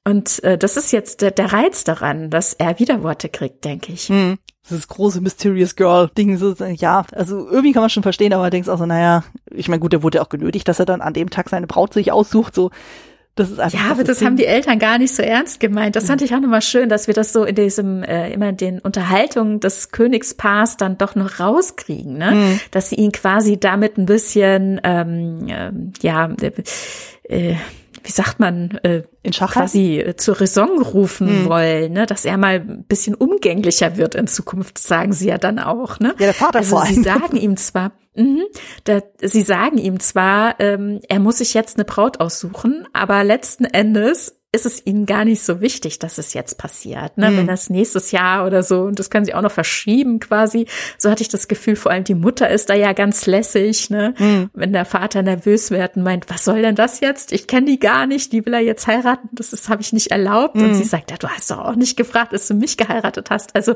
[0.07, 4.09] Und äh, das ist jetzt der, der Reiz daran, dass er Widerworte kriegt, denke ich.
[4.09, 4.39] Hm
[4.69, 8.69] dieses große Mysterious Girl Ding so ja also irgendwie kann man schon verstehen aber denkst
[8.69, 11.15] auch so naja ich meine gut der wurde ja auch genötigt dass er dann an
[11.15, 12.71] dem Tag seine Braut sich aussucht so
[13.37, 14.29] das ist einfach ja, aber das Ding.
[14.29, 15.95] haben die Eltern gar nicht so ernst gemeint.
[15.95, 18.79] Das fand ich auch nochmal schön, dass wir das so in diesem äh, immer den
[18.79, 22.31] Unterhaltungen des Königspaars dann doch noch rauskriegen, ne?
[22.31, 22.61] Mhm.
[22.71, 26.31] Dass sie ihn quasi damit ein bisschen ähm, äh, ja
[27.25, 27.57] äh,
[28.07, 31.49] wie sagt man, äh, in Schach quasi äh, zur Raison rufen mhm.
[31.49, 32.07] wollen, ne?
[32.07, 35.99] dass er mal ein bisschen umgänglicher wird in Zukunft, sagen sie ja dann auch.
[35.99, 36.15] Ne?
[36.21, 36.95] Ja, der Vater also vor allem.
[36.95, 38.45] Sie sagen ihm zwar, mh,
[38.85, 43.65] da, sie sagen ihm zwar, ähm, er muss sich jetzt eine Braut aussuchen, aber letzten
[43.65, 47.19] Endes ist es ihnen gar nicht so wichtig, dass es jetzt passiert.
[47.19, 47.31] Ne?
[47.31, 47.37] Mhm.
[47.37, 50.67] Wenn das nächstes Jahr oder so, und das können sie auch noch verschieben quasi,
[50.97, 54.15] so hatte ich das Gefühl, vor allem die Mutter ist da ja ganz lässig, ne?
[54.19, 54.51] Mhm.
[54.55, 57.33] Wenn der Vater nervös wird und meint, was soll denn das jetzt?
[57.33, 60.11] Ich kenne die gar nicht, die will er jetzt heiraten, das, das habe ich nicht
[60.11, 60.57] erlaubt.
[60.57, 60.65] Mhm.
[60.65, 63.55] Und sie sagt, ja, du hast doch auch nicht gefragt, dass du mich geheiratet hast.
[63.55, 63.75] Also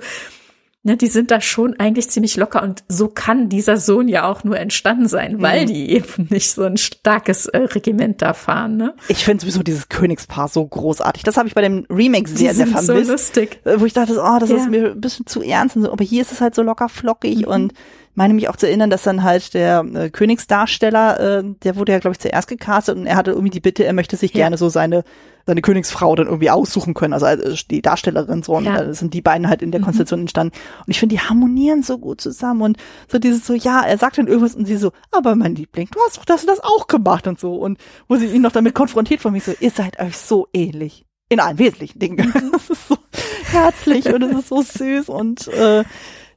[0.82, 4.44] ne, die sind da schon eigentlich ziemlich locker und so kann dieser Sohn ja auch
[4.44, 5.66] nur entstanden sein, weil mhm.
[5.66, 8.76] die eben nicht so ein starkes äh, Regiment da fahren.
[8.76, 8.94] Ne?
[9.08, 11.22] Ich finde sowieso dieses Königspaar so großartig.
[11.22, 13.06] Das habe ich bei dem Remake sehr, sehr vermisst.
[13.06, 13.60] So lustig.
[13.76, 14.56] Wo ich dachte, oh, das ja.
[14.56, 16.88] ist mir ein bisschen zu ernst und so, aber hier ist es halt so locker
[16.88, 17.52] flockig mhm.
[17.52, 17.72] und
[18.20, 22.00] meine mich auch zu erinnern, dass dann halt der äh, Königsdarsteller, äh, der wurde ja,
[22.00, 24.40] glaube ich, zuerst gecastet und er hatte irgendwie die Bitte, er möchte sich ja.
[24.40, 25.04] gerne so seine
[25.46, 28.82] seine Königsfrau dann irgendwie aussuchen können, also, also die Darstellerin so und ja.
[28.82, 29.84] äh, sind die beiden halt in der mhm.
[29.84, 32.76] Konstellation entstanden und ich finde, die harmonieren so gut zusammen und
[33.08, 35.98] so dieses so, ja, er sagt dann irgendwas und sie so, aber mein Liebling, du
[36.04, 39.22] hast doch das das auch gemacht und so und wo sie ihn noch damit konfrontiert
[39.22, 42.34] von mir so, ihr seid euch so ähnlich in allen wesentlichen Dingen.
[42.34, 42.52] Mhm.
[42.52, 42.98] Das ist so
[43.44, 45.84] herzlich und es ist so süß und äh,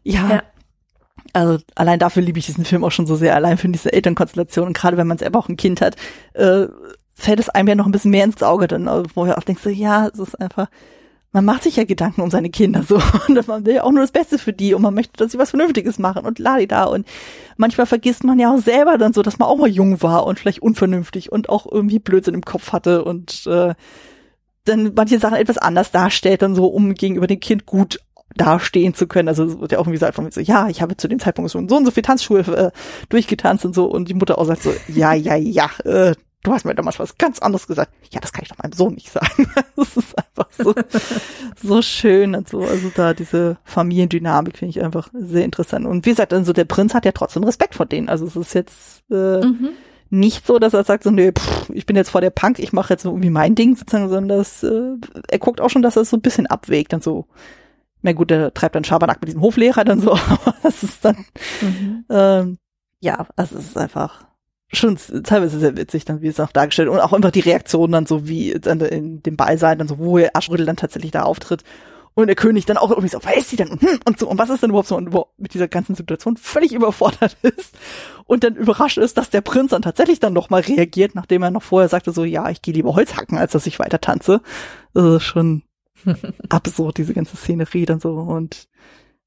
[0.05, 0.43] ja, ja,
[1.33, 4.67] also allein dafür liebe ich diesen Film auch schon so sehr, allein für diese Elternkonstellation.
[4.67, 5.95] Und gerade wenn man selber auch ein Kind hat,
[6.33, 6.67] äh,
[7.15, 9.43] fällt es einem ja noch ein bisschen mehr ins Auge dann, also wo du auch
[9.43, 10.69] denkst, so, ja, es ist einfach,
[11.31, 13.01] man macht sich ja Gedanken um seine Kinder so.
[13.27, 15.39] Und man will ja auch nur das Beste für die und man möchte, dass sie
[15.39, 16.85] was Vernünftiges machen und ladida.
[16.85, 17.07] Und
[17.57, 20.39] manchmal vergisst man ja auch selber dann so, dass man auch mal jung war und
[20.39, 23.73] vielleicht unvernünftig und auch irgendwie Blödsinn im Kopf hatte und äh,
[24.65, 27.99] dann manche Sachen etwas anders darstellt, dann so, um gegenüber dem Kind gut
[28.35, 29.27] dastehen zu können.
[29.27, 31.19] Also es wird ja auch irgendwie gesagt von mir so, ja, ich habe zu dem
[31.19, 32.71] Zeitpunkt schon so und so viel Tanzschuhe äh,
[33.09, 36.13] durchgetanzt und so und die Mutter auch sagt so, ja, ja, ja, äh,
[36.43, 37.91] du hast mir damals was ganz anderes gesagt.
[38.11, 39.47] Ja, das kann ich doch meinem Sohn nicht sagen.
[39.75, 40.75] das ist einfach so,
[41.61, 42.61] so schön und so.
[42.61, 45.85] Also da diese Familiendynamik finde ich einfach sehr interessant.
[45.85, 48.09] Und wie gesagt, also der Prinz hat ja trotzdem Respekt vor denen.
[48.09, 49.69] Also es ist jetzt äh, mhm.
[50.09, 52.73] nicht so, dass er sagt so, nee, pff, ich bin jetzt vor der Punk, ich
[52.73, 54.95] mache jetzt irgendwie mein Ding sozusagen, sondern das, äh,
[55.29, 57.25] er guckt auch schon, dass er es so ein bisschen abwägt und so
[58.03, 61.25] na gut, der treibt dann Schabernack mit diesem Hoflehrer dann so, aber das ist dann,
[61.61, 62.05] mhm.
[62.09, 62.57] ähm,
[62.99, 64.25] ja, also es ist einfach
[64.71, 68.05] schon teilweise sehr witzig, dann wie es auch dargestellt und auch einfach die Reaktion dann
[68.05, 71.63] so wie dann in dem Ballsaal dann so, wo Aschrödel dann tatsächlich da auftritt
[72.15, 74.27] und der König dann auch irgendwie so, wer ist sie denn und, hm, und so
[74.27, 77.75] und was ist denn überhaupt so und mit dieser ganzen Situation völlig überfordert ist
[78.25, 81.51] und dann überrascht ist, dass der Prinz dann tatsächlich dann noch mal reagiert, nachdem er
[81.51, 84.41] noch vorher sagte so, ja, ich gehe lieber Holz hacken, als dass ich weiter tanze.
[84.93, 85.63] Das ist schon
[86.49, 88.67] absurd, diese ganze Szenerie dann so und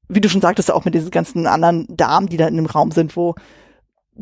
[0.09, 2.91] wie du schon sagtest, auch mit diesen ganzen anderen Damen, die da in dem Raum
[2.91, 3.35] sind, wo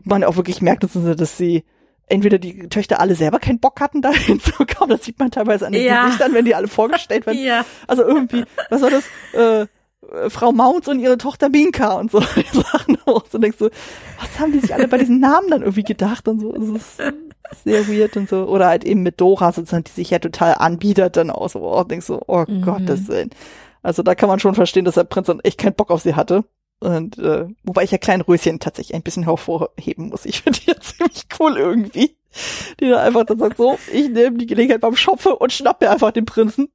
[0.04, 1.64] man auch wirklich merkt, dass sie
[2.08, 4.90] entweder die Töchter alle selber keinen Bock hatten, da hinzukommen.
[4.90, 6.06] Das sieht man teilweise an den ja.
[6.06, 7.44] Gesichtern, wenn die alle vorgestellt werden.
[7.44, 7.66] Ja.
[7.88, 9.06] Also irgendwie, was war das?
[9.34, 9.68] Äh,
[10.30, 13.34] Frau Mounts und ihre Tochter Minka und so Sachen aus.
[13.34, 13.72] Und denkst so,
[14.20, 16.52] was haben die sich alle bei diesen Namen dann irgendwie gedacht und so?
[16.52, 17.02] Das ist
[17.64, 18.46] sehr weird und so.
[18.46, 21.56] Oder halt eben mit Dora sozusagen, die sich ja total anbietet dann aus.
[21.56, 22.62] Oh, denkst so, oh mhm.
[22.62, 23.30] Gottes Willen.
[23.82, 26.16] Also da kann man schon verstehen, dass der Prinz dann echt keinen Bock auf sie
[26.16, 26.44] hatte.
[26.80, 30.26] Und äh, wobei ich ja kleinen Röschen tatsächlich ein bisschen hervorheben muss.
[30.26, 32.18] Ich finde die ja ziemlich cool irgendwie.
[32.80, 35.90] Die dann einfach dann sagt, so, ich nehme die Gelegenheit beim Schopfe und schnapp mir
[35.90, 36.70] einfach den Prinzen.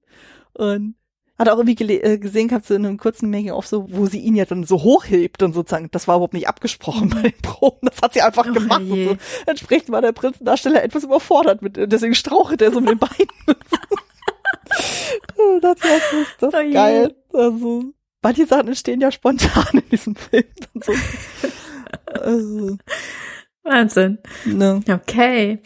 [0.54, 0.94] Und
[1.40, 4.20] hat auch irgendwie äh, gesehen gehabt, so in einem kurzen Making of so, wo sie
[4.20, 7.10] ihn ja dann so hochhebt und sozusagen, das war überhaupt nicht abgesprochen mhm.
[7.10, 9.08] bei den Proben, das hat sie einfach oh, gemacht je.
[9.08, 9.16] und so.
[9.46, 13.30] Entsprechend war der Prinzendarsteller etwas überfordert mit, deswegen strauchelt er so mit den Beinen.
[15.62, 17.16] das, das ist das oh geil.
[17.32, 17.84] Also,
[18.20, 20.44] manche Sachen entstehen ja spontan in diesem Film.
[20.74, 20.92] So.
[22.06, 22.76] Also.
[23.62, 24.18] Wahnsinn.
[24.44, 24.80] Ne.
[24.88, 25.60] Okay.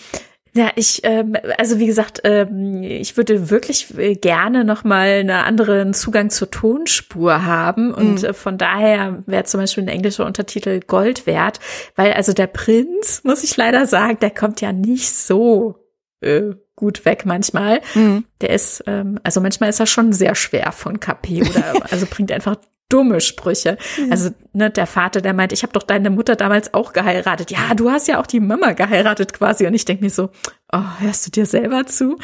[0.57, 3.89] Ja, ich, ähm, also wie gesagt, ähm, ich würde wirklich
[4.21, 8.29] gerne nochmal einen anderen Zugang zur Tonspur haben und mhm.
[8.29, 11.59] äh, von daher wäre zum Beispiel ein englischer Untertitel Gold wert,
[11.97, 15.85] weil also der Prinz, muss ich leider sagen, der kommt ja nicht so
[16.21, 17.81] äh, gut weg manchmal.
[17.95, 18.25] Mhm.
[18.45, 22.31] Der ist, ähm, also manchmal ist er schon sehr schwer von KP oder also bringt
[22.31, 22.57] einfach
[22.91, 23.79] dumme Sprüche.
[23.99, 24.13] Mhm.
[24.13, 27.51] Also ne, der Vater, der meint, ich habe doch deine Mutter damals auch geheiratet.
[27.51, 29.67] Ja, du hast ja auch die Mama geheiratet quasi.
[29.67, 30.29] Und ich denke mir so,
[30.73, 32.19] oh, hörst du dir selber zu?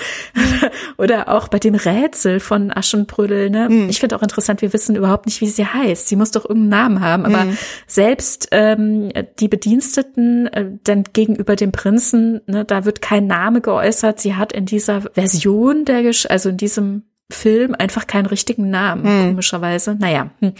[0.98, 3.50] Oder auch bei dem Rätsel von Aschenbrödel.
[3.50, 3.68] Ne?
[3.68, 3.88] Mhm.
[3.88, 6.08] Ich finde auch interessant, wir wissen überhaupt nicht, wie sie heißt.
[6.08, 7.24] Sie muss doch irgendeinen Namen haben.
[7.26, 7.58] Aber mhm.
[7.86, 14.20] selbst ähm, die Bediensteten äh, dann gegenüber dem Prinzen, ne, da wird kein Name geäußert.
[14.20, 19.04] Sie hat in dieser Version der, Gesch also in diesem Film einfach keinen richtigen Namen,
[19.04, 19.28] hm.
[19.30, 19.94] komischerweise.
[19.94, 20.30] Naja.
[20.40, 20.52] Hm.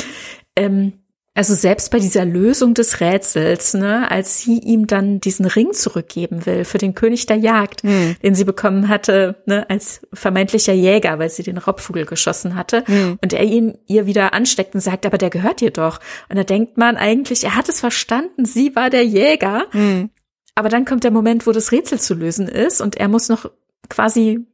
[0.57, 0.93] Ähm,
[1.33, 6.45] also selbst bei dieser Lösung des Rätsels, ne, als sie ihm dann diesen Ring zurückgeben
[6.45, 8.17] will für den König der Jagd, hm.
[8.23, 13.19] den sie bekommen hatte, ne, als vermeintlicher Jäger, weil sie den Raubvogel geschossen hatte, hm.
[13.23, 16.01] und er ihn ihr wieder ansteckt und sagt, aber der gehört dir doch.
[16.29, 19.67] Und da denkt man eigentlich, er hat es verstanden, sie war der Jäger.
[19.71, 20.11] Hm.
[20.57, 23.51] Aber dann kommt der Moment, wo das Rätsel zu lösen ist und er muss noch
[23.89, 24.47] quasi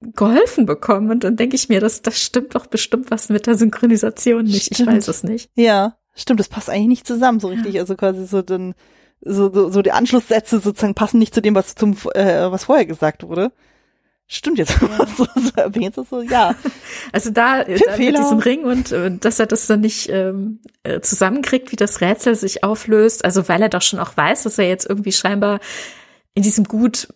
[0.00, 1.10] geholfen bekommen.
[1.10, 4.74] Und dann denke ich mir, das, das stimmt doch bestimmt was mit der Synchronisation nicht.
[4.74, 4.80] Stimmt.
[4.80, 5.50] Ich weiß es nicht.
[5.54, 7.74] Ja, stimmt, das passt eigentlich nicht zusammen so richtig.
[7.74, 7.82] Ja.
[7.82, 8.74] Also quasi so dann
[9.20, 12.86] so, so, so die Anschlusssätze sozusagen passen nicht zu dem, was zum äh, was vorher
[12.86, 13.52] gesagt wurde.
[14.28, 15.04] Stimmt jetzt, ja.
[15.16, 16.54] du so erwähnst, so, ja.
[17.12, 21.00] Also da, da mit diesem Ring und äh, dass er das dann nicht ähm, äh,
[21.00, 24.68] zusammenkriegt, wie das Rätsel sich auflöst, also weil er doch schon auch weiß, dass er
[24.68, 25.60] jetzt irgendwie scheinbar
[26.34, 27.08] in diesem Gut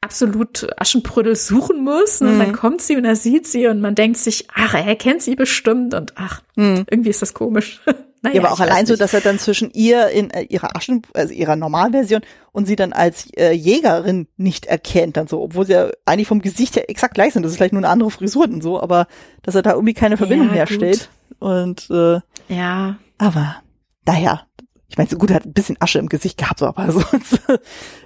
[0.00, 2.20] absolut Aschenbrödel suchen muss.
[2.20, 2.30] Ne?
[2.30, 2.38] Mhm.
[2.38, 5.34] Dann kommt sie und er sieht sie und man denkt sich, ach, er kennt sie
[5.34, 6.84] bestimmt und ach, mhm.
[6.88, 7.80] irgendwie ist das komisch.
[8.22, 11.02] naja, ja, aber auch allein so, dass er dann zwischen ihr in äh, ihrer Aschen,
[11.14, 12.22] also ihrer Normalversion
[12.52, 16.42] und sie dann als äh, Jägerin nicht erkennt, dann so, obwohl sie ja eigentlich vom
[16.42, 17.42] Gesicht her exakt gleich sind.
[17.42, 19.06] Das ist vielleicht nur eine andere Frisur und so, aber
[19.42, 21.10] dass er da irgendwie keine Verbindung ja, herstellt.
[21.40, 22.96] Und äh, ja.
[23.18, 23.56] Aber
[24.04, 24.46] daher,
[24.88, 27.40] ich meine, so gut, er hat ein bisschen Asche im Gesicht gehabt, so, aber sonst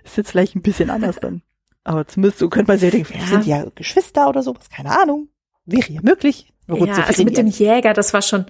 [0.04, 1.42] ist jetzt vielleicht ein bisschen anders dann.
[1.84, 3.30] Aber zumindest so könnte man sich denken, vielleicht ja.
[3.30, 5.28] sind die ja Geschwister oder sowas, keine Ahnung.
[5.64, 6.52] Wäre ja möglich.
[6.68, 8.46] Gut, ja, so also mit dem Jäger, das war schon,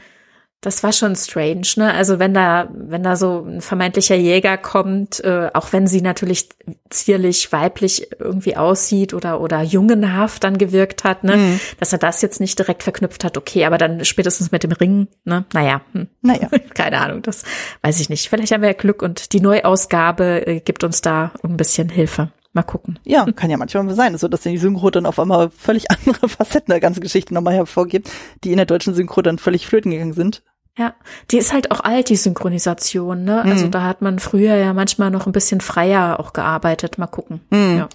[0.60, 1.92] das war schon strange, ne?
[1.92, 6.50] Also wenn da, wenn da so ein vermeintlicher Jäger kommt, äh, auch wenn sie natürlich
[6.88, 11.36] zierlich weiblich irgendwie aussieht oder oder jungenhaft dann gewirkt hat, ne?
[11.36, 11.60] Mhm.
[11.80, 15.08] Dass er das jetzt nicht direkt verknüpft hat, okay, aber dann spätestens mit dem Ring,
[15.24, 15.46] ne?
[15.52, 16.08] Naja, hm.
[16.20, 17.42] naja, keine Ahnung, das
[17.82, 18.28] weiß ich nicht.
[18.28, 22.30] Vielleicht haben wir ja Glück und die Neuausgabe äh, gibt uns da ein bisschen Hilfe.
[22.54, 22.98] Mal gucken.
[23.04, 26.70] Ja, kann ja manchmal sein, so dass die Synchro dann auf einmal völlig andere Facetten
[26.70, 28.10] der ganzen Geschichte nochmal hervorgibt,
[28.44, 30.42] die in der deutschen Synchro dann völlig flöten gegangen sind.
[30.76, 30.94] Ja,
[31.30, 33.42] die ist halt auch alt, die Synchronisation, ne?
[33.42, 33.70] Also mhm.
[33.72, 36.96] da hat man früher ja manchmal noch ein bisschen freier auch gearbeitet.
[36.96, 37.40] Mal gucken.
[37.50, 37.78] Mhm.
[37.78, 37.88] Ja.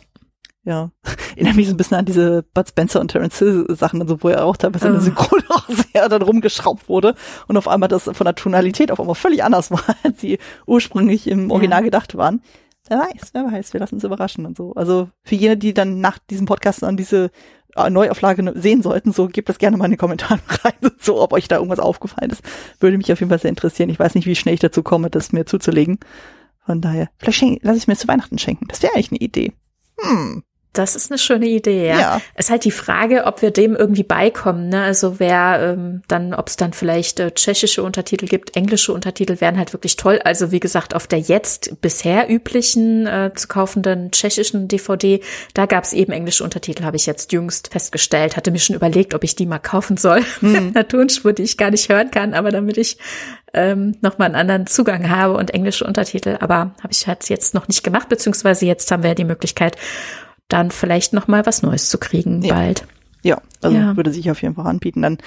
[0.63, 0.91] Ja,
[1.37, 4.27] erinnert mich so ein bisschen an diese Bud Spencer und Terence Hill Sachen, also wo
[4.27, 4.87] er auch teilweise oh.
[4.89, 7.15] in der Synchron auch sehr dann rumgeschraubt wurde
[7.47, 11.27] und auf einmal das von der Tonalität auf einmal völlig anders war, als sie ursprünglich
[11.27, 11.85] im Original ja.
[11.85, 12.41] gedacht waren.
[12.89, 14.73] Wer weiß, wer weiß, wir lassen uns überraschen und so.
[14.73, 17.31] Also für jene, die dann nach diesem Podcast an diese
[17.75, 21.33] äh, Neuauflage sehen sollten, so gebt das gerne mal in die Kommentare rein, so ob
[21.33, 22.43] euch da irgendwas aufgefallen ist.
[22.79, 23.89] Würde mich auf jeden Fall sehr interessieren.
[23.89, 25.99] Ich weiß nicht, wie schnell ich dazu komme, das mir zuzulegen.
[26.65, 28.67] Von daher, vielleicht lasse ich mir zu Weihnachten schenken.
[28.67, 29.53] Das wäre eigentlich eine Idee.
[29.99, 30.43] Hm.
[30.77, 31.99] Das ist eine schöne Idee, ja.
[31.99, 32.21] ja.
[32.35, 34.83] Es ist halt die Frage, ob wir dem irgendwie beikommen, ne?
[34.83, 39.57] Also wer ähm, dann, ob es dann vielleicht äh, tschechische Untertitel gibt, englische Untertitel wären
[39.57, 40.19] halt wirklich toll.
[40.23, 45.21] Also wie gesagt, auf der jetzt bisher üblichen äh, zu kaufenden tschechischen DVD,
[45.53, 48.37] da gab es eben englische Untertitel, habe ich jetzt jüngst festgestellt.
[48.37, 50.21] Hatte mir schon überlegt, ob ich die mal kaufen soll.
[50.41, 50.71] Hm.
[50.75, 52.97] Eine Tonspur, die ich gar nicht hören kann, aber damit ich
[53.53, 56.37] ähm, nochmal einen anderen Zugang habe und englische Untertitel.
[56.39, 59.77] Aber habe ich halt jetzt noch nicht gemacht, beziehungsweise jetzt haben wir ja die Möglichkeit,
[60.47, 62.55] dann vielleicht noch mal was Neues zu kriegen ja.
[62.55, 62.87] bald.
[63.23, 63.97] Ja, also ja.
[63.97, 65.01] würde sich auf jeden Fall anbieten.
[65.01, 65.17] Dann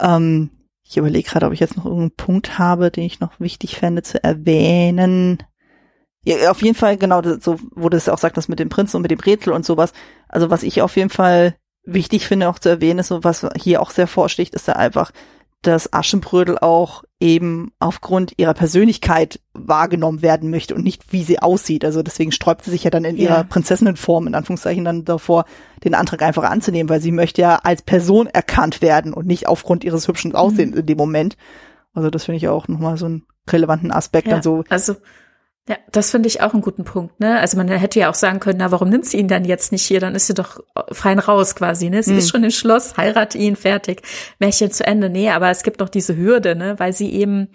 [0.00, 0.50] ähm,
[0.84, 4.02] ich überlege gerade, ob ich jetzt noch irgendeinen Punkt habe, den ich noch wichtig fände
[4.02, 5.38] zu erwähnen.
[6.24, 9.02] Ja, auf jeden Fall, genau, so, du es auch sagt, das mit dem Prinzen und
[9.02, 9.92] mit dem Rätsel und sowas.
[10.28, 13.80] Also was ich auf jeden Fall wichtig finde auch zu erwähnen ist, so was hier
[13.80, 15.10] auch sehr vorsticht, ist da einfach,
[15.62, 21.84] dass Aschenbrödel auch eben aufgrund ihrer Persönlichkeit wahrgenommen werden möchte und nicht, wie sie aussieht.
[21.84, 25.44] Also deswegen sträubt sie sich ja dann in ihrer Prinzessinnenform, in Anführungszeichen, dann davor,
[25.84, 29.84] den Antrag einfach anzunehmen, weil sie möchte ja als Person erkannt werden und nicht aufgrund
[29.84, 30.80] ihres hübschen Aussehens mhm.
[30.80, 31.36] in dem Moment.
[31.94, 34.26] Also das finde ich auch nochmal so einen relevanten Aspekt.
[34.26, 34.64] Ja, dann so.
[34.68, 34.96] Also
[35.68, 37.38] ja, das finde ich auch einen guten Punkt, ne?
[37.38, 39.84] Also man hätte ja auch sagen können, na, warum nimmt sie ihn dann jetzt nicht
[39.84, 40.00] hier?
[40.00, 40.58] Dann ist sie doch
[40.90, 42.02] fein raus quasi, ne?
[42.02, 42.18] Sie hm.
[42.18, 44.02] ist schon im Schloss, heirate ihn, fertig,
[44.40, 45.08] Märchen zu Ende.
[45.08, 46.80] Nee, aber es gibt noch diese Hürde, ne?
[46.80, 47.48] Weil sie eben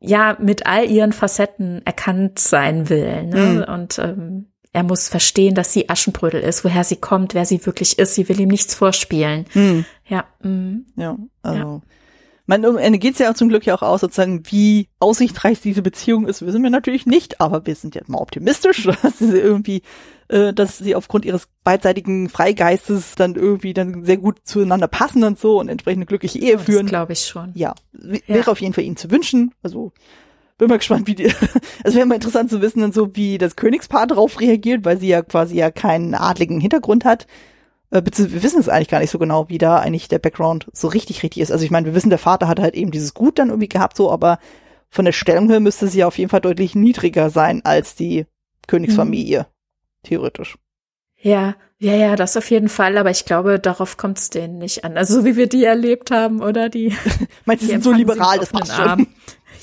[0.00, 3.66] ja mit all ihren Facetten erkannt sein will, ne?
[3.66, 3.74] Hm.
[3.74, 7.98] Und ähm, er muss verstehen, dass sie Aschenbrödel ist, woher sie kommt, wer sie wirklich
[7.98, 8.14] ist.
[8.14, 9.44] Sie will ihm nichts vorspielen.
[9.52, 9.84] Hm.
[10.06, 10.24] Ja.
[10.42, 10.86] Mm.
[10.96, 11.58] Ja, also.
[11.58, 11.80] Ja
[12.46, 15.82] man, am Ende geht es ja zum Glück ja auch aus, sozusagen, wie aussichtsreich diese
[15.82, 19.82] Beziehung ist, wissen wir natürlich nicht, aber wir sind ja mal optimistisch, dass sie irgendwie,
[20.28, 25.38] äh, dass sie aufgrund ihres beidseitigen Freigeistes dann irgendwie dann sehr gut zueinander passen und
[25.38, 26.86] so und entsprechende glückliche Ehe oh, führen.
[26.86, 27.52] glaube ich schon.
[27.54, 29.54] Ja, ja, wäre auf jeden Fall ihnen zu wünschen.
[29.62, 29.92] Also
[30.58, 31.32] bin mal gespannt, wie die,
[31.84, 35.08] es wäre mal interessant zu wissen, dann so wie das Königspaar darauf reagiert, weil sie
[35.08, 37.26] ja quasi ja keinen adligen Hintergrund hat
[37.94, 40.88] äh, wir wissen es eigentlich gar nicht so genau, wie da eigentlich der Background so
[40.88, 41.52] richtig richtig ist.
[41.52, 43.96] Also ich meine, wir wissen, der Vater hat halt eben dieses Gut dann irgendwie gehabt,
[43.96, 44.38] so, aber
[44.90, 48.26] von der Stellung her müsste sie auf jeden Fall deutlich niedriger sein als die
[48.66, 49.44] Königsfamilie, mhm.
[50.02, 50.58] theoretisch.
[51.20, 54.84] Ja, ja, ja, das auf jeden Fall, aber ich glaube, darauf kommt es denen nicht
[54.84, 54.96] an.
[54.96, 56.96] Also so wie wir die erlebt haben, oder die.
[57.44, 59.06] Meinst du, die sind so liberal, das passt schon.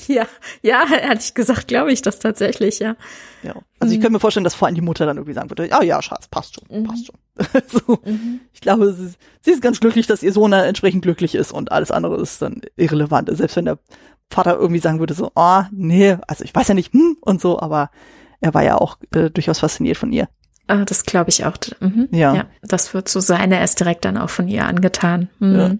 [0.06, 0.26] Ja,
[0.62, 2.96] ja, ehrlich gesagt glaube ich das tatsächlich, ja.
[3.42, 3.54] Ja.
[3.78, 5.82] Also ich könnte mir vorstellen, dass vor allem die Mutter dann irgendwie sagen würde, ah
[5.82, 6.84] ja, Schatz, passt schon, mhm.
[6.84, 7.16] passt schon.
[7.86, 7.98] so.
[8.04, 8.40] Mhm.
[8.52, 11.72] Ich glaube, sie, sie, ist ganz glücklich, dass ihr Sohn dann entsprechend glücklich ist und
[11.72, 13.28] alles andere ist dann irrelevant.
[13.36, 13.78] Selbst wenn der
[14.30, 17.40] Vater irgendwie sagen würde, so, ah, oh, nee, also ich weiß ja nicht, hm, und
[17.40, 17.90] so, aber
[18.40, 20.28] er war ja auch äh, durchaus fasziniert von ihr.
[20.68, 21.56] Ah, das glaube ich auch.
[21.80, 22.08] Mhm.
[22.12, 22.34] Ja.
[22.34, 22.44] ja.
[22.62, 23.52] Das wird so sein.
[23.52, 25.28] Er ist direkt dann auch von ihr angetan.
[25.38, 25.54] Mhm.
[25.54, 25.70] Ja.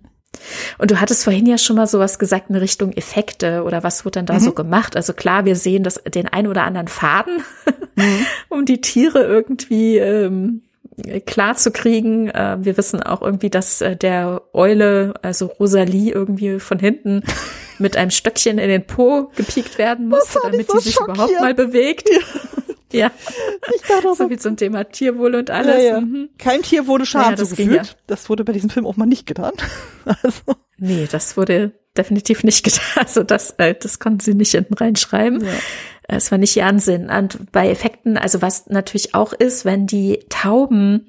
[0.79, 4.17] Und du hattest vorhin ja schon mal sowas gesagt in Richtung Effekte oder was wird
[4.17, 4.41] dann da mhm.
[4.41, 4.97] so gemacht?
[4.97, 7.43] Also klar, wir sehen das, den ein oder anderen Faden,
[7.97, 8.27] mhm.
[8.49, 10.63] um die Tiere irgendwie ähm,
[11.27, 12.29] klar zu kriegen.
[12.29, 17.23] Äh, wir wissen auch irgendwie, dass äh, der Eule, also Rosalie, irgendwie von hinten
[17.79, 21.17] mit einem Stöckchen in den Po gepiekt werden musste, damit so die sich schockiert.
[21.17, 22.09] überhaupt mal bewegt.
[22.11, 22.19] Ja.
[22.99, 23.11] Ja.
[23.75, 25.77] Ich dachte so wie zum Thema Tierwohl und alles.
[25.77, 26.01] Ja, ja.
[26.01, 26.31] Mhm.
[26.39, 27.75] Kein Tier wurde Schaden ja, zugefügt.
[27.75, 27.83] Ja.
[28.07, 29.53] Das wurde bei diesem Film auch mal nicht getan.
[30.05, 30.57] also.
[30.79, 32.83] Nee, das wurde definitiv nicht getan.
[32.97, 35.45] Also das, äh, das konnten sie nicht hinten reinschreiben.
[36.09, 37.09] Es war nicht ihr Ansinn.
[37.11, 41.09] Und bei Effekten, also was natürlich auch ist, wenn die Tauben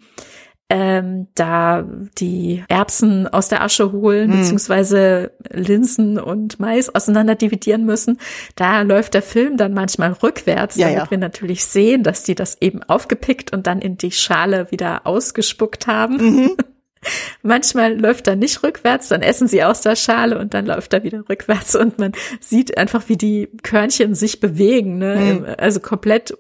[0.70, 1.88] ähm, da
[2.18, 4.40] die Erbsen aus der Asche holen, hm.
[4.40, 8.20] beziehungsweise Linsen und Mais auseinander dividieren müssen.
[8.56, 11.12] Da läuft der Film dann manchmal rückwärts, ja, damit ja.
[11.12, 15.88] wir natürlich sehen, dass die das eben aufgepickt und dann in die Schale wieder ausgespuckt
[15.88, 16.18] haben.
[16.18, 16.58] Mhm.
[17.42, 21.04] Manchmal läuft er nicht rückwärts, dann essen sie aus der Schale und dann läuft er
[21.04, 25.16] wieder rückwärts und man sieht einfach, wie die Körnchen sich bewegen, ne?
[25.42, 25.46] Mhm.
[25.58, 26.34] Also komplett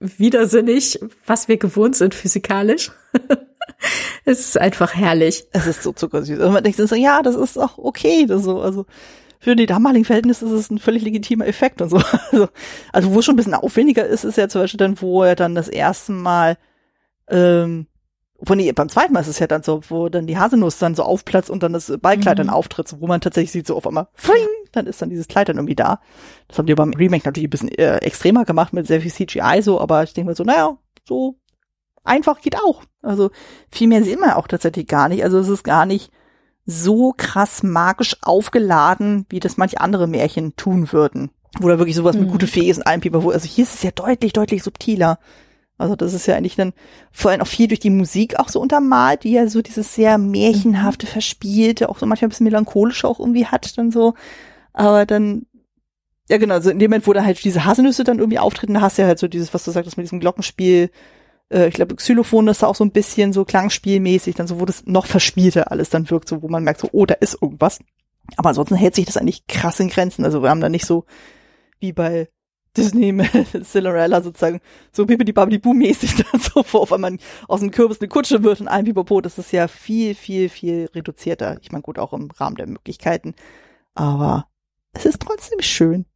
[0.00, 2.92] widersinnig, was wir gewohnt sind physikalisch.
[4.24, 5.46] es ist einfach herrlich.
[5.52, 6.38] Es ist so zuckersüß.
[6.40, 8.26] Also man denkt so, ja, das ist auch okay.
[8.26, 8.86] Das so, also
[9.38, 12.00] für die damaligen Verhältnisse ist es ein völlig legitimer Effekt und so.
[12.32, 12.48] Also,
[12.92, 15.36] also wo es schon ein bisschen aufwendiger ist, ist ja zum Beispiel dann, wo er
[15.36, 16.58] dann das erste Mal,
[17.28, 17.86] ähm,
[18.38, 20.94] wo nee, beim zweiten Mal ist es ja dann so, wo dann die Haselnuss dann
[20.94, 22.42] so aufplatzt und dann das Ballkleid mhm.
[22.42, 25.28] dann auftritt, so, wo man tatsächlich sieht, so auf einmal, fling, dann ist dann dieses
[25.28, 26.00] Kleid dann irgendwie da.
[26.48, 29.62] Das haben die beim Remake natürlich ein bisschen äh, extremer gemacht mit sehr viel CGI
[29.62, 30.76] so, aber ich denke mal so, naja,
[31.06, 31.36] so
[32.04, 32.82] einfach geht auch.
[33.02, 33.30] Also
[33.70, 35.24] viel mehr sehen wir auch tatsächlich gar nicht.
[35.24, 36.10] Also es ist gar nicht
[36.66, 41.30] so krass magisch aufgeladen, wie das manche andere Märchen tun würden.
[41.60, 42.22] Wo da wirklich sowas mhm.
[42.22, 44.62] mit gute Fee ist und allem Pieper, wo, also hier ist es ja deutlich, deutlich
[44.62, 45.18] subtiler.
[45.78, 46.72] Also das ist ja eigentlich dann
[47.12, 50.18] vor allem auch viel durch die Musik auch so untermalt, die ja so dieses sehr
[50.18, 54.14] märchenhafte, verspielte, auch so manchmal ein bisschen melancholische auch irgendwie hat, dann so.
[54.72, 55.46] Aber dann
[56.28, 58.80] Ja, genau, also in dem Moment, wo da halt diese Haselnüsse dann irgendwie auftreten, da
[58.80, 60.90] hast du ja halt so dieses, was du sagtest, mit diesem Glockenspiel,
[61.50, 64.64] äh, ich glaube, Xylophon ist da auch so ein bisschen so klangspielmäßig, dann so, wo
[64.64, 67.78] das noch verspielter alles dann wirkt, so, wo man merkt, so, oh, da ist irgendwas.
[68.36, 70.24] Aber ansonsten hält sich das eigentlich krass in Grenzen.
[70.24, 71.04] Also wir haben da nicht so
[71.78, 72.28] wie bei
[72.76, 73.30] Disney mit
[73.64, 74.60] Cinderella sozusagen
[74.92, 78.42] so Bibbidi Babbidi Boom mäßig dann so vor, wenn man aus dem Kürbis eine Kutsche
[78.42, 81.58] wird und ein Pipapo, das ist ja viel, viel, viel reduzierter.
[81.62, 83.34] Ich meine, gut, auch im Rahmen der Möglichkeiten.
[83.94, 84.46] Aber
[84.92, 86.06] es ist trotzdem schön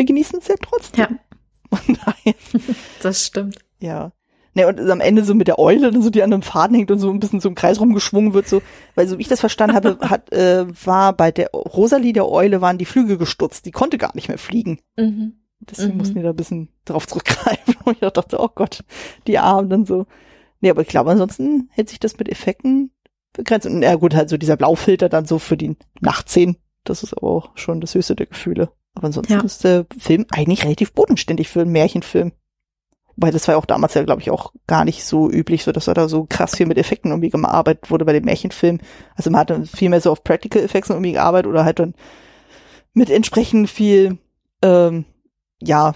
[0.00, 1.00] wir genießen es ja trotzdem.
[1.00, 1.78] Ja.
[2.04, 2.34] Daher.
[3.02, 3.58] Das stimmt.
[3.78, 4.12] Ja.
[4.54, 6.90] Ne, und am Ende so mit der Eule, dann so die an einem Faden hängt
[6.90, 8.62] und so ein bisschen so im Kreis rumgeschwungen wird, so,
[8.96, 12.60] weil so wie ich das verstanden habe, hat, äh, war bei der Rosalie der Eule
[12.60, 14.80] waren die Flügel gestutzt, die konnte gar nicht mehr fliegen.
[14.96, 15.34] Mhm.
[15.60, 15.98] Deswegen mhm.
[15.98, 17.76] mussten die da ein bisschen drauf zurückgreifen.
[17.84, 18.84] Und ich dachte, oh Gott,
[19.26, 20.06] die Arme dann so.
[20.60, 22.90] Nee, aber ich glaube, ansonsten hätte sich das mit Effekten
[23.32, 23.66] begrenzt.
[23.66, 27.28] Und ja gut, halt so dieser Blaufilter dann so für die Nachtszenen, das ist aber
[27.28, 28.70] auch schon das höchste der Gefühle.
[28.94, 29.40] Aber ansonsten ja.
[29.40, 32.32] ist der Film eigentlich relativ bodenständig für einen Märchenfilm.
[33.16, 35.72] Wobei das war ja auch damals ja, glaube ich, auch gar nicht so üblich, so
[35.72, 38.78] dass da so krass viel mit Effekten irgendwie gearbeitet wurde bei dem Märchenfilm.
[39.14, 41.94] Also man hat dann viel mehr so auf Practical Effects irgendwie gearbeitet oder halt dann
[42.94, 44.18] mit entsprechend viel,
[44.62, 45.04] ähm,
[45.62, 45.94] ja,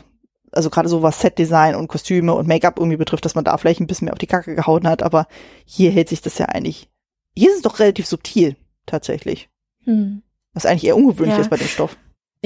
[0.52, 3.80] also gerade so was Setdesign und Kostüme und Make-up irgendwie betrifft, dass man da vielleicht
[3.80, 5.26] ein bisschen mehr auf die Kacke gehauen hat, aber
[5.64, 6.90] hier hält sich das ja eigentlich,
[7.36, 9.48] hier ist es doch relativ subtil, tatsächlich.
[9.84, 10.22] Hm.
[10.52, 11.40] Was eigentlich eher ungewöhnlich ja.
[11.40, 11.96] ist bei dem Stoff.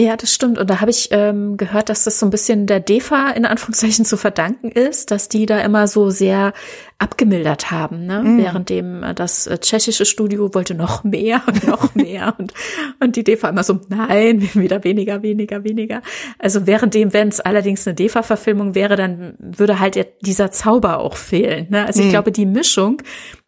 [0.00, 0.58] Ja, das stimmt.
[0.58, 4.04] Und da habe ich ähm, gehört, dass das so ein bisschen der DEFA in Anführungszeichen
[4.04, 6.52] zu verdanken ist, dass die da immer so sehr
[6.98, 8.22] abgemildert haben, ne?
[8.22, 8.38] Mm.
[8.38, 12.54] Währenddem äh, das äh, tschechische Studio wollte noch mehr und noch mehr und,
[13.00, 16.00] und die DEFA immer so, nein, wieder weniger, weniger, weniger.
[16.38, 21.66] Also währenddem, wenn es allerdings eine DEFA-Verfilmung wäre, dann würde halt dieser Zauber auch fehlen.
[21.70, 21.84] Ne?
[21.84, 23.02] Also ich glaube, die Mischung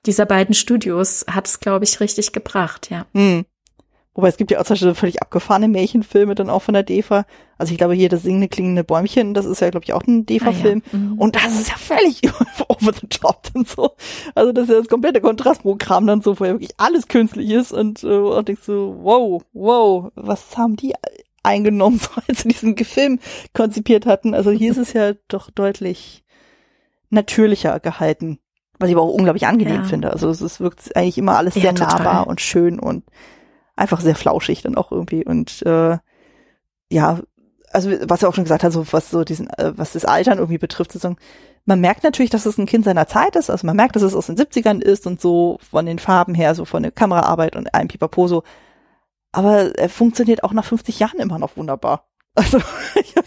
[0.06, 3.06] dieser beiden Studios hat es, glaube ich, richtig gebracht, ja.
[3.12, 3.42] Mm.
[4.14, 7.26] Wobei es gibt ja auch zum Beispiel völlig abgefahrene Märchenfilme dann auch von der DEFA.
[7.58, 10.26] Also ich glaube hier das singende klingende Bäumchen, das ist ja glaube ich auch ein
[10.26, 10.82] DEFA-Film.
[10.86, 10.98] Ah, ja.
[10.98, 11.18] mhm.
[11.18, 12.20] Und das ist ja völlig
[12.68, 13.92] over the top und so.
[14.34, 17.72] Also das ist ja das komplette Kontrastprogramm dann so, wo ja wirklich alles künstlich ist
[17.72, 20.94] und, äh, und denkst so, wow, wow, was haben die
[21.44, 23.20] eingenommen, so als sie diesen Film
[23.54, 24.34] konzipiert hatten.
[24.34, 26.24] Also hier ist es ja doch deutlich
[27.10, 28.40] natürlicher gehalten.
[28.80, 29.84] Was ich aber auch unglaublich angenehm ja.
[29.84, 30.10] finde.
[30.10, 33.04] Also es wirkt eigentlich immer alles sehr ja, nahbar und schön und
[33.80, 35.98] einfach sehr flauschig dann auch irgendwie und äh,
[36.90, 37.20] ja,
[37.72, 40.38] also was er auch schon gesagt hat, so was so diesen, äh, was das Altern
[40.38, 41.16] irgendwie betrifft, sozusagen,
[41.64, 44.14] man merkt natürlich, dass es ein Kind seiner Zeit ist, also man merkt, dass es
[44.14, 47.74] aus den 70ern ist und so von den Farben her, so von der Kameraarbeit und
[47.74, 48.42] einem Pipapo so,
[49.32, 52.06] aber er funktioniert auch nach 50 Jahren immer noch wunderbar.
[52.36, 52.58] Also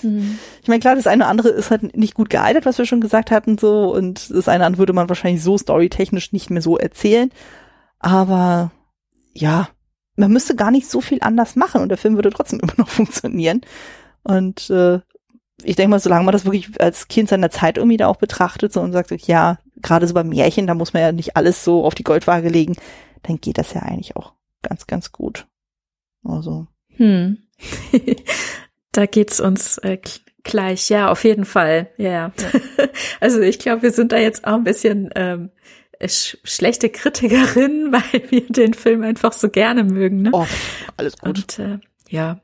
[0.02, 0.40] mhm.
[0.62, 3.02] ich meine, klar, das eine oder andere ist halt nicht gut gealtert, was wir schon
[3.02, 6.62] gesagt hatten, so, und das eine oder andere würde man wahrscheinlich so storytechnisch nicht mehr
[6.62, 7.30] so erzählen.
[8.00, 8.72] Aber
[9.34, 9.68] ja,
[10.16, 12.90] man müsste gar nicht so viel anders machen und der Film würde trotzdem immer noch
[12.90, 13.62] funktionieren.
[14.24, 15.00] Und äh,
[15.64, 18.74] ich denke mal, solange man das wirklich als Kind seiner Zeit irgendwie da auch betrachtet
[18.74, 21.86] so und sagt, ja, gerade so beim Märchen, da muss man ja nicht alles so
[21.86, 22.76] auf die Goldwaage legen,
[23.24, 25.48] dann geht das ja eigentlich auch ganz, ganz gut.
[26.24, 26.68] Also.
[26.96, 27.38] Hm.
[28.92, 30.00] da geht's uns äh,
[30.44, 31.92] gleich, ja, auf jeden Fall.
[31.98, 32.10] Ja.
[32.10, 32.32] ja.
[33.20, 35.52] also ich glaube, wir sind da jetzt auch ein bisschen ähm,
[36.08, 40.24] sch schlechte Kritikerin, weil wir den Film einfach so gerne mögen.
[40.24, 40.30] Ne?
[40.34, 40.46] Oh,
[40.98, 41.38] alles gut.
[41.38, 42.40] Und, äh, ja.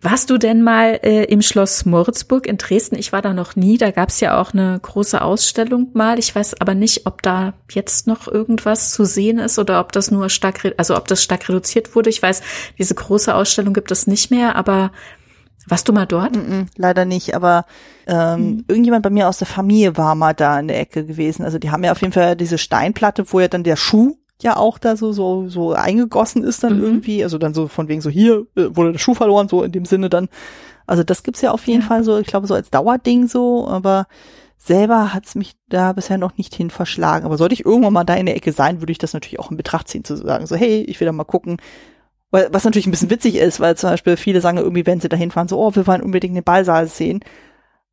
[0.00, 2.96] Warst du denn mal äh, im Schloss Moritzburg in Dresden?
[2.96, 3.78] Ich war da noch nie.
[3.78, 6.20] Da gab's ja auch eine große Ausstellung mal.
[6.20, 10.12] Ich weiß aber nicht, ob da jetzt noch irgendwas zu sehen ist oder ob das
[10.12, 12.10] nur stark, also ob das stark reduziert wurde.
[12.10, 12.42] Ich weiß,
[12.78, 14.92] diese große Ausstellung gibt es nicht mehr, aber
[15.68, 16.34] warst du mal dort?
[16.34, 17.66] Mm -mm, leider nicht, aber
[18.06, 18.64] ähm, mhm.
[18.68, 21.44] irgendjemand bei mir aus der Familie war mal da in der Ecke gewesen.
[21.44, 24.56] Also die haben ja auf jeden Fall diese Steinplatte, wo ja dann der Schuh ja
[24.56, 26.84] auch da so so so eingegossen ist dann mhm.
[26.84, 29.72] irgendwie, also dann so von wegen so hier äh, wurde der Schuh verloren, so in
[29.72, 30.28] dem Sinne dann.
[30.86, 31.86] Also das gibt's ja auf jeden ja.
[31.86, 34.06] Fall so, ich glaube so als Dauerding so, aber
[34.56, 37.26] selber hat's mich da bisher noch nicht hin verschlagen.
[37.26, 39.50] Aber sollte ich irgendwann mal da in der Ecke sein, würde ich das natürlich auch
[39.50, 41.58] in Betracht ziehen, zu sagen, so hey, ich will da mal gucken,
[42.30, 45.30] was natürlich ein bisschen witzig ist, weil zum Beispiel viele sagen irgendwie, wenn sie dahin
[45.30, 47.20] fahren, so, oh, wir wollen unbedingt den Ballsaal sehen.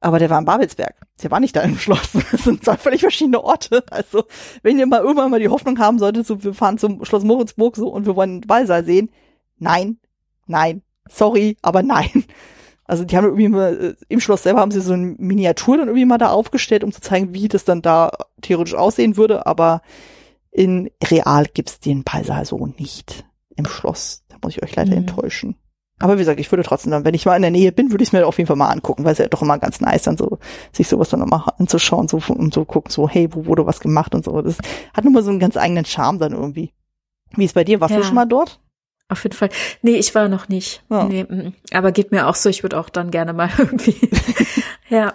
[0.01, 0.95] Aber der war in Babelsberg.
[1.23, 2.11] Der war nicht da im Schloss.
[2.31, 3.83] Das sind zwei völlig verschiedene Orte.
[3.89, 4.25] Also,
[4.61, 7.75] wenn ihr mal irgendwann mal die Hoffnung haben solltet, so, wir fahren zum Schloss Moritzburg
[7.75, 9.09] so und wir wollen den Ballsaal sehen.
[9.57, 9.97] Nein,
[10.47, 12.25] nein, sorry, aber nein.
[12.83, 15.87] Also, die haben irgendwie mal, äh, im Schloss selber haben sie so eine Miniatur dann
[15.87, 19.47] irgendwie mal da aufgestellt, um zu zeigen, wie das dann da theoretisch aussehen würde.
[19.47, 19.81] Aber
[20.51, 23.25] in real gibt's den Ballsaal so nicht
[23.55, 24.99] im Schloss muss ich euch leider mhm.
[24.99, 25.55] enttäuschen.
[25.99, 28.03] Aber wie gesagt, ich würde trotzdem dann, wenn ich mal in der Nähe bin, würde
[28.03, 30.03] ich es mir auf jeden Fall mal angucken, weil es ja doch immer ganz nice
[30.03, 30.39] dann so,
[30.73, 34.13] sich sowas dann nochmal anzuschauen, so, und so gucken, so, hey, wo wurde was gemacht
[34.13, 34.41] und so.
[34.41, 34.57] Das
[34.93, 36.73] hat nun mal so einen ganz eigenen Charme dann irgendwie.
[37.31, 37.79] Wie ist bei dir?
[37.79, 37.99] Warst ja.
[37.99, 38.59] du schon mal dort?
[39.07, 39.49] Auf jeden Fall.
[39.83, 40.83] Nee, ich war noch nicht.
[40.89, 41.05] Ja.
[41.05, 43.95] Nee, mm, aber geht mir auch so, ich würde auch dann gerne mal irgendwie.
[44.89, 45.13] ja.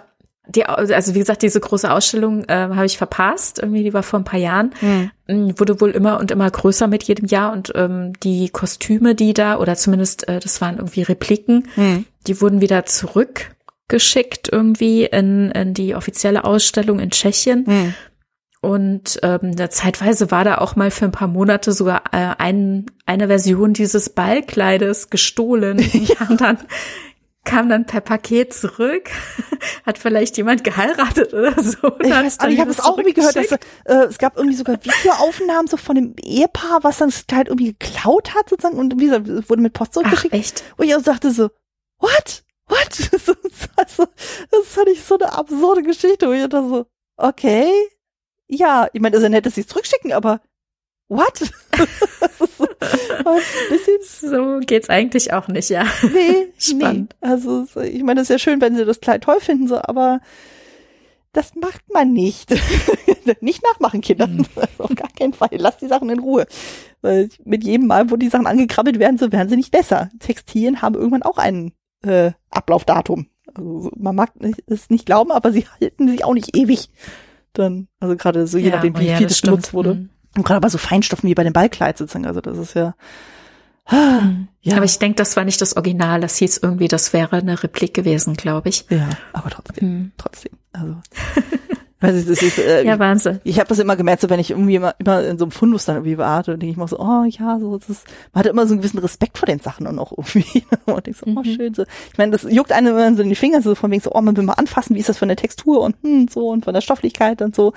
[0.55, 3.59] Die, also wie gesagt, diese große Ausstellung äh, habe ich verpasst.
[3.59, 4.71] Irgendwie, die war vor ein paar Jahren.
[4.79, 5.59] Hm.
[5.59, 7.53] Wurde wohl immer und immer größer mit jedem Jahr.
[7.53, 12.05] Und ähm, die Kostüme, die da, oder zumindest, äh, das waren irgendwie Repliken, Hm.
[12.27, 17.65] die wurden wieder zurückgeschickt irgendwie in, in die offizielle Ausstellung in Tschechien.
[17.65, 17.93] Hm.
[18.61, 23.25] Und ähm, zeitweise war da auch mal für ein paar Monate sogar äh, ein, eine
[23.27, 25.77] Version dieses Ballkleides gestohlen.
[25.93, 26.59] Die kam dann
[27.43, 29.09] kam dann per Paket zurück.
[29.85, 31.87] Hat vielleicht jemand geheiratet oder so.
[31.87, 33.57] und Ich weiß, dann ich habe das auch irgendwie gehört, dass äh,
[34.07, 38.35] es gab irgendwie sogar Videoaufnahmen so von dem Ehepaar, was dann das Kleid irgendwie geklaut
[38.35, 40.33] hat sozusagen und wie gesagt, es wurde mit Post Ach, zurückgeschickt.
[40.33, 40.63] echt?
[40.77, 41.49] Und ich auch dachte so,
[41.99, 42.43] what?
[42.67, 43.11] What?
[43.21, 43.33] So,
[43.75, 44.07] also,
[44.49, 46.85] das fand ich so eine absurde Geschichte, wo ich dachte so,
[47.17, 47.69] okay,
[48.47, 50.41] ja, ich meine, das ist ja nett, dass sie es zurückschicken, aber
[51.11, 51.37] what?
[52.57, 55.85] so, So geht's eigentlich auch nicht, ja.
[56.13, 57.15] Nee, Spannend.
[57.21, 57.27] nee.
[57.29, 60.19] Also ich meine, es ist ja schön, wenn sie das Kleid toll finden, so, aber
[61.33, 62.49] das macht man nicht.
[63.41, 64.27] nicht nachmachen, Kinder.
[64.27, 64.45] Mhm.
[64.55, 65.49] Also auf gar keinen Fall.
[65.53, 66.45] Lasst die Sachen in Ruhe.
[67.01, 70.09] Weil mit jedem Mal, wo die Sachen angekrabbelt werden, so werden sie nicht besser.
[70.19, 71.71] Textilien haben irgendwann auch ein
[72.03, 73.27] äh, Ablaufdatum.
[73.53, 74.31] Also so- man mag
[74.67, 76.89] es nicht glauben, aber sie halten sich auch nicht ewig.
[77.53, 79.95] Dann, also gerade so je Ja, nachdem, oh wie ja, viel das benutzt wurde.
[79.95, 80.09] Mhm.
[80.37, 82.25] Und gerade bei so Feinstoffen wie bei dem Ballkleid sozusagen.
[82.25, 82.93] Also das ist ja.
[83.91, 84.47] Mhm.
[84.61, 84.75] Ja.
[84.77, 86.21] Aber ich denke, das war nicht das Original.
[86.21, 88.85] Das hieß irgendwie, das wäre eine Replik gewesen, glaube ich.
[88.89, 90.11] Ja, aber trotzdem, Mhm.
[90.17, 90.51] trotzdem.
[90.71, 90.95] Also,
[92.17, 93.41] ich, das ist, äh, Ja, Wahnsinn.
[93.43, 95.85] ich habe das immer gemerkt, so wenn ich irgendwie immer, immer in so einem Fundus
[95.85, 98.49] dann irgendwie war, dann denke ich mal so, oh ja, so das ist, man hatte
[98.49, 100.63] immer so einen gewissen Respekt vor den Sachen und auch irgendwie.
[100.85, 101.43] Und ich so, oh Mhm.
[101.43, 101.73] schön.
[101.73, 101.83] So.
[102.11, 104.21] Ich meine, das juckt einem immer so in die Finger, so von wegen so, oh,
[104.21, 106.73] man will mal anfassen, wie ist das von der Textur und hm, so und von
[106.73, 107.73] der Stofflichkeit und so.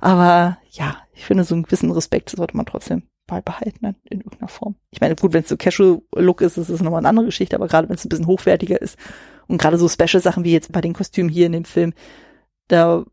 [0.00, 4.74] Aber ja, ich finde, so einen gewissen Respekt sollte man trotzdem beibehalten in irgendeiner Form.
[4.90, 7.68] Ich meine, gut, wenn es so Casual-Look ist, ist es nochmal eine andere Geschichte, aber
[7.68, 8.98] gerade wenn es ein bisschen hochwertiger ist
[9.46, 11.94] und gerade so Special-Sachen wie jetzt bei den Kostümen hier in dem Film,
[12.68, 13.04] da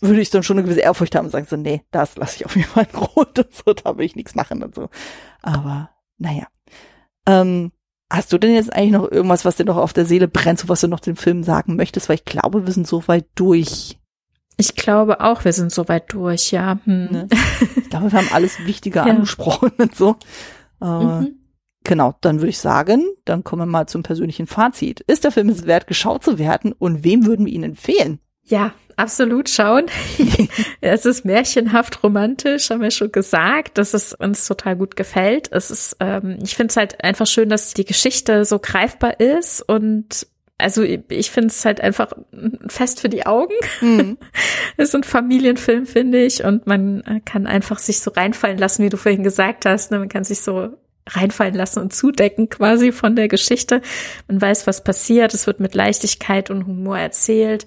[0.00, 2.46] würde ich dann schon eine gewisse Ehrfurcht haben und sagen so, nee, das lasse ich
[2.46, 4.88] auf jeden Fall in Ruhe und so, da will ich nichts machen und so.
[5.42, 6.46] Aber naja.
[7.26, 7.72] Ähm,
[8.08, 10.68] hast du denn jetzt eigentlich noch irgendwas, was dir noch auf der Seele brennt, so
[10.68, 12.08] was du noch dem Film sagen möchtest?
[12.08, 13.99] Weil ich glaube, wir sind so weit durch.
[14.60, 16.78] Ich glaube auch, wir sind soweit durch, ja.
[16.84, 17.08] Hm.
[17.10, 17.28] Ne?
[17.76, 19.04] Ich glaube, wir haben alles Wichtige Ja.
[19.06, 20.16] angesprochen und so.
[20.78, 21.36] Aber Mhm.
[21.82, 25.00] Genau, dann würde ich sagen, dann kommen wir mal zum persönlichen Fazit.
[25.00, 28.20] Ist der Film es wert, geschaut zu werden und wem würden wir ihn empfehlen?
[28.44, 29.86] Ja, absolut schauen.
[30.82, 35.50] es ist märchenhaft romantisch, haben wir schon gesagt, dass es uns total gut gefällt.
[35.52, 39.62] Es ist, ähm, ich finde es halt einfach schön, dass die Geschichte so greifbar ist
[39.62, 40.26] und
[40.60, 43.54] also ich finde es halt einfach ein Fest für die Augen.
[43.80, 44.18] Mhm.
[44.76, 48.82] Es ist ein Familienfilm, finde ich, und man äh, kann einfach sich so reinfallen lassen,
[48.82, 49.90] wie du vorhin gesagt hast.
[49.90, 49.98] Ne?
[49.98, 50.70] Man kann sich so
[51.06, 53.82] reinfallen lassen und zudecken quasi von der Geschichte.
[54.28, 55.34] Man weiß, was passiert.
[55.34, 57.66] Es wird mit Leichtigkeit und Humor erzählt.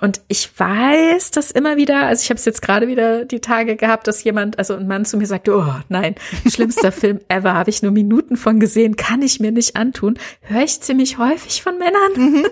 [0.00, 3.76] Und ich weiß das immer wieder, also ich habe es jetzt gerade wieder die Tage
[3.76, 6.14] gehabt, dass jemand, also ein Mann zu mir sagte, oh nein,
[6.48, 10.18] schlimmster Film ever, habe ich nur Minuten von gesehen, kann ich mir nicht antun.
[10.42, 12.12] Höre ich ziemlich häufig von Männern.
[12.16, 12.46] Mhm.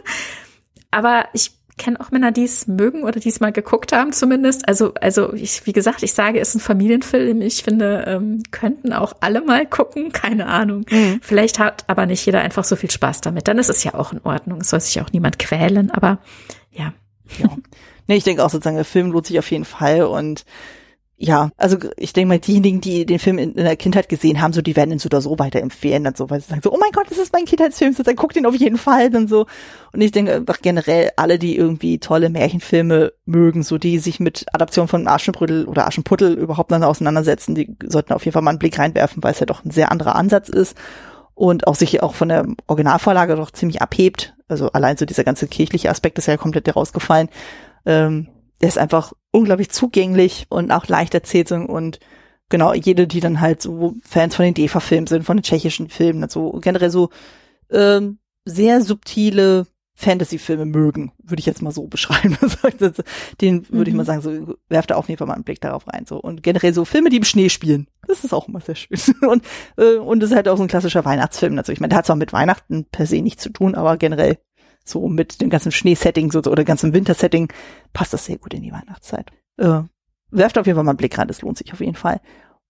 [0.90, 4.68] Aber ich kenne auch Männer, die es mögen oder die es mal geguckt haben zumindest.
[4.68, 7.40] Also, also ich, wie gesagt, ich sage, es ist ein Familienfilm.
[7.42, 10.86] Ich finde, ähm, könnten auch alle mal gucken, keine Ahnung.
[10.88, 11.18] Mhm.
[11.20, 13.48] Vielleicht hat aber nicht jeder einfach so viel Spaß damit.
[13.48, 14.60] Dann ist es ja auch in Ordnung.
[14.60, 16.18] Es soll sich auch niemand quälen, aber
[17.38, 17.48] ja.
[18.06, 20.44] Nee, ich denke auch sozusagen, der Film lohnt sich auf jeden Fall und
[21.16, 24.52] ja, also ich denke mal, diejenigen, die den Film in, in der Kindheit gesehen haben,
[24.52, 26.78] so die werden ihn so oder so weiterempfehlen und so, weil sie sagen so, oh
[26.78, 29.46] mein Gott, das ist mein Kindheitsfilm, sozusagen, guck den auf jeden Fall und so.
[29.92, 34.46] Und ich denke einfach generell, alle, die irgendwie tolle Märchenfilme mögen, so die sich mit
[34.52, 38.58] Adaption von Aschenbrödel oder Aschenputtel überhaupt dann auseinandersetzen, die sollten auf jeden Fall mal einen
[38.58, 40.76] Blick reinwerfen, weil es ja doch ein sehr anderer Ansatz ist
[41.34, 44.34] und auch sich auch von der Originalvorlage doch ziemlich abhebt.
[44.48, 47.28] Also allein so dieser ganze kirchliche Aspekt ist ja komplett herausgefallen.
[47.86, 48.28] Ähm,
[48.60, 51.98] der ist einfach unglaublich zugänglich und auch leicht erzählt und
[52.48, 56.22] genau, jede, die dann halt so Fans von den DEFA-Filmen sind, von den tschechischen Filmen,
[56.22, 57.10] also generell so
[57.70, 59.66] ähm, sehr subtile
[59.96, 62.36] Fantasy-Filme mögen, würde ich jetzt mal so beschreiben.
[63.40, 63.98] Den würde ich Mhm.
[63.98, 66.04] mal sagen, so werft da auf jeden Fall mal einen Blick darauf rein.
[66.06, 66.18] So.
[66.20, 67.86] Und generell so Filme, die im Schnee spielen.
[68.06, 68.98] Das ist auch immer sehr schön.
[69.28, 69.44] Und,
[69.76, 71.56] äh, und das ist halt auch so ein klassischer Weihnachtsfilm.
[71.58, 74.38] Also ich meine, der hat zwar mit Weihnachten per se nichts zu tun, aber generell
[74.84, 77.50] so mit dem ganzen Schneesetting so, oder ganzen Wintersetting
[77.94, 79.30] passt das sehr gut in die Weihnachtszeit.
[79.56, 79.82] Äh,
[80.30, 82.20] werft auf jeden Fall mal einen Blick rein, das lohnt sich auf jeden Fall.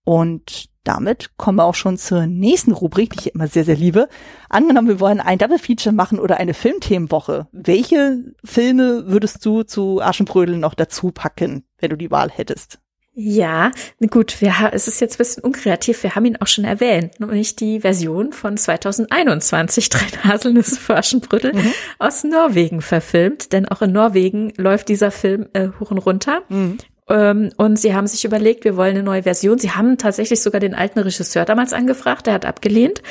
[0.05, 4.09] Und damit kommen wir auch schon zur nächsten Rubrik, die ich immer sehr, sehr liebe.
[4.49, 7.49] Angenommen, wir wollen ein Double Feature machen oder eine Filmthemenwoche.
[7.53, 12.79] Welche Filme würdest du zu Aschenbrödel noch dazu packen, wenn du die Wahl hättest?
[13.17, 13.71] Ja,
[14.11, 17.55] gut, wir, es ist jetzt ein bisschen unkreativ, wir haben ihn auch schon erwähnt, nämlich
[17.55, 21.73] die Version von 2021, Drei Haselnüsse für Aschenbrödel, mhm.
[22.01, 26.43] aus Norwegen verfilmt, denn auch in Norwegen läuft dieser Film äh, hoch und runter.
[26.49, 26.79] Mhm.
[27.09, 29.59] Ähm, und sie haben sich überlegt, wir wollen eine neue Version.
[29.59, 33.03] Sie haben tatsächlich sogar den alten Regisseur damals angefragt, der hat abgelehnt,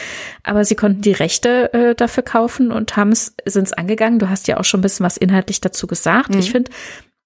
[0.43, 4.19] aber sie konnten die Rechte äh, dafür kaufen und haben es, sind es angegangen.
[4.19, 6.29] Du hast ja auch schon ein bisschen was inhaltlich dazu gesagt.
[6.29, 6.39] Mhm.
[6.39, 6.71] Ich finde,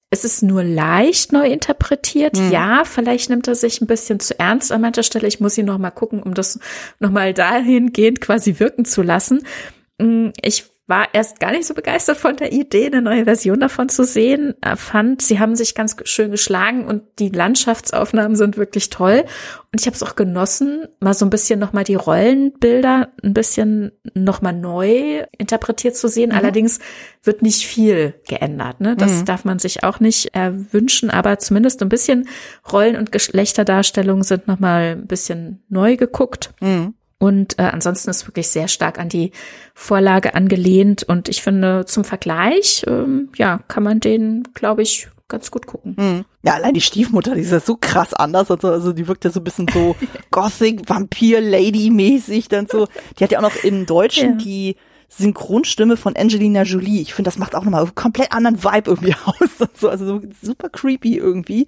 [0.09, 2.37] es ist nur leicht neu interpretiert.
[2.37, 2.51] Mhm.
[2.51, 5.27] Ja, vielleicht nimmt er sich ein bisschen zu ernst an mancher Stelle.
[5.27, 6.59] Ich muss ihn noch mal gucken, um das
[6.99, 9.43] noch mal dahingehend quasi wirken zu lassen.
[9.99, 13.89] Mm, ich war erst gar nicht so begeistert von der Idee, eine neue Version davon
[13.89, 14.55] zu sehen.
[14.77, 19.25] Fand, sie haben sich ganz schön geschlagen und die Landschaftsaufnahmen sind wirklich toll.
[19.73, 23.91] Und ich habe es auch genossen, mal so ein bisschen nochmal die Rollenbilder ein bisschen
[24.13, 26.29] nochmal neu interpretiert zu sehen.
[26.29, 26.37] Mhm.
[26.37, 26.79] Allerdings
[27.21, 28.79] wird nicht viel geändert.
[28.79, 28.95] Ne?
[28.95, 29.25] Das mhm.
[29.25, 32.29] darf man sich auch nicht erwünschen, aber zumindest ein bisschen
[32.71, 36.53] Rollen- und Geschlechterdarstellungen sind nochmal ein bisschen neu geguckt.
[36.61, 36.93] Mhm.
[37.19, 39.31] Und äh, ansonsten ist wirklich sehr stark an die
[39.73, 41.03] Vorlage angelehnt.
[41.03, 45.95] Und ich finde, zum Vergleich, ähm, ja, kann man den, glaube ich, ganz gut gucken.
[45.97, 46.25] Mhm.
[46.43, 48.51] Ja, allein die Stiefmutter, die ist ja so krass anders.
[48.51, 49.95] Also, also die wirkt ja so ein bisschen so
[50.31, 52.87] Gothic, Vampir-Lady-mäßig dann so.
[53.19, 54.37] Die hat ja auch noch im Deutschen ja.
[54.37, 54.75] die
[55.09, 57.01] Synchronstimme von Angelina Jolie.
[57.01, 59.59] Ich finde, das macht auch nochmal einen komplett anderen Vibe irgendwie aus.
[59.59, 61.67] Und so, also so super creepy irgendwie.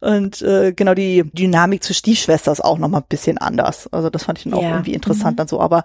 [0.00, 3.88] Und äh, genau die Dynamik zur Stiefschwester ist auch nochmal ein bisschen anders.
[3.92, 4.70] Also das fand ich dann auch ja.
[4.70, 5.36] irgendwie interessant mhm.
[5.36, 5.60] dann so.
[5.60, 5.84] Aber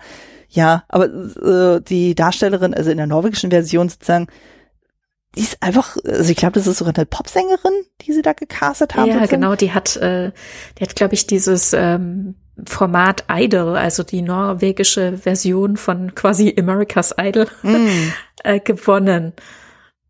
[0.50, 4.28] ja, aber äh, die Darstellerin, also in der norwegischen Version sozusagen,
[5.36, 8.96] die ist einfach, also ich glaube, das ist sogar eine Popsängerin, die sie da gecastet
[8.96, 9.08] haben.
[9.08, 9.42] Ja, sozusagen.
[9.42, 10.32] genau, die hat, äh,
[10.78, 12.36] die hat, glaube ich, dieses ähm,
[12.68, 17.88] Format Idol, also die norwegische Version von quasi America's Idol, mm.
[18.44, 19.34] äh, gewonnen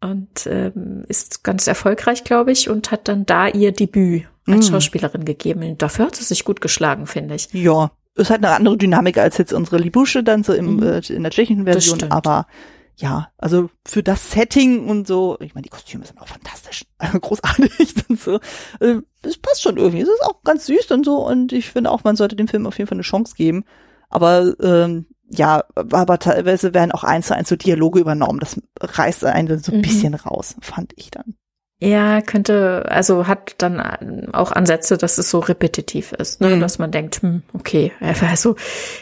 [0.03, 4.73] und ähm, ist ganz erfolgreich, glaube ich, und hat dann da ihr Debüt als mm.
[4.73, 5.77] Schauspielerin gegeben.
[5.77, 7.49] Dafür hat sie sich gut geschlagen, finde ich.
[7.53, 10.83] Ja, ist halt eine andere Dynamik als jetzt unsere Libusche dann so im, mm.
[10.83, 12.47] äh, in der tschechischen Version, aber
[12.95, 16.85] ja, also für das Setting und so, ich meine, die Kostüme sind auch fantastisch,
[17.21, 18.39] großartig und so.
[18.79, 20.01] Äh, es passt schon irgendwie.
[20.01, 22.67] Es ist auch ganz süß und so und ich finde auch, man sollte dem Film
[22.67, 23.65] auf jeden Fall eine Chance geben.
[24.09, 28.39] Aber ähm, ja, aber teilweise werden auch eins zu eins so Dialoge übernommen.
[28.39, 29.81] Das reißt einen so ein mhm.
[29.81, 31.35] bisschen raus, fand ich dann.
[31.83, 36.55] Ja, könnte, also hat dann auch Ansätze, dass es so repetitiv ist, ne?
[36.55, 36.61] Mhm.
[36.61, 38.55] dass man denkt, hm, okay, also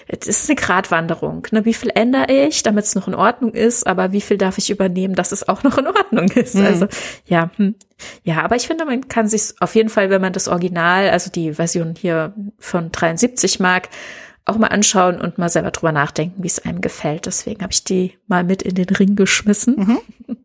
[0.07, 1.45] es ist eine Gratwanderung.
[1.51, 1.63] Ne?
[1.65, 4.71] Wie viel ändere ich, damit es noch in Ordnung ist, aber wie viel darf ich
[4.71, 6.55] übernehmen, dass es auch noch in Ordnung ist?
[6.55, 6.65] Mhm.
[6.65, 6.87] Also
[7.25, 7.75] ja, hm.
[8.23, 11.29] ja, aber ich finde, man kann sich auf jeden Fall, wenn man das Original, also
[11.29, 13.89] die Version hier von 73 mag,
[14.51, 17.25] auch mal anschauen und mal selber drüber nachdenken, wie es einem gefällt.
[17.25, 19.75] Deswegen habe ich die mal mit in den Ring geschmissen.
[19.75, 19.99] Mhm.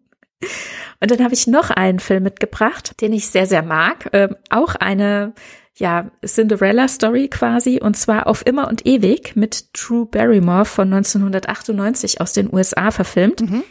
[1.00, 4.08] Und dann habe ich noch einen Film mitgebracht, den ich sehr, sehr mag.
[4.12, 5.34] Ähm, auch eine
[5.78, 12.32] ja, Cinderella-Story quasi, und zwar auf immer und ewig mit Drew Barrymore von 1998 aus
[12.32, 13.42] den USA verfilmt.
[13.42, 13.62] Mhm.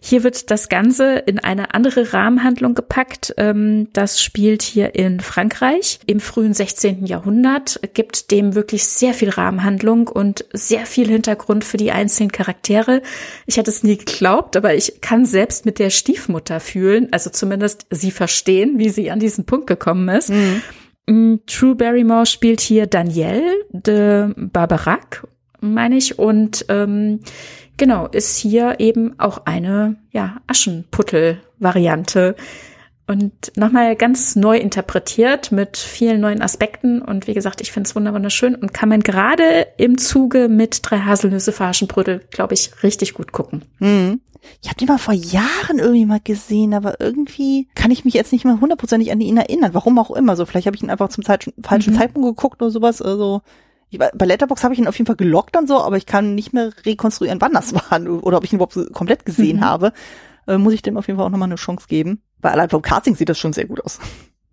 [0.00, 3.34] Hier wird das Ganze in eine andere Rahmenhandlung gepackt.
[3.36, 7.04] Ähm, das spielt hier in Frankreich im frühen 16.
[7.04, 13.02] Jahrhundert, gibt dem wirklich sehr viel Rahmenhandlung und sehr viel Hintergrund für die einzelnen Charaktere.
[13.44, 17.86] Ich hatte es nie geglaubt, aber ich kann selbst mit der Stiefmutter fühlen, also zumindest
[17.90, 20.30] sie verstehen, wie sie an diesen Punkt gekommen ist.
[20.30, 20.62] Mhm.
[21.06, 25.26] Mm, True Barrymore spielt hier Danielle de Barbarac,
[25.60, 27.20] meine ich, und ähm,
[27.76, 32.36] genau, ist hier eben auch eine ja, Aschenputtel-Variante.
[33.10, 37.02] Und nochmal ganz neu interpretiert mit vielen neuen Aspekten.
[37.02, 41.00] Und wie gesagt, ich finde es wunderschön und kann man gerade im Zuge mit drei
[41.00, 43.64] Haselnüsse für Aschenbrödel, glaube ich, richtig gut gucken.
[43.80, 44.20] Mhm.
[44.62, 48.30] Ich habe die mal vor Jahren irgendwie mal gesehen, aber irgendwie kann ich mich jetzt
[48.30, 49.74] nicht mehr hundertprozentig an ihn erinnern.
[49.74, 50.46] Warum auch immer so.
[50.46, 51.98] Vielleicht habe ich ihn einfach zum Zeit, falschen mhm.
[51.98, 53.02] Zeitpunkt geguckt oder sowas.
[53.02, 53.42] Also
[53.90, 56.36] ich, bei Letterbox habe ich ihn auf jeden Fall gelockt und so, aber ich kann
[56.36, 59.64] nicht mehr rekonstruieren, wann das war oder ob ich ihn überhaupt so komplett gesehen mhm.
[59.64, 59.92] habe.
[60.50, 62.22] Äh, muss ich dem auf jeden Fall auch nochmal eine Chance geben.
[62.40, 63.98] Weil allein vom Casting sieht das schon sehr gut aus.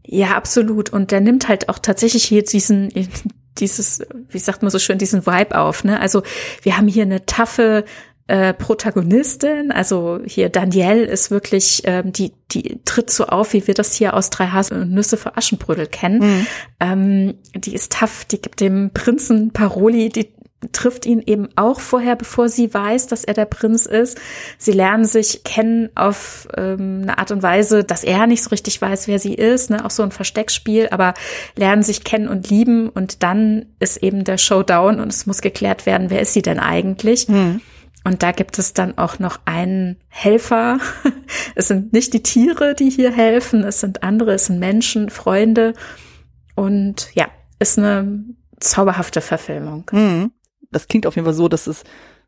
[0.06, 0.90] Ja, absolut.
[0.92, 2.92] Und der nimmt halt auch tatsächlich jetzt diesen,
[3.58, 5.84] dieses, wie sagt man so schön, diesen Vibe auf.
[5.84, 6.00] Ne?
[6.00, 6.24] Also
[6.62, 7.86] wir haben hier eine taffe
[8.28, 13.74] äh, Protagonistin, also hier Danielle ist wirklich, ähm, die, die tritt so auf, wie wir
[13.74, 16.20] das hier aus drei Hasen und Nüsse für Aschenbrödel kennen.
[16.20, 16.48] Mhm.
[16.82, 20.30] Ähm, die ist tough, die gibt dem Prinzen Paroli, die
[20.72, 24.20] trifft ihn eben auch vorher, bevor sie weiß, dass er der Prinz ist.
[24.58, 28.82] Sie lernen sich kennen auf ähm, eine Art und Weise, dass er nicht so richtig
[28.82, 29.86] weiß, wer sie ist, ne?
[29.86, 31.14] auch so ein Versteckspiel, aber
[31.56, 35.86] lernen sich kennen und lieben und dann ist eben der Showdown und es muss geklärt
[35.86, 37.28] werden, wer ist sie denn eigentlich?
[37.28, 37.62] Mhm.
[38.04, 40.80] Und da gibt es dann auch noch einen Helfer.
[41.56, 45.74] Es sind nicht die Tiere, die hier helfen, es sind andere, es sind Menschen, Freunde.
[46.56, 47.26] Und ja,
[47.60, 48.24] ist eine
[48.60, 49.90] zauberhafte Verfilmung.
[49.92, 50.32] Mhm.
[50.72, 51.84] Das klingt auf jeden Fall so, dass es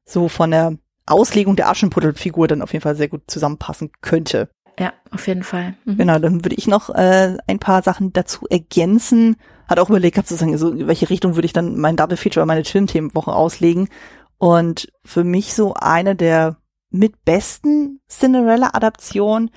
[0.05, 4.49] so von der Auslegung der Aschenputtelfigur dann auf jeden Fall sehr gut zusammenpassen könnte.
[4.79, 5.75] Ja, auf jeden Fall.
[5.85, 5.97] Mhm.
[5.97, 9.35] Genau, dann würde ich noch äh, ein paar Sachen dazu ergänzen.
[9.67, 12.41] Hat auch überlegt, gehabt, sozusagen, so in welche Richtung würde ich dann mein Double Feature
[12.41, 13.89] oder meine Filmthemenwoche auslegen.
[14.37, 16.57] Und für mich so eine der
[16.91, 19.51] mit besten Cinderella-Adaptionen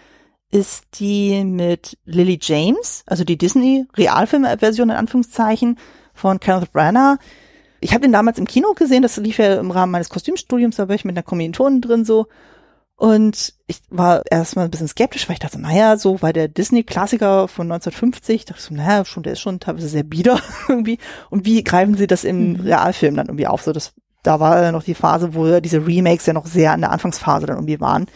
[0.50, 5.78] ist die mit Lily James, also die Disney-Realfilm-Version in Anführungszeichen
[6.12, 7.18] von Kenneth Branagh.
[7.82, 10.88] Ich habe den damals im Kino gesehen, das lief ja im Rahmen meines Kostümstudiums, da
[10.88, 12.28] war ich mit einer Kommilitonin drin so.
[12.94, 17.48] Und ich war erstmal ein bisschen skeptisch, weil ich dachte, naja, so weil der Disney-Klassiker
[17.48, 20.38] von 1950, dachte ich so, naja, schon, der ist schon teilweise sehr bieder
[20.68, 20.98] irgendwie.
[21.28, 22.60] Und wie greifen sie das im mhm.
[22.60, 23.62] Realfilm dann irgendwie auf?
[23.62, 26.82] So, das, da war ja noch die Phase, wo diese Remakes ja noch sehr an
[26.82, 28.06] der Anfangsphase dann irgendwie waren.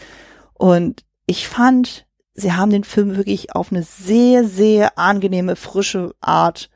[0.54, 6.70] Und ich fand, sie haben den Film wirklich auf eine sehr, sehr angenehme, frische Art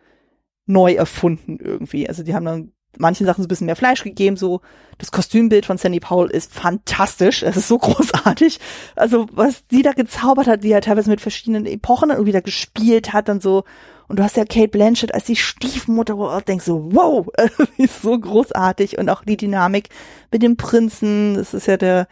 [0.66, 2.08] neu erfunden irgendwie.
[2.08, 4.60] Also die haben dann manchen Sachen so ein bisschen mehr Fleisch gegeben, so
[4.98, 8.60] das Kostümbild von Sandy Powell ist fantastisch, es ist so großartig.
[8.96, 13.12] Also was die da gezaubert hat, die ja teilweise mit verschiedenen Epochen dann wieder gespielt
[13.12, 13.64] hat und so.
[14.08, 17.28] Und du hast ja Kate Blanchett als die Stiefmutter, wo du denkst so, wow,
[17.76, 18.98] ist so großartig.
[18.98, 19.88] Und auch die Dynamik
[20.32, 22.08] mit dem Prinzen, das ist ja der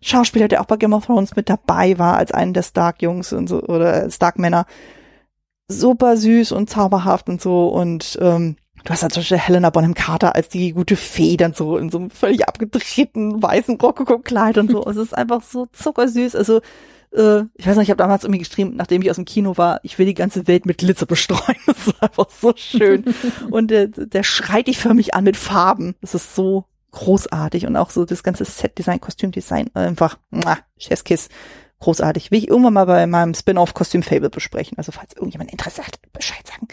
[0.00, 3.48] Schauspieler, der auch bei Game of Thrones mit dabei war, als einen der Stark-Jungs und
[3.48, 4.64] so, oder Stark-Männer.
[5.68, 7.68] Super süß und zauberhaft und so.
[7.68, 11.54] Und ähm, Du hast ja zum Beispiel Helena Bonham Carter als die gute Fee dann
[11.54, 14.84] so in so einem völlig abgedrehten weißen Rokoko-Kleid und so.
[14.86, 16.36] es ist einfach so zuckersüß.
[16.36, 16.60] Also
[17.12, 19.80] äh, ich weiß nicht, ich habe damals irgendwie geschrieben, nachdem ich aus dem Kino war,
[19.84, 21.56] ich will die ganze Welt mit Glitzer bestreuen.
[21.66, 23.04] Das ist einfach so schön.
[23.50, 25.94] und der, der schreit dich förmlich an mit Farben.
[26.02, 30.18] Das ist so großartig und auch so das ganze Set-Design, Kostümdesign, einfach,
[30.78, 31.28] Chefskiss,
[31.80, 32.30] großartig.
[32.30, 34.76] Will ich irgendwann mal bei meinem Spin-off Kostüm Fable besprechen.
[34.78, 36.68] Also falls irgendjemand Interesse hat, Bescheid sagen.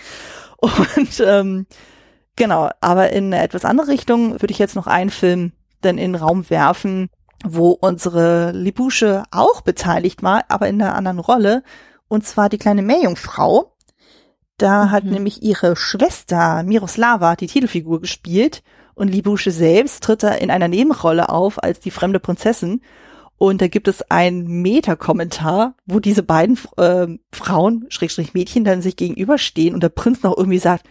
[0.58, 1.66] Und ähm,
[2.36, 5.52] Genau, aber in eine etwas andere Richtung würde ich jetzt noch einen Film
[5.82, 7.10] dann in den Raum werfen,
[7.44, 11.64] wo unsere Libusche auch beteiligt war, aber in einer anderen Rolle.
[12.08, 13.74] Und zwar die kleine Meerjungfrau.
[14.58, 14.91] Da mhm.
[14.91, 18.64] hat nämlich ihre Schwester Miroslava die Titelfigur gespielt
[18.94, 22.82] und Libusche selbst tritt da in einer Nebenrolle auf als die fremde Prinzessin.
[23.38, 28.95] Und da gibt es einen Meta-Kommentar, wo diese beiden äh, Frauen, Schrägstrich Mädchen, dann sich
[28.95, 30.86] gegenüberstehen und der Prinz noch irgendwie sagt,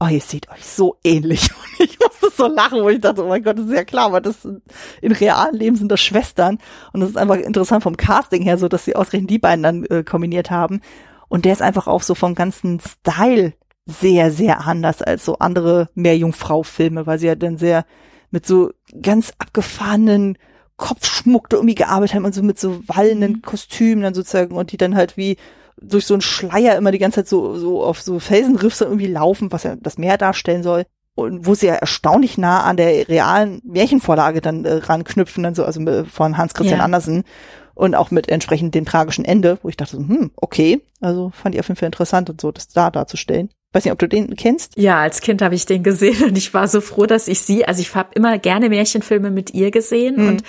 [0.00, 1.50] oh, ihr seht euch so ähnlich.
[1.78, 4.12] Und ich musste so lachen, wo ich dachte, oh mein Gott, das ist ja klar,
[4.12, 4.62] weil das sind,
[5.00, 6.58] in realen Leben sind das Schwestern.
[6.92, 9.84] Und das ist einfach interessant vom Casting her, so dass sie ausgerechnet die beiden dann
[9.86, 10.80] äh, kombiniert haben.
[11.28, 13.54] Und der ist einfach auch so vom ganzen Style
[13.86, 17.84] sehr, sehr anders als so andere Meerjungfrau-Filme, weil sie ja dann sehr
[18.30, 20.36] mit so ganz abgefahrenen
[20.76, 23.42] Kopfschmuck da irgendwie gearbeitet haben und so mit so wallenden mhm.
[23.42, 25.36] Kostümen dann sozusagen und die dann halt wie
[25.80, 29.52] durch so einen Schleier immer die ganze Zeit so, so auf so Felsenriffs irgendwie laufen,
[29.52, 30.84] was ja das Meer darstellen soll.
[31.14, 35.64] Und wo sie ja erstaunlich nah an der realen Märchenvorlage dann äh, ranknüpfen, dann so,
[35.64, 35.80] also
[36.10, 36.84] von Hans Christian ja.
[36.84, 37.24] Andersen
[37.76, 41.60] und auch mit entsprechend dem tragischen Ende, wo ich dachte, hm, okay, also fand ich
[41.60, 43.50] auf jeden Fall interessant und so, das da darzustellen.
[43.72, 44.78] Weiß nicht, ob du den kennst?
[44.78, 47.66] Ja, als Kind habe ich den gesehen und ich war so froh, dass ich sie,
[47.66, 50.28] also ich habe immer gerne Märchenfilme mit ihr gesehen mhm.
[50.28, 50.42] und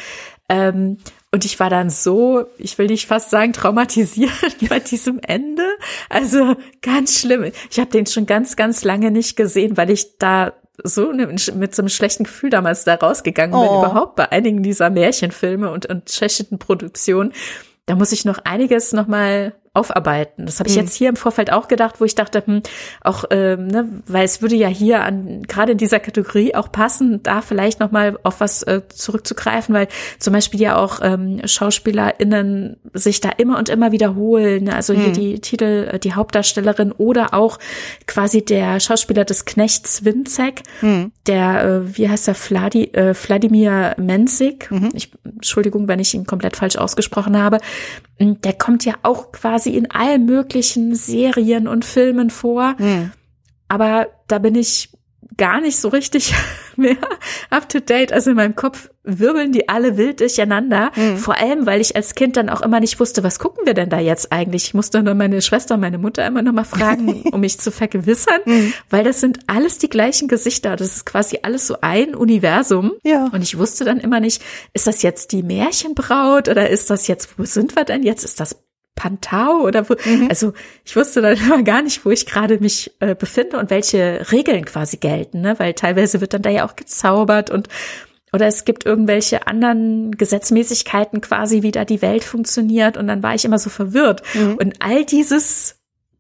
[0.50, 0.98] ähm,
[1.32, 4.32] und ich war dann so, ich will nicht fast sagen traumatisiert
[4.70, 5.64] bei diesem Ende.
[6.10, 7.52] Also ganz schlimm.
[7.70, 11.76] Ich habe den schon ganz, ganz lange nicht gesehen, weil ich da so ne, mit
[11.76, 13.80] so einem schlechten Gefühl damals da rausgegangen bin, oh.
[13.80, 17.34] überhaupt bei einigen dieser Märchenfilme und, und tschechischen Produktionen.
[17.88, 20.46] Da muss ich noch einiges nochmal aufarbeiten.
[20.46, 20.82] Das habe ich mhm.
[20.82, 22.62] jetzt hier im Vorfeld auch gedacht, wo ich dachte, hm,
[23.02, 27.22] auch, ähm, ne, weil es würde ja hier an gerade in dieser Kategorie auch passen,
[27.24, 29.88] da vielleicht noch mal auf was äh, zurückzugreifen, weil
[30.20, 34.66] zum Beispiel ja auch ähm, SchauspielerInnen sich da immer und immer wiederholen.
[34.66, 34.76] Ne?
[34.76, 35.02] Also mhm.
[35.02, 37.60] hier die Titel, äh, die Hauptdarstellerin oder auch
[38.08, 41.12] quasi der Schauspieler des Knechts Winzek, mhm.
[41.28, 44.72] der, äh, wie heißt der, Vladi, äh, Wladimir Mensik.
[44.72, 44.90] Mhm.
[44.94, 47.60] Ich, Entschuldigung, wenn ich ihn komplett falsch ausgesprochen habe.
[48.20, 52.76] Der kommt ja auch quasi in allen möglichen Serien und Filmen vor.
[52.80, 53.12] Mhm.
[53.68, 54.90] Aber da bin ich
[55.38, 56.34] gar nicht so richtig
[56.78, 56.98] mehr
[57.50, 58.12] up to date.
[58.12, 60.92] Also in meinem Kopf wirbeln die alle wild durcheinander.
[60.96, 61.18] Mhm.
[61.18, 63.90] Vor allem, weil ich als Kind dann auch immer nicht wusste, was gucken wir denn
[63.90, 64.66] da jetzt eigentlich?
[64.66, 67.72] Ich musste nur meine Schwester und meine Mutter immer noch mal fragen, um mich zu
[67.72, 68.74] vergewissern, mhm.
[68.90, 70.76] weil das sind alles die gleichen Gesichter.
[70.76, 72.94] Das ist quasi alles so ein Universum.
[73.04, 73.30] Ja.
[73.32, 74.42] Und ich wusste dann immer nicht,
[74.74, 78.24] ist das jetzt die Märchenbraut oder ist das jetzt, wo sind wir denn jetzt?
[78.24, 78.67] Ist das
[78.98, 80.28] Pantau oder wo, mhm.
[80.28, 80.52] also
[80.84, 84.66] ich wusste dann immer gar nicht, wo ich gerade mich äh, befinde und welche Regeln
[84.66, 85.58] quasi gelten, ne?
[85.58, 87.70] weil teilweise wird dann da ja auch gezaubert und
[88.34, 93.34] oder es gibt irgendwelche anderen Gesetzmäßigkeiten quasi, wie da die Welt funktioniert und dann war
[93.36, 94.56] ich immer so verwirrt mhm.
[94.56, 95.76] und all dieses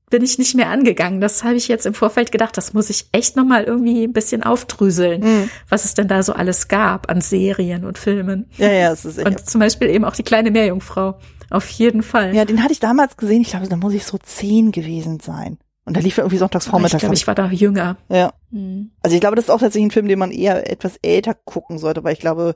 [0.10, 1.20] bin ich nicht mehr angegangen.
[1.20, 4.42] Das habe ich jetzt im Vorfeld gedacht, das muss ich echt nochmal irgendwie ein bisschen
[4.42, 5.50] aufdrüseln, mhm.
[5.68, 8.50] was es denn da so alles gab an Serien und Filmen.
[8.58, 11.20] Ja, ja, es ist Und zum Beispiel eben auch die kleine Meerjungfrau.
[11.50, 12.36] Auf jeden Fall.
[12.36, 13.42] Ja, den hatte ich damals gesehen.
[13.42, 15.58] Ich glaube, da muss ich so zehn gewesen sein.
[15.86, 16.96] Und da lief er irgendwie sonntags vormittags.
[16.96, 17.96] Ich glaube, ich war da jünger.
[18.10, 18.34] Ja.
[18.52, 18.92] Mhm.
[19.02, 21.78] Also ich glaube, das ist auch tatsächlich ein Film, den man eher etwas älter gucken
[21.78, 22.56] sollte, weil ich glaube,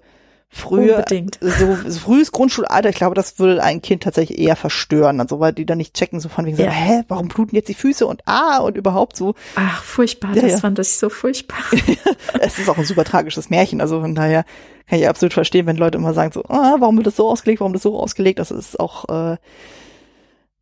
[0.53, 1.39] früher, Unbedingt.
[1.39, 5.53] so, so frühes Grundschulalter, ich glaube, das würde ein Kind tatsächlich eher verstören, also weil
[5.53, 6.65] die dann nicht checken, so von wegen ja.
[6.65, 9.33] so, hä, warum bluten jetzt die Füße und ah und überhaupt so.
[9.55, 10.57] Ach, furchtbar, ja, das ja.
[10.57, 11.59] fand ich so furchtbar.
[12.41, 14.43] es ist auch ein super tragisches Märchen, also von daher
[14.87, 17.61] kann ich absolut verstehen, wenn Leute immer sagen so, ah, warum wird das so ausgelegt,
[17.61, 19.37] warum wird das so ausgelegt, das ist auch, äh,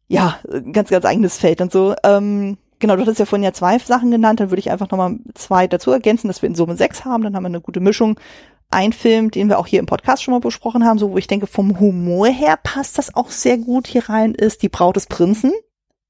[0.08, 1.96] ja, ein ganz, ganz eigenes Feld und so.
[2.04, 5.18] Ähm, genau, du hattest ja vorhin ja zwei Sachen genannt, dann würde ich einfach nochmal
[5.34, 8.20] zwei dazu ergänzen, dass wir in Summe sechs haben, dann haben wir eine gute Mischung
[8.70, 11.28] ein Film, den wir auch hier im Podcast schon mal besprochen haben, so wo ich
[11.28, 15.08] denke, vom Humor her passt das auch sehr gut hier rein, ist Die Braut des
[15.08, 15.52] Prinzen.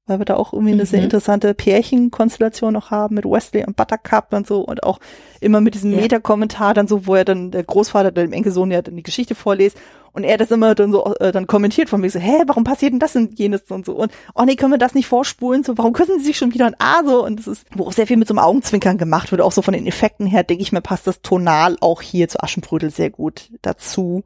[0.06, 0.88] Weil wir da auch irgendwie eine mhm.
[0.88, 4.98] sehr interessante Pärchenkonstellation noch haben mit Wesley und Buttercup und so und auch
[5.40, 6.00] immer mit diesem ja.
[6.00, 9.76] Meta-Kommentar dann so, wo er dann der Großvater dem Enkelsohn ja dann die Geschichte vorliest
[10.12, 12.92] und er das immer dann so äh, dann kommentiert von mir so, hä, warum passiert
[12.92, 15.78] denn das und jenes und so und oh nee, können wir das nicht vorspulen so,
[15.78, 18.06] warum küssen sie sich schon wieder ein A so und das ist, wo auch sehr
[18.06, 20.72] viel mit so einem Augenzwinkern gemacht wird, auch so von den Effekten her, denke ich
[20.72, 24.24] mir, passt das tonal auch hier zu Aschenbrödel sehr gut dazu.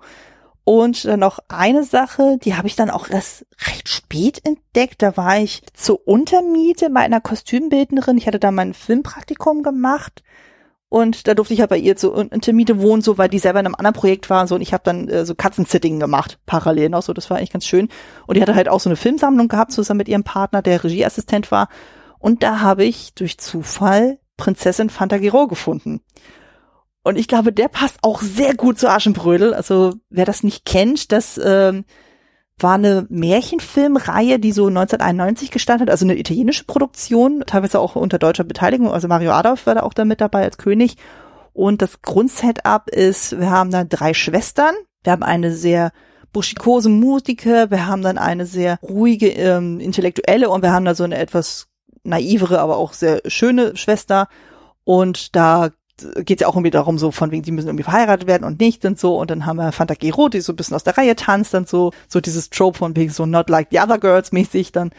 [0.64, 5.02] Und dann noch eine Sache, die habe ich dann auch erst recht spät entdeckt.
[5.02, 8.16] Da war ich zur Untermiete bei einer Kostümbildnerin.
[8.16, 10.22] Ich hatte da mein Filmpraktikum gemacht
[10.94, 13.66] und da durfte ich halt bei ihr zur Intermiete wohnen, so weil die selber in
[13.66, 14.54] einem anderen Projekt war und so.
[14.54, 17.12] Und ich habe dann äh, so Katzensitting gemacht, parallel noch so.
[17.12, 17.88] Das war eigentlich ganz schön.
[18.28, 21.50] Und die hatte halt auch so eine Filmsammlung gehabt, zusammen mit ihrem Partner, der Regieassistent
[21.50, 21.68] war.
[22.20, 26.00] Und da habe ich durch Zufall Prinzessin Fantagiro gefunden.
[27.04, 29.52] Und ich glaube, der passt auch sehr gut zu Aschenbrödel.
[29.54, 31.84] Also wer das nicht kennt, das ähm,
[32.58, 38.44] war eine Märchenfilmreihe, die so 1991 gestartet, also eine italienische Produktion, teilweise auch unter deutscher
[38.44, 38.90] Beteiligung.
[38.90, 40.96] Also Mario Adolf war da auch da mit dabei als König.
[41.52, 44.74] Und das Grundsetup ist, wir haben da drei Schwestern.
[45.02, 45.92] Wir haben eine sehr
[46.32, 51.04] buschikose Musiker, wir haben dann eine sehr ruhige ähm, Intellektuelle und wir haben da so
[51.04, 51.68] eine etwas
[52.02, 54.28] naivere, aber auch sehr schöne Schwester.
[54.84, 55.70] Und da
[56.24, 58.60] geht es ja auch irgendwie darum, so von wegen, die müssen irgendwie verheiratet werden und
[58.60, 59.16] nicht und so.
[59.18, 61.68] Und dann haben wir Fanta Gero, die so ein bisschen aus der Reihe tanzt und
[61.68, 64.90] so, so dieses Trope von wegen so not like the other girls mäßig dann.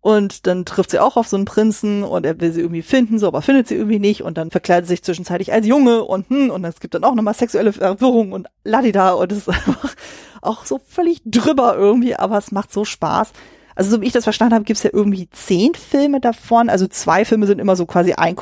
[0.00, 3.18] Und dann trifft sie auch auf so einen Prinzen und er will sie irgendwie finden,
[3.18, 6.28] so, aber findet sie irgendwie nicht und dann verkleidet sie sich zwischenzeitlich als Junge und
[6.30, 9.96] hm, und es gibt dann auch nochmal sexuelle Verwirrung und ladida und es ist einfach
[10.42, 13.32] auch so völlig drüber irgendwie, aber es macht so Spaß.
[13.76, 16.70] Also so wie ich das verstanden habe, gibt's ja irgendwie zehn Filme davon.
[16.70, 18.34] Also zwei Filme sind immer so quasi ein,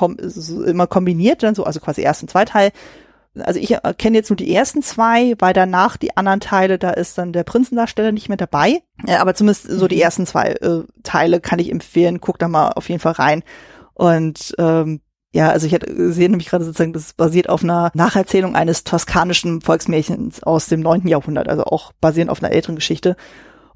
[0.64, 2.70] immer kombiniert, dann so, also quasi erst und Teil.
[3.40, 7.18] Also ich kenne jetzt nur die ersten zwei, weil danach die anderen Teile, da ist
[7.18, 8.82] dann der Prinzendarsteller nicht mehr dabei.
[9.06, 10.02] Ja, aber zumindest so die mhm.
[10.02, 12.20] ersten zwei äh, Teile kann ich empfehlen.
[12.20, 13.42] Guck da mal auf jeden Fall rein.
[13.92, 15.00] Und ähm,
[15.32, 19.62] ja, also ich hätte gesehen, nämlich gerade sozusagen, das basiert auf einer Nacherzählung eines toskanischen
[19.62, 23.16] Volksmärchens aus dem neunten Jahrhundert, also auch basierend auf einer älteren Geschichte.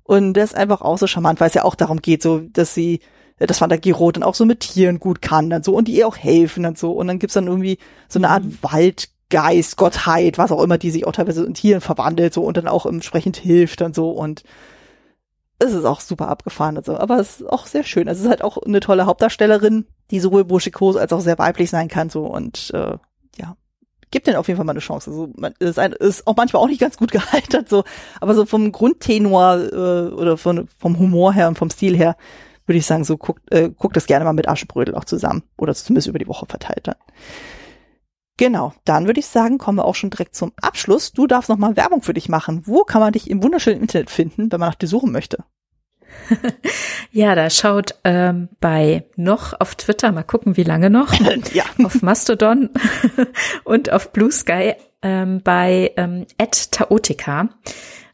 [0.09, 2.73] Und das ist einfach auch so charmant, weil es ja auch darum geht, so, dass
[2.73, 3.01] sie,
[3.37, 5.99] das Van der Giro dann auch so mit Tieren gut kann, dann so, und die
[5.99, 6.93] ihr auch helfen und so.
[6.93, 7.77] Und dann gibt's dann irgendwie
[8.09, 8.57] so eine Art mhm.
[8.63, 12.69] Waldgeist, Gottheit, was auch immer, die sich auch teilweise in Tieren verwandelt, so, und dann
[12.69, 14.11] auch entsprechend hilft und so.
[14.11, 14.45] Und
[15.59, 16.97] es ist auch super abgefahren und so.
[16.97, 18.09] Aber es ist auch sehr schön.
[18.09, 21.69] Also es ist halt auch eine tolle Hauptdarstellerin, die sowohl burschikos als auch sehr weiblich
[21.69, 22.97] sein kann, so, und, äh,
[24.11, 25.11] gibt denen auf jeden Fall mal eine Chance.
[25.11, 27.85] Also man ist, ein, ist auch manchmal auch nicht ganz gut gealtert, so,
[28.21, 32.17] aber so vom Grundtenor äh, oder von, vom Humor her und vom Stil her
[32.67, 35.75] würde ich sagen, so guckt, äh, guckt das gerne mal mit Aschenbrödel auch zusammen oder
[35.75, 36.97] zumindest über die Woche verteilt dann.
[38.37, 41.13] Genau, dann würde ich sagen, kommen wir auch schon direkt zum Abschluss.
[41.13, 42.63] Du darfst noch mal Werbung für dich machen.
[42.67, 45.39] Wo kann man dich im wunderschönen Internet finden, wenn man nach dir suchen möchte?
[47.13, 51.13] Ja, da schaut ähm, bei noch auf Twitter, mal gucken, wie lange noch,
[51.53, 51.65] ja.
[51.85, 52.71] auf Mastodon
[53.65, 56.27] und auf Blue Sky ähm, bei ähm,
[56.71, 57.49] @taotica.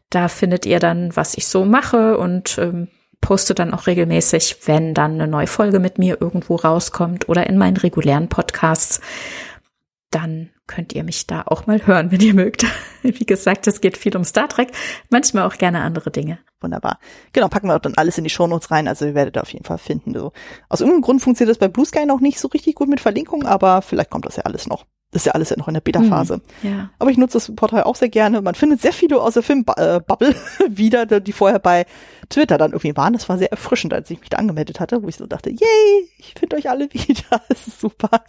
[0.09, 2.87] Da findet ihr dann, was ich so mache und ähm,
[3.21, 7.57] poste dann auch regelmäßig, wenn dann eine neue Folge mit mir irgendwo rauskommt oder in
[7.57, 9.01] meinen regulären Podcasts.
[10.15, 12.65] Dann könnt ihr mich da auch mal hören, wenn ihr mögt.
[13.01, 14.71] Wie gesagt, es geht viel um Star Trek,
[15.09, 16.39] manchmal auch gerne andere Dinge.
[16.61, 16.99] Wunderbar.
[17.33, 19.51] Genau, packen wir auch dann alles in die Shownotes rein, also ihr werdet da auf
[19.51, 20.17] jeden Fall finden.
[20.17, 20.31] So.
[20.69, 23.45] Aus irgendeinem Grund funktioniert das bei Blue Sky noch nicht so richtig gut mit Verlinkungen,
[23.45, 24.85] aber vielleicht kommt das ja alles noch.
[25.11, 26.41] Das ist ja alles ja noch in der Beta-Phase.
[26.61, 26.89] Hm, ja.
[26.97, 28.41] Aber ich nutze das Portal auch sehr gerne.
[28.41, 30.33] Man findet sehr viele aus der Filmbubble
[30.69, 31.85] wieder, die vorher bei
[32.29, 33.11] Twitter dann irgendwie waren.
[33.11, 36.09] Das war sehr erfrischend, als ich mich da angemeldet hatte, wo ich so dachte, yay,
[36.19, 37.41] ich finde euch alle wieder.
[37.49, 38.23] Das ist super.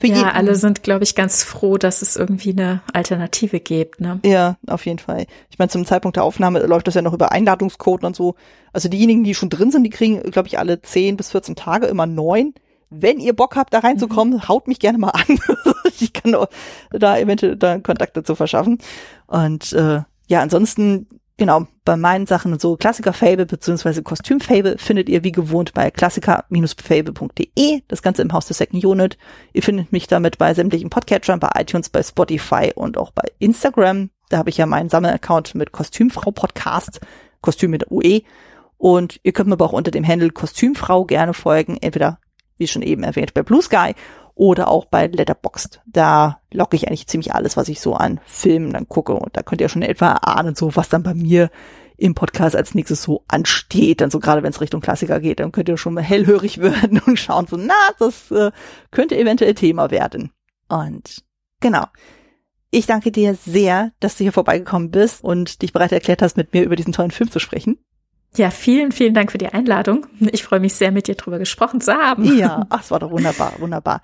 [0.00, 4.00] Für ja, alle sind, glaube ich, ganz froh, dass es irgendwie eine Alternative gibt.
[4.00, 4.20] Ne?
[4.24, 5.26] Ja, auf jeden Fall.
[5.50, 8.36] Ich meine, zum Zeitpunkt der Aufnahme läuft das ja noch über Einladungscode und so.
[8.72, 11.86] Also diejenigen, die schon drin sind, die kriegen, glaube ich, alle 10 bis 14 Tage
[11.86, 12.54] immer neun.
[12.90, 14.48] Wenn ihr Bock habt, da reinzukommen, mhm.
[14.48, 15.40] haut mich gerne mal an.
[15.98, 16.36] ich kann
[16.92, 18.78] da eventuell da Kontakte zu verschaffen.
[19.26, 21.08] Und äh, ja, ansonsten
[21.38, 27.82] genau, bei meinen Sachen und so Klassiker-Fable beziehungsweise Kostüm-Fable findet ihr wie gewohnt bei klassiker-fable.de,
[27.88, 29.16] das Ganze im Haus der Second Unit.
[29.54, 34.10] Ihr findet mich damit bei sämtlichen Podcatchern, bei iTunes, bei Spotify und auch bei Instagram.
[34.28, 37.00] Da habe ich ja meinen Sammelaccount mit Kostümfrau Podcast,
[37.40, 38.20] Kostüm mit UE.
[38.76, 42.18] Und ihr könnt mir aber auch unter dem Handle Kostümfrau gerne folgen, entweder,
[42.58, 43.94] wie schon eben erwähnt, bei Blue Sky
[44.38, 45.82] oder auch bei Letterboxd.
[45.84, 49.12] Da locke ich eigentlich ziemlich alles, was ich so an Filmen dann gucke.
[49.12, 51.50] Und da könnt ihr schon etwa ahnen, so was dann bei mir
[51.96, 54.00] im Podcast als nächstes so ansteht.
[54.00, 57.00] Dann so gerade wenn es Richtung Klassiker geht, dann könnt ihr schon mal hellhörig werden
[57.04, 58.52] und schauen so, na, das äh,
[58.92, 60.30] könnte eventuell Thema werden.
[60.68, 61.24] Und
[61.60, 61.86] genau.
[62.70, 66.52] Ich danke dir sehr, dass du hier vorbeigekommen bist und dich bereit erklärt hast, mit
[66.52, 67.78] mir über diesen tollen Film zu sprechen.
[68.38, 70.06] Ja, vielen, vielen Dank für die Einladung.
[70.20, 72.38] Ich freue mich sehr, mit dir drüber gesprochen zu haben.
[72.38, 74.00] Ja, ach, es war doch wunderbar, wunderbar.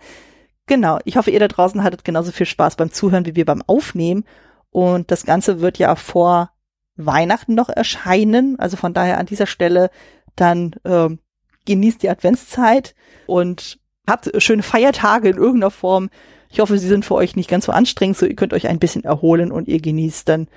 [0.66, 3.62] Genau, ich hoffe, ihr da draußen hattet genauso viel Spaß beim Zuhören wie wir beim
[3.66, 4.24] Aufnehmen.
[4.70, 6.50] Und das Ganze wird ja vor
[6.96, 8.58] Weihnachten noch erscheinen.
[8.58, 9.90] Also von daher an dieser Stelle
[10.34, 11.20] dann ähm,
[11.66, 12.96] genießt die Adventszeit
[13.26, 16.10] und habt schöne Feiertage in irgendeiner Form.
[16.50, 18.80] Ich hoffe, sie sind für euch nicht ganz so anstrengend, so ihr könnt euch ein
[18.80, 20.48] bisschen erholen und ihr genießt dann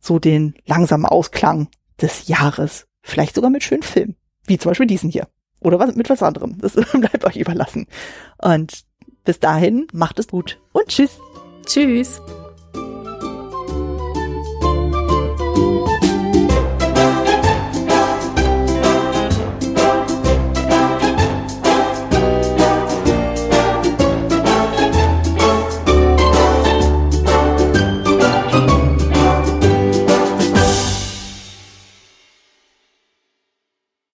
[0.00, 1.68] so den langsamen Ausklang
[2.00, 2.86] des Jahres.
[3.06, 4.16] Vielleicht sogar mit schönen Filmen.
[4.46, 5.28] Wie zum Beispiel diesen hier.
[5.60, 6.58] Oder was, mit was anderem.
[6.58, 7.86] Das bleibt euch überlassen.
[8.38, 8.84] Und
[9.24, 11.20] bis dahin, macht es gut und tschüss.
[11.64, 12.20] Tschüss.